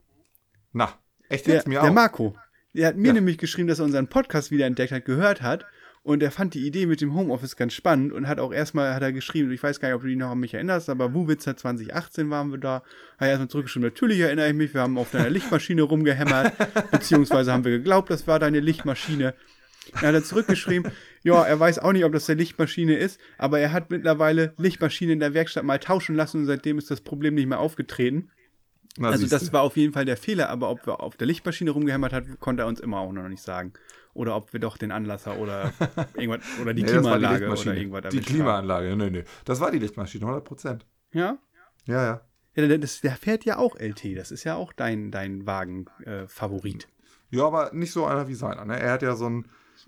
na, 0.74 0.92
echt 1.30 1.46
Der, 1.46 1.56
jetzt 1.58 1.68
mir 1.68 1.80
der 1.80 1.92
auch. 1.92 1.94
Marco. 1.94 2.36
Der 2.74 2.88
hat 2.88 2.98
mir 2.98 3.10
Ja. 3.10 3.14
nämlich 3.14 3.38
geschrieben, 3.38 3.68
dass 3.68 3.78
er 3.80 3.86
unseren 3.86 4.08
Podcast 4.08 4.50
wieder 4.50 4.66
entdeckt 4.66 4.92
hat, 4.94 5.06
gehört 5.06 5.44
hat. 5.44 5.66
Und 6.02 6.24
er 6.24 6.32
fand 6.32 6.54
die 6.54 6.66
Idee 6.66 6.86
mit 6.86 7.02
dem 7.02 7.14
Homeoffice 7.14 7.56
ganz 7.56 7.74
spannend 7.74 8.14
und 8.14 8.28
hat 8.28 8.40
auch 8.40 8.54
erstmal, 8.54 8.94
hat 8.94 9.02
er 9.02 9.12
geschrieben, 9.12 9.52
ich 9.52 9.62
weiß 9.62 9.80
gar 9.80 9.90
nicht, 9.90 9.96
ob 9.96 10.02
du 10.02 10.08
dich 10.08 10.18
noch 10.18 10.32
an 10.32 10.40
mich 10.40 10.54
erinnerst, 10.54 10.90
aber 10.90 11.14
Wuwitzer 11.14 11.58
2018 11.58 12.30
waren 12.30 12.52
wir 12.52 12.58
da. 12.58 12.76
Hat 12.76 12.84
er 13.20 13.28
erstmal 13.30 13.50
zurückgeschrieben, 13.50 13.90
natürlich 13.90 14.20
erinnere 14.20 14.48
ich 14.48 14.56
mich, 14.56 14.74
wir 14.74 14.82
haben 14.82 14.98
auf 14.98 15.12
deiner 15.12 15.30
Lichtmaschine 15.30 15.82
rumgehämmert, 15.82 16.54
beziehungsweise 16.92 17.52
haben 17.52 17.66
wir 17.66 17.72
geglaubt, 17.72 18.10
das 18.10 18.28
war 18.28 18.40
deine 18.40 18.62
Lichtmaschine. 18.62 19.34
Er 19.94 20.02
hat 20.02 20.14
er 20.14 20.24
zurückgeschrieben, 20.24 20.92
ja, 21.24 21.44
er 21.44 21.60
weiß 21.60 21.80
auch 21.80 21.92
nicht, 21.92 22.06
ob 22.06 22.14
das 22.14 22.28
der 22.28 22.36
Lichtmaschine 22.36 22.96
ist, 22.96 23.20
aber 23.38 23.60
er 23.60 23.72
hat 23.72 23.90
mittlerweile 23.90 24.54
Lichtmaschine 24.58 25.14
in 25.14 25.20
der 25.20 25.34
Werkstatt 25.34 25.64
mal 25.64 25.80
tauschen 25.80 26.16
lassen 26.16 26.42
und 26.42 26.46
seitdem 26.46 26.78
ist 26.78 26.92
das 26.92 27.02
Problem 27.02 27.36
nicht 27.36 27.48
mehr 27.48 27.60
aufgetreten. 27.60 28.30
Na, 28.98 29.10
also 29.10 29.22
siehste. 29.22 29.36
das 29.36 29.54
war 29.54 29.62
auf 29.62 29.78
jeden 29.78 29.94
Fall 29.94 30.06
der 30.06 30.18
Fehler, 30.18 30.50
aber 30.50 30.70
ob 30.70 30.86
er 30.88 31.02
auf 31.02 31.18
der 31.18 31.28
Lichtmaschine 31.28 31.72
rumgehämmert 31.72 32.14
hat, 32.14 32.40
konnte 32.40 32.64
er 32.64 32.68
uns 32.68 32.80
immer 32.80 33.00
auch 33.00 33.12
noch 33.12 33.28
nicht 33.28 33.44
sagen. 33.44 33.74
Oder 34.20 34.36
ob 34.36 34.52
wir 34.52 34.60
doch 34.60 34.78
den 34.78 34.92
Anlasser 34.92 35.38
oder 35.40 35.72
irgendwas 36.18 36.42
oder 36.62 36.74
die 36.74 36.84
Nee, 36.84 36.90
Klimaanlage 36.90 37.26
oder 37.46 37.54
Lichtmaschine. 37.56 37.76
irgendwas 37.78 38.12
Die. 38.12 38.20
Klimaanlage, 38.20 38.96
nee, 38.98 39.10
nee. 39.10 39.24
Das 39.46 39.62
war 39.62 39.72
die 39.72 39.80
Lichtmaschine, 39.80 40.26
100 40.26 40.44
Prozent. 40.44 40.86
Ja? 41.14 41.38
Ja, 41.86 42.04
ja. 42.04 42.22
Ja, 42.56 42.68
der, 42.68 42.78
das, 42.80 43.00
der 43.00 43.14
fährt 43.16 43.46
ja 43.46 43.58
auch 43.58 43.78
LT. 43.80 44.18
Das 44.18 44.32
ist 44.32 44.44
ja 44.44 44.56
auch 44.58 44.74
dein, 44.74 45.10
dein 45.12 45.46
Wagen-Favorit. 45.48 46.90
Ja, 47.30 47.46
aber 47.46 47.72
nicht 47.74 47.94
so 47.94 48.06
einer 48.06 48.28
wie 48.28 48.34
seiner. 48.34 48.66
Ne? 48.66 48.78
Er 48.78 48.92
hat 48.92 49.04
ja 49.04 49.16
so 49.16 49.30
ein. 49.30 49.46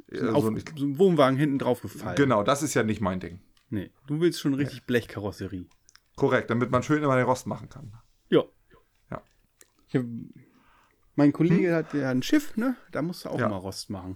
Äh, 0.10 0.30
Auf 0.30 0.44
so 0.46 0.52
ein 0.52 0.64
so 0.78 0.86
ein 0.86 0.98
Wohnwagen 0.98 1.38
hinten 1.38 1.60
drauf 1.60 1.82
gefallen. 1.82 2.16
genau, 2.16 2.42
das 2.44 2.64
ist 2.64 2.74
ja 2.74 2.84
nicht 2.84 3.02
mein 3.02 3.20
Ding. 3.20 3.42
Nee, 3.70 3.92
du 4.08 4.22
willst 4.22 4.40
schon 4.40 4.54
richtig 4.54 4.84
Blechkarosserie. 4.86 5.66
Korrekt, 6.16 6.50
damit 6.50 6.72
man 6.72 6.84
schön 6.84 7.04
immer 7.04 7.18
den 7.18 7.26
Rost 7.26 7.48
machen 7.48 7.68
kann. 7.68 7.92
Ja. 8.30 8.44
Ja. 9.10 9.22
Ich 9.90 10.00
mein 11.16 11.34
Kollege 11.34 11.76
hat 11.76 11.94
ja 11.94 12.10
ein 12.10 12.24
Schiff, 12.24 12.56
ne? 12.58 12.76
Da 12.92 13.02
musst 13.02 13.26
du 13.26 13.30
auch 13.30 13.40
Ja. 13.40 13.50
mal 13.50 13.58
Rost 13.58 13.90
machen. 13.90 14.16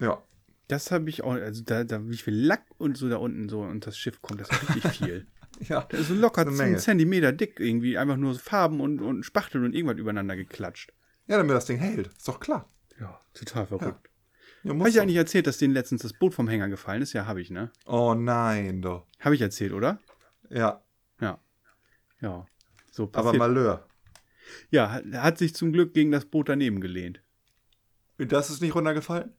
Ja. 0.00 0.22
Das 0.68 0.90
habe 0.90 1.10
ich 1.10 1.22
auch, 1.22 1.32
also 1.34 1.62
da, 1.64 1.84
da, 1.84 2.08
wie 2.08 2.16
viel 2.16 2.34
Lack 2.34 2.64
und 2.78 2.96
so 2.96 3.08
da 3.08 3.16
unten 3.16 3.48
so 3.48 3.60
und 3.62 3.86
das 3.86 3.98
Schiff 3.98 4.22
kommt, 4.22 4.40
das 4.40 4.50
ist 4.50 4.74
richtig 4.74 4.92
viel. 4.98 5.26
Ja. 5.60 5.86
Das 5.88 6.00
ist 6.00 6.08
so 6.08 6.14
locker 6.14 6.44
Das 6.44 6.54
ist 6.54 6.58
eine 6.58 6.64
einen 6.64 6.72
Menge. 6.72 6.82
Zentimeter 6.82 7.30
dick 7.32 7.60
irgendwie, 7.60 7.96
einfach 7.96 8.16
nur 8.16 8.32
so 8.34 8.40
Farben 8.40 8.80
und, 8.80 9.00
und 9.00 9.22
Spachteln 9.22 9.64
und 9.64 9.72
irgendwas 9.72 9.98
übereinander 9.98 10.34
geklatscht. 10.34 10.92
Ja, 11.28 11.36
damit 11.36 11.54
das 11.54 11.66
Ding 11.66 11.78
hält. 11.78 12.08
Ist 12.08 12.26
doch 12.26 12.40
klar. 12.40 12.68
Ja, 12.98 13.20
total 13.34 13.64
verrückt. 13.68 14.10
Ja, 14.64 14.70
Habe 14.70 14.78
muss 14.78 14.88
ich 14.88 14.94
doch. 14.96 15.02
eigentlich 15.02 15.14
erzählt, 15.16 15.46
dass 15.46 15.58
denen 15.58 15.72
letztens 15.72 16.02
das 16.02 16.12
Boot 16.12 16.34
vom 16.34 16.48
Hänger 16.48 16.68
gefallen 16.68 17.02
ist? 17.02 17.12
Ja, 17.12 17.26
habe 17.26 17.40
ich, 17.40 17.50
ne? 17.50 17.70
Oh 17.86 18.14
nein, 18.14 18.82
doch. 18.82 19.06
Habe 19.20 19.36
ich 19.36 19.42
erzählt, 19.42 19.72
oder? 19.72 20.00
Ja, 20.50 20.82
Ja. 21.20 21.38
Ja. 22.20 22.46
So 22.90 23.04
aber 23.04 23.12
passiert. 23.12 23.38
Malheur. 23.38 23.86
Ja, 24.70 25.00
hat, 25.12 25.38
sich 25.38 25.54
zum 25.54 25.72
Glück 25.72 25.94
gegen 25.94 26.10
das 26.10 26.24
Boot 26.24 26.48
daneben 26.48 26.80
gelehnt. 26.80 27.20
Das 28.18 28.50
ist 28.50 28.60
nicht 28.60 28.74
runtergefallen? 28.74 29.32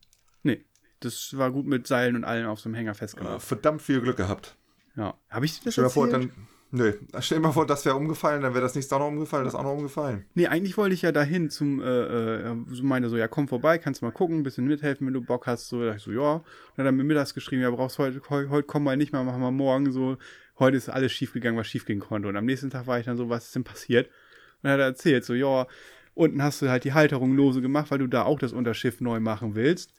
Nee, 0.44 0.66
das 1.00 1.38
war 1.38 1.52
gut 1.52 1.66
mit 1.66 1.88
Seilen 1.88 2.16
und 2.16 2.24
allem 2.24 2.48
auf 2.48 2.60
so 2.60 2.70
einem 2.70 2.76
Hänger 2.76 2.94
festgemacht. 2.94 3.42
verdammt 3.42 3.82
viel 3.82 4.02
Glück 4.02 4.18
gehabt. 4.18 4.58
Ja. 4.96 5.18
Habe 5.30 5.46
ich 5.46 5.60
dir 5.60 5.66
das 5.66 5.74
Stell 5.74 5.84
dir 5.84 5.88
mal 5.88 5.94
vor, 5.94 6.10
dann. 6.10 6.32
Nö, 6.72 6.94
stell 7.20 7.38
dir 7.38 7.42
mal 7.42 7.54
vor, 7.54 7.66
das 7.66 7.86
wäre 7.86 7.96
umgefallen, 7.96 8.42
dann 8.42 8.54
wäre 8.54 8.64
das 8.64 8.76
nächste 8.76 8.96
auch 8.96 9.00
noch 9.00 9.08
umgefallen, 9.08 9.46
das 9.46 9.56
auch 9.56 9.64
noch 9.64 9.74
umgefallen. 9.74 10.26
Nee, 10.34 10.48
eigentlich 10.48 10.76
wollte 10.76 10.94
ich 10.94 11.04
ja 11.04 11.14
dahin 11.14 11.50
zum, 11.50 11.80
äh, 11.80 11.86
äh, 11.86 12.56
so 12.70 12.84
meinte 12.84 13.08
so, 13.08 13.16
ja, 13.16 13.30
komm 13.30 13.48
vorbei, 13.48 13.78
kannst 13.78 14.02
mal 14.02 14.12
gucken, 14.12 14.40
ein 14.40 14.44
bisschen 14.44 14.68
mithelfen, 14.68 15.08
wenn 15.08 15.14
du 15.14 15.22
Bock 15.22 15.48
hast. 15.48 15.70
So, 15.70 15.80
da 15.80 15.86
dachte 15.86 15.98
ich 15.98 16.04
so, 16.04 16.12
ja. 16.12 16.34
Und 16.34 16.44
dann 16.76 16.86
hat 16.86 16.90
er 16.90 16.92
mir 16.92 17.06
mittags 17.06 17.34
geschrieben, 17.34 17.62
ja, 17.62 17.72
brauchst 17.72 17.98
heute, 17.98 18.22
heute, 18.30 18.50
heute 18.50 18.68
komm 18.68 18.84
mal 18.84 18.98
nicht 18.98 19.14
mehr, 19.14 19.24
machen 19.24 19.42
wir 19.42 19.52
morgen 19.52 19.92
so. 19.92 20.18
Heute 20.60 20.76
ist 20.76 20.90
alles 20.90 21.14
schief 21.14 21.34
gegangen, 21.34 21.58
was 21.58 21.68
schief 21.68 21.86
gehen 21.86 22.00
konnte. 22.00 22.28
Und 22.28 22.36
am 22.36 22.46
nächsten 22.46 22.70
Tag 22.70 22.88
war 22.88 23.00
ich 23.00 23.06
dann 23.06 23.16
so, 23.16 23.30
was 23.30 23.46
ist 23.46 23.56
denn 23.56 23.64
passiert? 23.64 24.10
Und 24.56 24.64
dann 24.64 24.74
hat 24.74 24.80
er 24.80 24.86
erzählt, 24.86 25.26
so, 25.26 25.34
ja, 25.34 25.68
unten 26.14 26.42
hast 26.42 26.62
du 26.62 26.70
halt 26.70 26.84
die 26.84 26.94
Halterung 26.94 27.36
lose 27.36 27.62
gemacht, 27.62 27.92
weil 27.92 28.00
du 28.00 28.08
da 28.08 28.24
auch 28.24 28.40
das 28.40 28.54
Unterschiff 28.54 29.02
neu 29.02 29.20
machen 29.20 29.56
willst. 29.56 29.94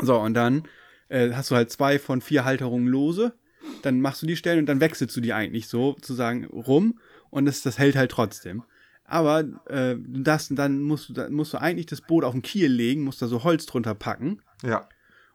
So, 0.00 0.18
und 0.18 0.34
dann 0.34 0.64
äh, 1.08 1.32
hast 1.32 1.50
du 1.50 1.54
halt 1.54 1.70
zwei 1.70 1.98
von 1.98 2.20
vier 2.20 2.44
Halterungen 2.44 2.88
lose. 2.88 3.34
Dann 3.82 4.00
machst 4.00 4.22
du 4.22 4.26
die 4.26 4.36
Stellen 4.36 4.60
und 4.60 4.66
dann 4.66 4.80
wechselst 4.80 5.16
du 5.16 5.20
die 5.20 5.32
eigentlich 5.32 5.68
so 5.68 5.94
sozusagen 5.94 6.46
rum 6.46 6.98
und 7.30 7.44
das, 7.44 7.62
das 7.62 7.78
hält 7.78 7.96
halt 7.96 8.10
trotzdem. 8.10 8.62
Aber 9.04 9.40
äh, 9.68 9.96
das, 9.98 10.48
dann 10.50 10.82
musst 10.82 11.08
du, 11.08 11.12
dann 11.14 11.32
musst 11.32 11.54
du 11.54 11.58
eigentlich 11.58 11.86
das 11.86 12.02
Boot 12.02 12.24
auf 12.24 12.32
den 12.32 12.42
Kiel 12.42 12.70
legen, 12.70 13.02
musst 13.02 13.22
da 13.22 13.26
so 13.26 13.42
Holz 13.42 13.66
drunter 13.66 13.94
packen. 13.94 14.42
Ja. 14.62 14.88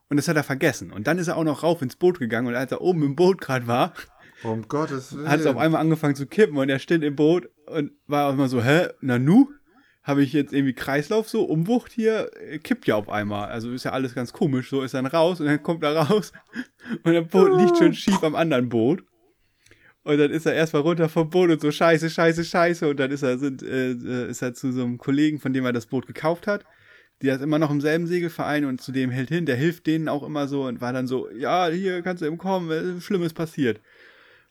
Und 0.10 0.18
das 0.18 0.28
hat 0.28 0.36
er 0.36 0.44
vergessen. 0.44 0.92
Und 0.92 1.08
dann 1.08 1.18
ist 1.18 1.28
er 1.28 1.38
auch 1.38 1.44
noch 1.44 1.64
rauf 1.64 1.82
ins 1.82 1.96
Boot 1.96 2.20
gegangen 2.20 2.48
und 2.48 2.56
als 2.56 2.72
er 2.72 2.82
oben 2.82 3.04
im 3.04 3.16
Boot 3.16 3.42
gerade 3.42 3.68
war, 3.68 3.94
Um 4.44 4.68
Gottes 4.68 5.16
Willen. 5.16 5.30
hat 5.30 5.40
es 5.40 5.46
auf 5.46 5.58
einmal 5.58 5.82
angefangen 5.82 6.16
zu 6.16 6.26
kippen 6.26 6.58
und 6.58 6.70
er 6.70 6.80
steht 6.80 7.04
im 7.04 7.16
Boot 7.16 7.50
und 7.66 7.92
war 8.08 8.28
auch 8.28 8.34
immer 8.34 8.48
so, 8.48 8.64
hä, 8.64 8.88
Nanu? 9.02 9.50
Habe 10.04 10.22
ich 10.22 10.34
jetzt 10.34 10.52
irgendwie 10.52 10.74
Kreislauf 10.74 11.30
so, 11.30 11.44
Umwucht 11.46 11.94
hier, 11.94 12.30
kippt 12.62 12.88
ja 12.88 12.96
auf 12.96 13.08
einmal. 13.08 13.48
Also 13.48 13.72
ist 13.72 13.86
ja 13.86 13.92
alles 13.92 14.14
ganz 14.14 14.34
komisch. 14.34 14.70
So 14.70 14.82
ist 14.82 14.94
dann 14.94 15.06
raus 15.06 15.40
und 15.40 15.46
dann 15.46 15.64
kommt 15.64 15.82
er 15.82 15.96
raus 15.96 16.34
und 17.04 17.14
das 17.14 17.28
Boot 17.30 17.58
liegt 17.58 17.78
schon 17.78 17.94
schief 17.94 18.22
am 18.22 18.36
anderen 18.36 18.68
Boot. 18.68 19.06
Und 20.04 20.18
dann 20.18 20.32
ist 20.32 20.46
er 20.46 20.54
erstmal 20.54 20.82
runter 20.82 21.08
vom 21.08 21.30
Boot 21.30 21.50
und 21.50 21.62
so 21.62 21.72
scheiße, 21.72 22.10
scheiße, 22.10 22.44
scheiße. 22.44 22.90
Und 22.90 23.00
dann 23.00 23.12
ist 23.12 23.24
er, 23.24 23.38
sind, 23.38 23.64
äh, 23.64 23.92
äh, 23.92 24.30
ist 24.30 24.42
er 24.42 24.54
zu 24.54 24.72
so 24.74 24.84
einem 24.84 24.98
Kollegen, 24.98 25.40
von 25.40 25.54
dem 25.54 25.66
er 25.66 25.72
das 25.72 25.86
Boot 25.86 26.06
gekauft 26.06 26.46
hat. 26.46 26.66
Der 27.22 27.36
ist 27.36 27.42
immer 27.42 27.58
noch 27.58 27.72
im 27.72 27.80
selben 27.80 28.06
Segelverein 28.06 28.66
und 28.66 28.82
zu 28.82 28.92
dem 28.92 29.10
hält 29.10 29.30
hin. 29.30 29.46
Der 29.46 29.56
hilft 29.56 29.88
denen 29.88 30.10
auch 30.10 30.24
immer 30.24 30.48
so 30.50 30.66
und 30.66 30.82
war 30.82 30.92
dann 30.92 31.08
so, 31.08 31.30
ja, 31.32 31.70
hier 31.70 32.02
kannst 32.02 32.22
du 32.22 32.26
eben 32.26 32.38
kommen, 32.38 32.70
äh, 32.70 33.00
Schlimmes 33.00 33.34
passiert. 33.34 33.80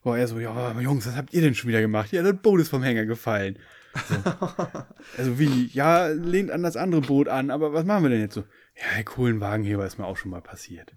Boah, 0.03 0.19
er 0.19 0.27
so, 0.27 0.41
ja, 0.41 0.79
Jungs, 0.81 1.07
was 1.07 1.17
habt 1.17 1.33
ihr 1.33 1.41
denn 1.43 1.55
schon 1.55 1.69
wieder 1.69 1.81
gemacht? 1.81 2.13
Ja, 2.13 2.23
das 2.23 2.37
Boot 2.37 2.61
ist 2.61 2.69
vom 2.69 2.83
Hänger 2.83 3.07
gefallen. 3.07 3.59
So. 3.95 4.15
also 5.19 5.39
wie, 5.39 5.67
ja, 5.67 6.09
lehnt 6.09 6.51
an 6.51 6.63
das 6.63 6.77
andere 6.77 7.03
Boot 7.03 7.29
an, 7.29 7.51
aber 7.51 7.73
was 7.73 7.85
machen 7.85 8.05
wir 8.05 8.11
denn 8.11 8.21
jetzt 8.21 8.35
so? 8.35 8.41
Ja, 8.77 8.97
der 8.97 9.05
Kohlenwagenheber 9.05 9.87
ist 9.87 9.99
mir 9.99 10.07
auch 10.07 10.17
schon 10.17 10.31
mal 10.31 10.41
passiert. 10.41 10.93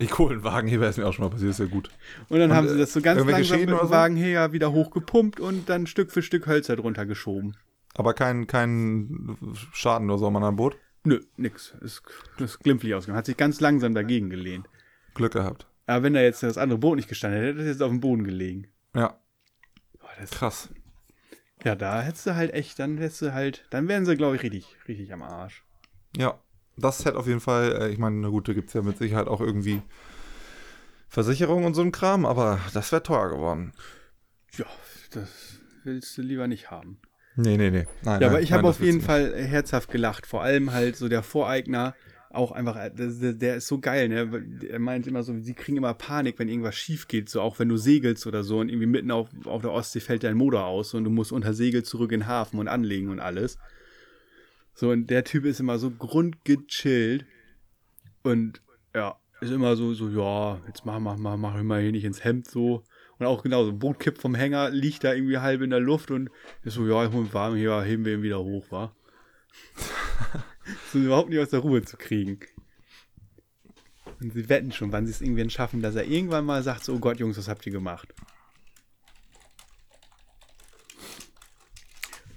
Die 0.00 0.06
Kohlenwagenheber 0.06 0.88
ist 0.88 0.98
mir 0.98 1.06
auch 1.06 1.12
schon 1.12 1.24
mal 1.24 1.30
passiert, 1.30 1.50
ist 1.50 1.58
ja 1.58 1.66
gut. 1.66 1.90
Und 2.28 2.38
dann 2.38 2.50
Und, 2.50 2.56
haben 2.56 2.68
sie 2.68 2.74
äh, 2.74 2.78
das 2.78 2.92
so 2.92 3.00
ganz 3.00 3.24
langsam 3.24 3.60
mit 3.60 3.68
dem 3.70 3.78
so? 3.78 3.90
Wagenheber 3.90 4.52
wieder 4.52 4.72
hochgepumpt 4.72 5.40
und 5.40 5.68
dann 5.68 5.86
Stück 5.86 6.12
für 6.12 6.22
Stück 6.22 6.46
Hölzer 6.46 6.76
drunter 6.76 7.06
geschoben. 7.06 7.56
Aber 7.94 8.14
kein, 8.14 8.46
kein 8.46 9.36
Schaden 9.72 10.08
oder 10.10 10.18
so 10.18 10.28
anderen 10.28 10.56
Boot. 10.56 10.76
Nö, 11.04 11.20
nix. 11.36 11.74
Ist, 11.80 12.02
ist 12.38 12.60
glimpflich 12.60 12.94
ausgegangen. 12.94 13.18
Hat 13.18 13.26
sich 13.26 13.36
ganz 13.36 13.60
langsam 13.60 13.94
dagegen 13.94 14.30
gelehnt. 14.30 14.68
Glück 15.14 15.32
gehabt. 15.32 15.66
Aber 15.88 16.02
wenn 16.04 16.12
da 16.14 16.20
jetzt 16.20 16.42
das 16.42 16.58
andere 16.58 16.78
Boot 16.78 16.96
nicht 16.96 17.08
gestanden 17.08 17.40
hätte, 17.40 17.52
hätte 17.54 17.62
es 17.62 17.68
jetzt 17.76 17.82
auf 17.82 17.90
dem 17.90 18.00
Boden 18.00 18.24
gelegen. 18.24 18.68
Ja, 18.94 19.18
Boah, 20.00 20.10
das, 20.20 20.30
krass. 20.30 20.68
ja, 21.64 21.74
da 21.74 22.02
hättest 22.02 22.26
du 22.26 22.34
halt 22.36 22.52
echt, 22.52 22.78
dann 22.78 22.98
hättest 22.98 23.22
du 23.22 23.32
halt, 23.32 23.66
dann 23.70 23.88
wären 23.88 24.04
sie, 24.06 24.16
glaube 24.16 24.36
ich, 24.36 24.42
richtig, 24.42 24.76
richtig 24.86 25.12
am 25.12 25.22
Arsch. 25.22 25.64
Ja, 26.16 26.38
das 26.76 27.04
hätte 27.04 27.18
auf 27.18 27.26
jeden 27.26 27.40
Fall, 27.40 27.72
äh, 27.82 27.88
ich 27.88 27.98
meine, 27.98 28.16
na 28.16 28.28
gut, 28.28 28.48
da 28.48 28.52
gibt 28.52 28.68
es 28.68 28.74
ja 28.74 28.82
mit 28.82 28.98
Sicherheit 28.98 29.28
auch 29.28 29.40
irgendwie 29.40 29.82
Versicherung 31.08 31.64
und 31.64 31.74
so 31.74 31.82
ein 31.82 31.92
Kram, 31.92 32.26
aber 32.26 32.60
das 32.74 32.92
wäre 32.92 33.02
teuer 33.02 33.30
geworden. 33.30 33.72
Ja, 34.56 34.66
das 35.12 35.60
willst 35.84 36.16
du 36.18 36.22
lieber 36.22 36.46
nicht 36.48 36.70
haben. 36.70 37.00
Nee, 37.36 37.56
nee, 37.56 37.70
nee. 37.70 37.86
Nein, 38.02 38.20
Ja, 38.20 38.28
nein, 38.28 38.28
aber 38.28 38.40
ich 38.42 38.50
nein, 38.50 38.58
habe 38.58 38.68
das 38.68 38.76
auf 38.76 38.82
jeden 38.82 39.00
Fall 39.00 39.34
herzhaft 39.34 39.90
gelacht. 39.90 40.26
Vor 40.26 40.42
allem 40.42 40.72
halt 40.72 40.96
so 40.96 41.08
der 41.08 41.22
Voreigner, 41.22 41.94
auch 42.30 42.52
einfach, 42.52 42.76
äh, 42.76 42.90
der, 42.94 43.32
der 43.32 43.56
ist 43.56 43.68
so 43.68 43.78
geil, 43.78 44.08
ne? 44.08 44.66
Er 44.68 44.78
meint 44.78 45.06
immer 45.06 45.22
so, 45.22 45.38
sie 45.38 45.54
kriegen 45.54 45.78
immer 45.78 45.94
Panik, 45.94 46.38
wenn 46.38 46.48
irgendwas 46.48 46.76
schief 46.76 47.08
geht, 47.08 47.28
so 47.28 47.40
auch 47.40 47.58
wenn 47.58 47.68
du 47.68 47.76
segelst 47.76 48.26
oder 48.26 48.44
so 48.44 48.58
und 48.58 48.68
irgendwie 48.68 48.86
mitten 48.86 49.10
auf, 49.10 49.28
auf 49.44 49.62
der 49.62 49.72
Ostsee 49.72 50.00
fällt 50.00 50.24
dein 50.24 50.36
Motor 50.36 50.66
aus 50.66 50.94
und 50.94 51.04
du 51.04 51.10
musst 51.10 51.32
unter 51.32 51.54
Segel 51.54 51.84
zurück 51.84 52.12
in 52.12 52.20
den 52.20 52.26
Hafen 52.26 52.58
und 52.58 52.68
anlegen 52.68 53.08
und 53.08 53.20
alles. 53.20 53.58
So, 54.74 54.90
und 54.90 55.08
der 55.08 55.24
Typ 55.24 55.44
ist 55.44 55.58
immer 55.58 55.78
so 55.78 55.90
grundgechillt 55.90 57.26
und 58.22 58.62
ja, 58.94 59.16
ist 59.40 59.50
immer 59.50 59.76
so, 59.76 59.94
so, 59.94 60.08
ja, 60.08 60.60
jetzt 60.66 60.84
mach, 60.84 60.98
mach, 60.98 61.16
mach, 61.16 61.36
mach 61.36 61.58
immer 61.58 61.78
hier 61.78 61.92
nicht 61.92 62.04
ins 62.04 62.24
Hemd 62.24 62.48
so. 62.48 62.84
Und 63.18 63.26
auch 63.26 63.42
genauso, 63.42 63.72
Boot 63.72 63.98
kippt 63.98 64.20
vom 64.20 64.34
Hänger, 64.34 64.70
liegt 64.70 65.02
da 65.02 65.12
irgendwie 65.12 65.38
halb 65.38 65.62
in 65.62 65.70
der 65.70 65.80
Luft 65.80 66.10
und 66.10 66.30
ist 66.62 66.74
so, 66.74 66.86
ja, 66.86 67.06
ich 67.06 67.32
warm 67.32 67.56
hier, 67.56 67.80
heben 67.82 68.04
wir 68.04 68.14
ihn 68.14 68.22
wieder 68.22 68.38
hoch, 68.38 68.66
wa? 68.70 68.94
so 70.92 70.98
überhaupt 70.98 71.30
nicht 71.30 71.38
aus 71.38 71.50
der 71.50 71.60
Ruhe 71.60 71.82
zu 71.82 71.96
kriegen. 71.96 72.40
Und 74.20 74.32
sie 74.32 74.48
wetten 74.48 74.72
schon, 74.72 74.90
wann 74.92 75.06
sie 75.06 75.12
es 75.12 75.20
irgendwann 75.20 75.50
schaffen, 75.50 75.80
dass 75.80 75.94
er 75.94 76.04
irgendwann 76.04 76.44
mal 76.44 76.62
sagt, 76.62 76.84
so, 76.84 76.94
oh 76.94 76.98
Gott, 76.98 77.18
Jungs, 77.18 77.38
was 77.38 77.48
habt 77.48 77.64
ihr 77.66 77.72
gemacht? 77.72 78.12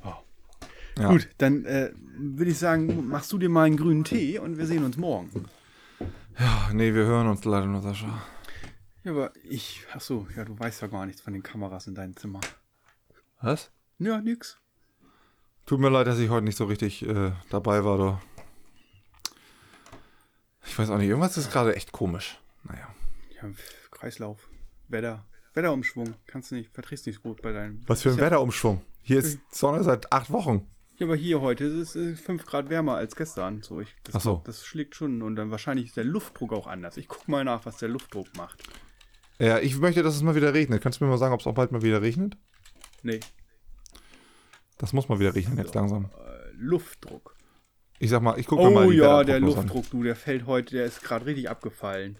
Oh. 0.03 0.13
Ja. 0.99 1.09
Gut, 1.09 1.29
dann 1.39 1.65
äh, 1.65 1.91
würde 2.17 2.51
ich 2.51 2.59
sagen, 2.59 3.07
machst 3.07 3.31
du 3.31 3.39
dir 3.39 3.49
mal 3.49 3.63
einen 3.63 3.77
grünen 3.77 4.03
Tee 4.03 4.37
und 4.37 4.57
wir 4.57 4.67
sehen 4.67 4.83
uns 4.83 4.97
morgen. 4.97 5.45
Ja, 6.37 6.69
nee, 6.73 6.93
wir 6.93 7.05
hören 7.05 7.27
uns 7.27 7.43
leider 7.45 7.65
nur, 7.65 7.81
Sascha. 7.81 8.21
Ja, 9.03 9.11
aber 9.11 9.33
ich, 9.43 9.85
ach 9.93 10.01
so, 10.01 10.27
ja, 10.35 10.45
du 10.45 10.57
weißt 10.57 10.81
ja 10.83 10.87
gar 10.87 11.07
nichts 11.07 11.21
von 11.21 11.33
den 11.33 11.41
Kameras 11.41 11.87
in 11.87 11.95
deinem 11.95 12.15
Zimmer. 12.15 12.41
Was? 13.41 13.71
Ja, 13.97 14.21
nix. 14.21 14.60
Tut 15.65 15.79
mir 15.79 15.89
leid, 15.89 16.07
dass 16.07 16.19
ich 16.19 16.29
heute 16.29 16.45
nicht 16.45 16.57
so 16.57 16.65
richtig 16.65 17.07
äh, 17.07 17.31
dabei 17.49 17.85
war, 17.85 17.97
doch. 17.97 18.19
Ich 20.65 20.77
weiß 20.77 20.89
auch 20.89 20.97
nicht, 20.97 21.07
irgendwas 21.07 21.37
ist 21.37 21.51
gerade 21.51 21.75
echt 21.75 21.91
komisch. 21.91 22.39
Naja. 22.63 22.87
Ja, 23.41 23.49
Kreislauf, 23.91 24.49
Wetter, 24.87 25.25
Wetterumschwung, 25.53 26.15
kannst 26.27 26.51
du 26.51 26.55
nicht, 26.55 26.73
verträgst 26.73 27.07
nicht 27.07 27.21
gut 27.21 27.41
bei 27.41 27.51
deinem. 27.51 27.81
Was 27.87 28.01
für 28.01 28.09
ein 28.09 28.17
Wetterumschwung. 28.17 28.81
Hier 29.01 29.19
ist 29.19 29.39
Sonne 29.51 29.83
seit 29.83 30.11
acht 30.11 30.31
Wochen. 30.31 30.67
Ja, 30.97 31.07
aber 31.07 31.15
hier 31.15 31.41
heute 31.41 31.65
ist 31.65 31.95
es 31.95 32.21
5 32.21 32.45
Grad 32.45 32.69
wärmer 32.69 32.95
als 32.95 33.15
gestern. 33.15 33.63
So, 33.63 33.81
ich, 33.81 33.95
das, 34.03 34.15
Ach 34.15 34.21
so. 34.21 34.41
das 34.45 34.65
schlägt 34.65 34.95
schon 34.95 35.21
und 35.23 35.35
dann 35.35 35.49
wahrscheinlich 35.49 35.87
ist 35.87 35.97
der 35.97 36.03
Luftdruck 36.03 36.53
auch 36.53 36.67
anders. 36.67 36.97
Ich 36.97 37.07
guck 37.07 37.27
mal 37.27 37.43
nach, 37.43 37.65
was 37.65 37.77
der 37.77 37.89
Luftdruck 37.89 38.27
macht. 38.37 38.63
Ja, 39.39 39.57
ich 39.57 39.77
möchte, 39.79 40.03
dass 40.03 40.15
es 40.15 40.21
mal 40.21 40.35
wieder 40.35 40.53
regnet. 40.53 40.83
Kannst 40.83 41.01
du 41.01 41.05
mir 41.05 41.09
mal 41.09 41.17
sagen, 41.17 41.33
ob 41.33 41.39
es 41.39 41.47
auch 41.47 41.55
bald 41.55 41.71
mal 41.71 41.81
wieder 41.81 42.01
regnet? 42.03 42.37
Nee, 43.01 43.19
Das 44.81 44.93
muss 44.93 45.07
mal 45.07 45.19
wieder 45.19 45.35
regnen 45.35 45.59
jetzt 45.59 45.75
langsam. 45.75 46.05
äh, 46.05 46.49
Luftdruck. 46.57 47.35
Ich 47.99 48.09
sag 48.09 48.23
mal, 48.23 48.39
ich 48.39 48.47
gucke 48.47 48.63
mir 48.63 48.71
mal 48.71 48.87
Oh 48.87 48.91
ja, 48.91 49.23
der 49.23 49.35
Wetterprognosen 49.35 49.59
an. 49.59 49.67
Luftdruck, 49.67 49.91
du, 49.91 50.03
der 50.03 50.15
fällt 50.15 50.47
heute, 50.47 50.75
der 50.75 50.85
ist 50.85 51.03
gerade 51.03 51.27
richtig 51.27 51.51
abgefallen. 51.51 52.17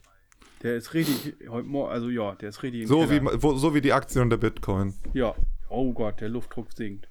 Der 0.62 0.76
ist 0.76 0.94
richtig, 0.94 1.50
heute 1.50 1.68
Morgen, 1.68 1.92
also 1.92 2.10
ja, 2.10 2.36
der 2.36 2.50
ist 2.50 2.62
richtig 2.62 2.88
So 2.88 3.10
wie, 3.10 3.20
wo, 3.24 3.56
so 3.56 3.74
wie 3.74 3.82
die 3.82 3.94
Aktien 3.94 4.22
und 4.22 4.30
der 4.30 4.38
Bitcoin. 4.38 4.94
Ja. 5.14 5.34
Oh 5.70 5.92
Gott, 5.92 6.22
der 6.22 6.30
Luftdruck 6.30 6.72
sinkt. 6.72 7.10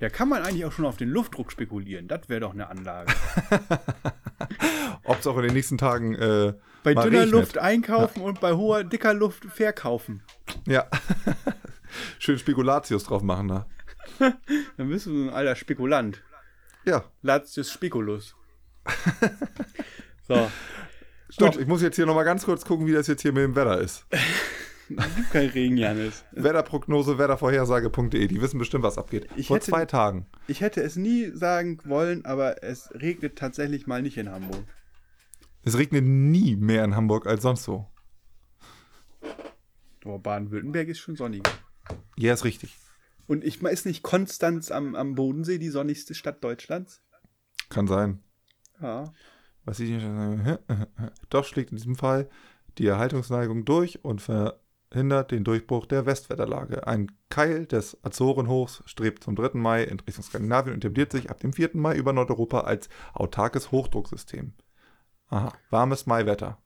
Ja, 0.00 0.08
kann 0.08 0.28
man 0.28 0.42
eigentlich 0.42 0.64
auch 0.64 0.72
schon 0.72 0.84
auf 0.84 0.96
den 0.96 1.10
Luftdruck 1.10 1.52
spekulieren? 1.52 2.08
Das 2.08 2.28
wäre 2.28 2.40
doch 2.40 2.52
eine 2.52 2.68
Anlage. 2.68 3.12
Ob 5.04 5.20
es 5.20 5.26
auch 5.28 5.36
in 5.36 5.44
den 5.44 5.54
nächsten 5.54 5.78
Tagen 5.78 6.16
äh, 6.16 6.54
Bei 6.82 6.94
dünner 6.94 7.20
regnet. 7.20 7.30
Luft 7.30 7.58
einkaufen 7.58 8.20
und 8.20 8.40
bei 8.40 8.54
hoher, 8.54 8.82
dicker 8.82 9.14
Luft 9.14 9.44
verkaufen. 9.44 10.24
Ja. 10.66 10.86
Schön 12.18 12.36
Spekulatius 12.36 13.04
drauf 13.04 13.22
machen 13.22 13.46
da. 13.46 13.66
Dann 14.76 14.88
bist 14.88 15.06
du 15.06 15.10
ein 15.10 15.30
alter 15.30 15.56
Spekulant. 15.56 16.22
Ja. 16.84 17.04
Latius 17.22 17.70
Speculus. 17.70 18.34
so. 20.28 20.50
Stopp, 21.30 21.58
ich 21.58 21.66
muss 21.66 21.80
jetzt 21.82 21.96
hier 21.96 22.06
nochmal 22.06 22.24
ganz 22.24 22.44
kurz 22.44 22.64
gucken, 22.64 22.86
wie 22.86 22.92
das 22.92 23.06
jetzt 23.06 23.22
hier 23.22 23.32
mit 23.32 23.42
dem 23.44 23.56
Wetter 23.56 23.80
ist. 23.80 24.06
Kein 25.32 25.48
Regen, 25.48 25.76
Janis. 25.78 26.24
Wetterprognose, 26.32 27.16
wettervorhersage.de, 27.16 28.26
die 28.26 28.42
wissen 28.42 28.58
bestimmt, 28.58 28.84
was 28.84 28.98
abgeht. 28.98 29.26
Ich 29.36 29.46
Vor 29.46 29.56
hätte- 29.56 29.66
zwei 29.70 29.86
Tagen. 29.86 30.26
Ich 30.46 30.60
hätte 30.60 30.82
es 30.82 30.96
nie 30.96 31.30
sagen 31.34 31.78
wollen, 31.84 32.24
aber 32.26 32.62
es 32.62 32.90
regnet 32.92 33.36
tatsächlich 33.38 33.86
mal 33.86 34.02
nicht 34.02 34.18
in 34.18 34.30
Hamburg. 34.30 34.64
Es 35.62 35.78
regnet 35.78 36.04
nie 36.04 36.56
mehr 36.56 36.84
in 36.84 36.94
Hamburg 36.96 37.26
als 37.26 37.42
sonst 37.42 37.62
so. 37.62 37.86
Aber 40.04 40.18
Baden-Württemberg 40.18 40.88
ist 40.88 40.98
schon 40.98 41.16
sonniger. 41.16 41.50
Ja, 42.18 42.34
ist 42.34 42.44
richtig. 42.44 42.76
Und 43.32 43.44
ich 43.44 43.62
ist 43.62 43.86
nicht 43.86 44.02
Konstanz 44.02 44.70
am, 44.70 44.94
am 44.94 45.14
Bodensee 45.14 45.56
die 45.56 45.70
sonnigste 45.70 46.14
Stadt 46.14 46.44
Deutschlands? 46.44 47.00
Kann 47.70 47.86
sein. 47.86 48.22
Ja. 48.78 49.10
Was 49.64 49.80
ich 49.80 49.88
nicht 49.88 50.04
Doch 51.30 51.46
schlägt 51.46 51.70
in 51.70 51.78
diesem 51.78 51.96
Fall 51.96 52.28
die 52.76 52.86
Erhaltungsneigung 52.86 53.64
durch 53.64 54.04
und 54.04 54.20
verhindert 54.20 55.30
den 55.30 55.44
Durchbruch 55.44 55.86
der 55.86 56.04
Westwetterlage. 56.04 56.86
Ein 56.86 57.10
Keil 57.30 57.64
des 57.64 57.96
Azorenhochs 58.04 58.82
strebt 58.84 59.24
zum 59.24 59.34
3. 59.34 59.52
Mai 59.54 59.84
in 59.84 59.98
Richtung 60.00 60.24
Skandinavien 60.24 60.74
und 60.74 60.84
etabliert 60.84 61.12
sich 61.12 61.30
ab 61.30 61.40
dem 61.40 61.54
4. 61.54 61.70
Mai 61.72 61.96
über 61.96 62.12
Nordeuropa 62.12 62.60
als 62.60 62.90
autarkes 63.14 63.72
Hochdrucksystem. 63.72 64.52
Aha, 65.28 65.54
warmes 65.70 66.04
Maiwetter. 66.04 66.62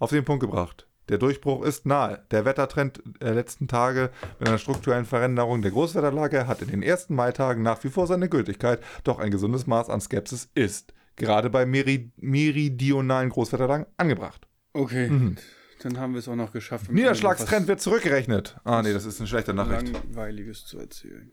Auf 0.00 0.10
den 0.10 0.24
Punkt 0.24 0.40
gebracht. 0.40 0.89
Der 1.10 1.18
Durchbruch 1.18 1.64
ist 1.64 1.86
nahe. 1.86 2.24
Der 2.30 2.44
Wettertrend 2.44 3.02
der 3.20 3.34
letzten 3.34 3.66
Tage 3.66 4.10
mit 4.38 4.48
einer 4.48 4.58
strukturellen 4.58 5.04
Veränderung 5.04 5.60
der 5.60 5.72
Großwetterlage 5.72 6.46
hat 6.46 6.62
in 6.62 6.68
den 6.68 6.82
ersten 6.82 7.16
Maitagen 7.16 7.64
nach 7.64 7.82
wie 7.82 7.88
vor 7.88 8.06
seine 8.06 8.28
Gültigkeit, 8.28 8.80
doch 9.02 9.18
ein 9.18 9.32
gesundes 9.32 9.66
Maß 9.66 9.90
an 9.90 10.00
Skepsis 10.00 10.48
ist, 10.54 10.94
gerade 11.16 11.50
bei 11.50 11.66
meri 11.66 12.12
meridionalen 12.16 13.28
Großwetterlagen, 13.28 13.86
angebracht. 13.96 14.46
Okay. 14.72 15.34
Dann 15.82 15.98
haben 15.98 16.12
wir 16.12 16.20
es 16.20 16.28
auch 16.28 16.36
noch 16.36 16.52
geschafft. 16.52 16.92
Niederschlagstrend 16.92 17.66
wird 17.66 17.80
zurückgerechnet. 17.80 18.56
Ah, 18.62 18.80
nee, 18.82 18.92
das 18.92 19.04
ist 19.04 19.18
eine 19.18 19.26
schlechte 19.26 19.52
Nachricht. 19.52 19.92
Langweiliges 19.92 20.64
zu 20.64 20.78
erzählen. 20.78 21.32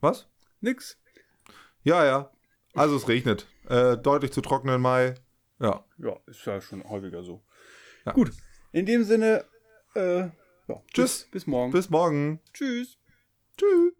Was? 0.00 0.28
Nix. 0.60 0.98
Ja, 1.84 2.04
ja. 2.04 2.30
Also 2.74 2.96
es 2.96 3.08
regnet. 3.08 3.46
Äh, 3.66 3.96
deutlich 3.96 4.32
zu 4.32 4.42
trocken 4.42 4.68
im 4.68 4.82
Mai. 4.82 5.14
Ja. 5.58 5.84
Ja, 5.96 6.16
ist 6.26 6.44
ja 6.44 6.60
schon 6.60 6.84
häufiger 6.84 7.22
so. 7.22 7.42
Ja. 8.06 8.12
Gut. 8.12 8.32
In 8.72 8.86
dem 8.86 9.04
Sinne, 9.04 9.44
äh, 9.94 10.20
ja, 10.20 10.82
Tschüss. 10.92 11.22
Bis, 11.24 11.30
bis 11.30 11.46
morgen. 11.46 11.72
Bis 11.72 11.90
morgen. 11.90 12.40
Tschüss. 12.52 12.98
Tschüss. 13.56 13.99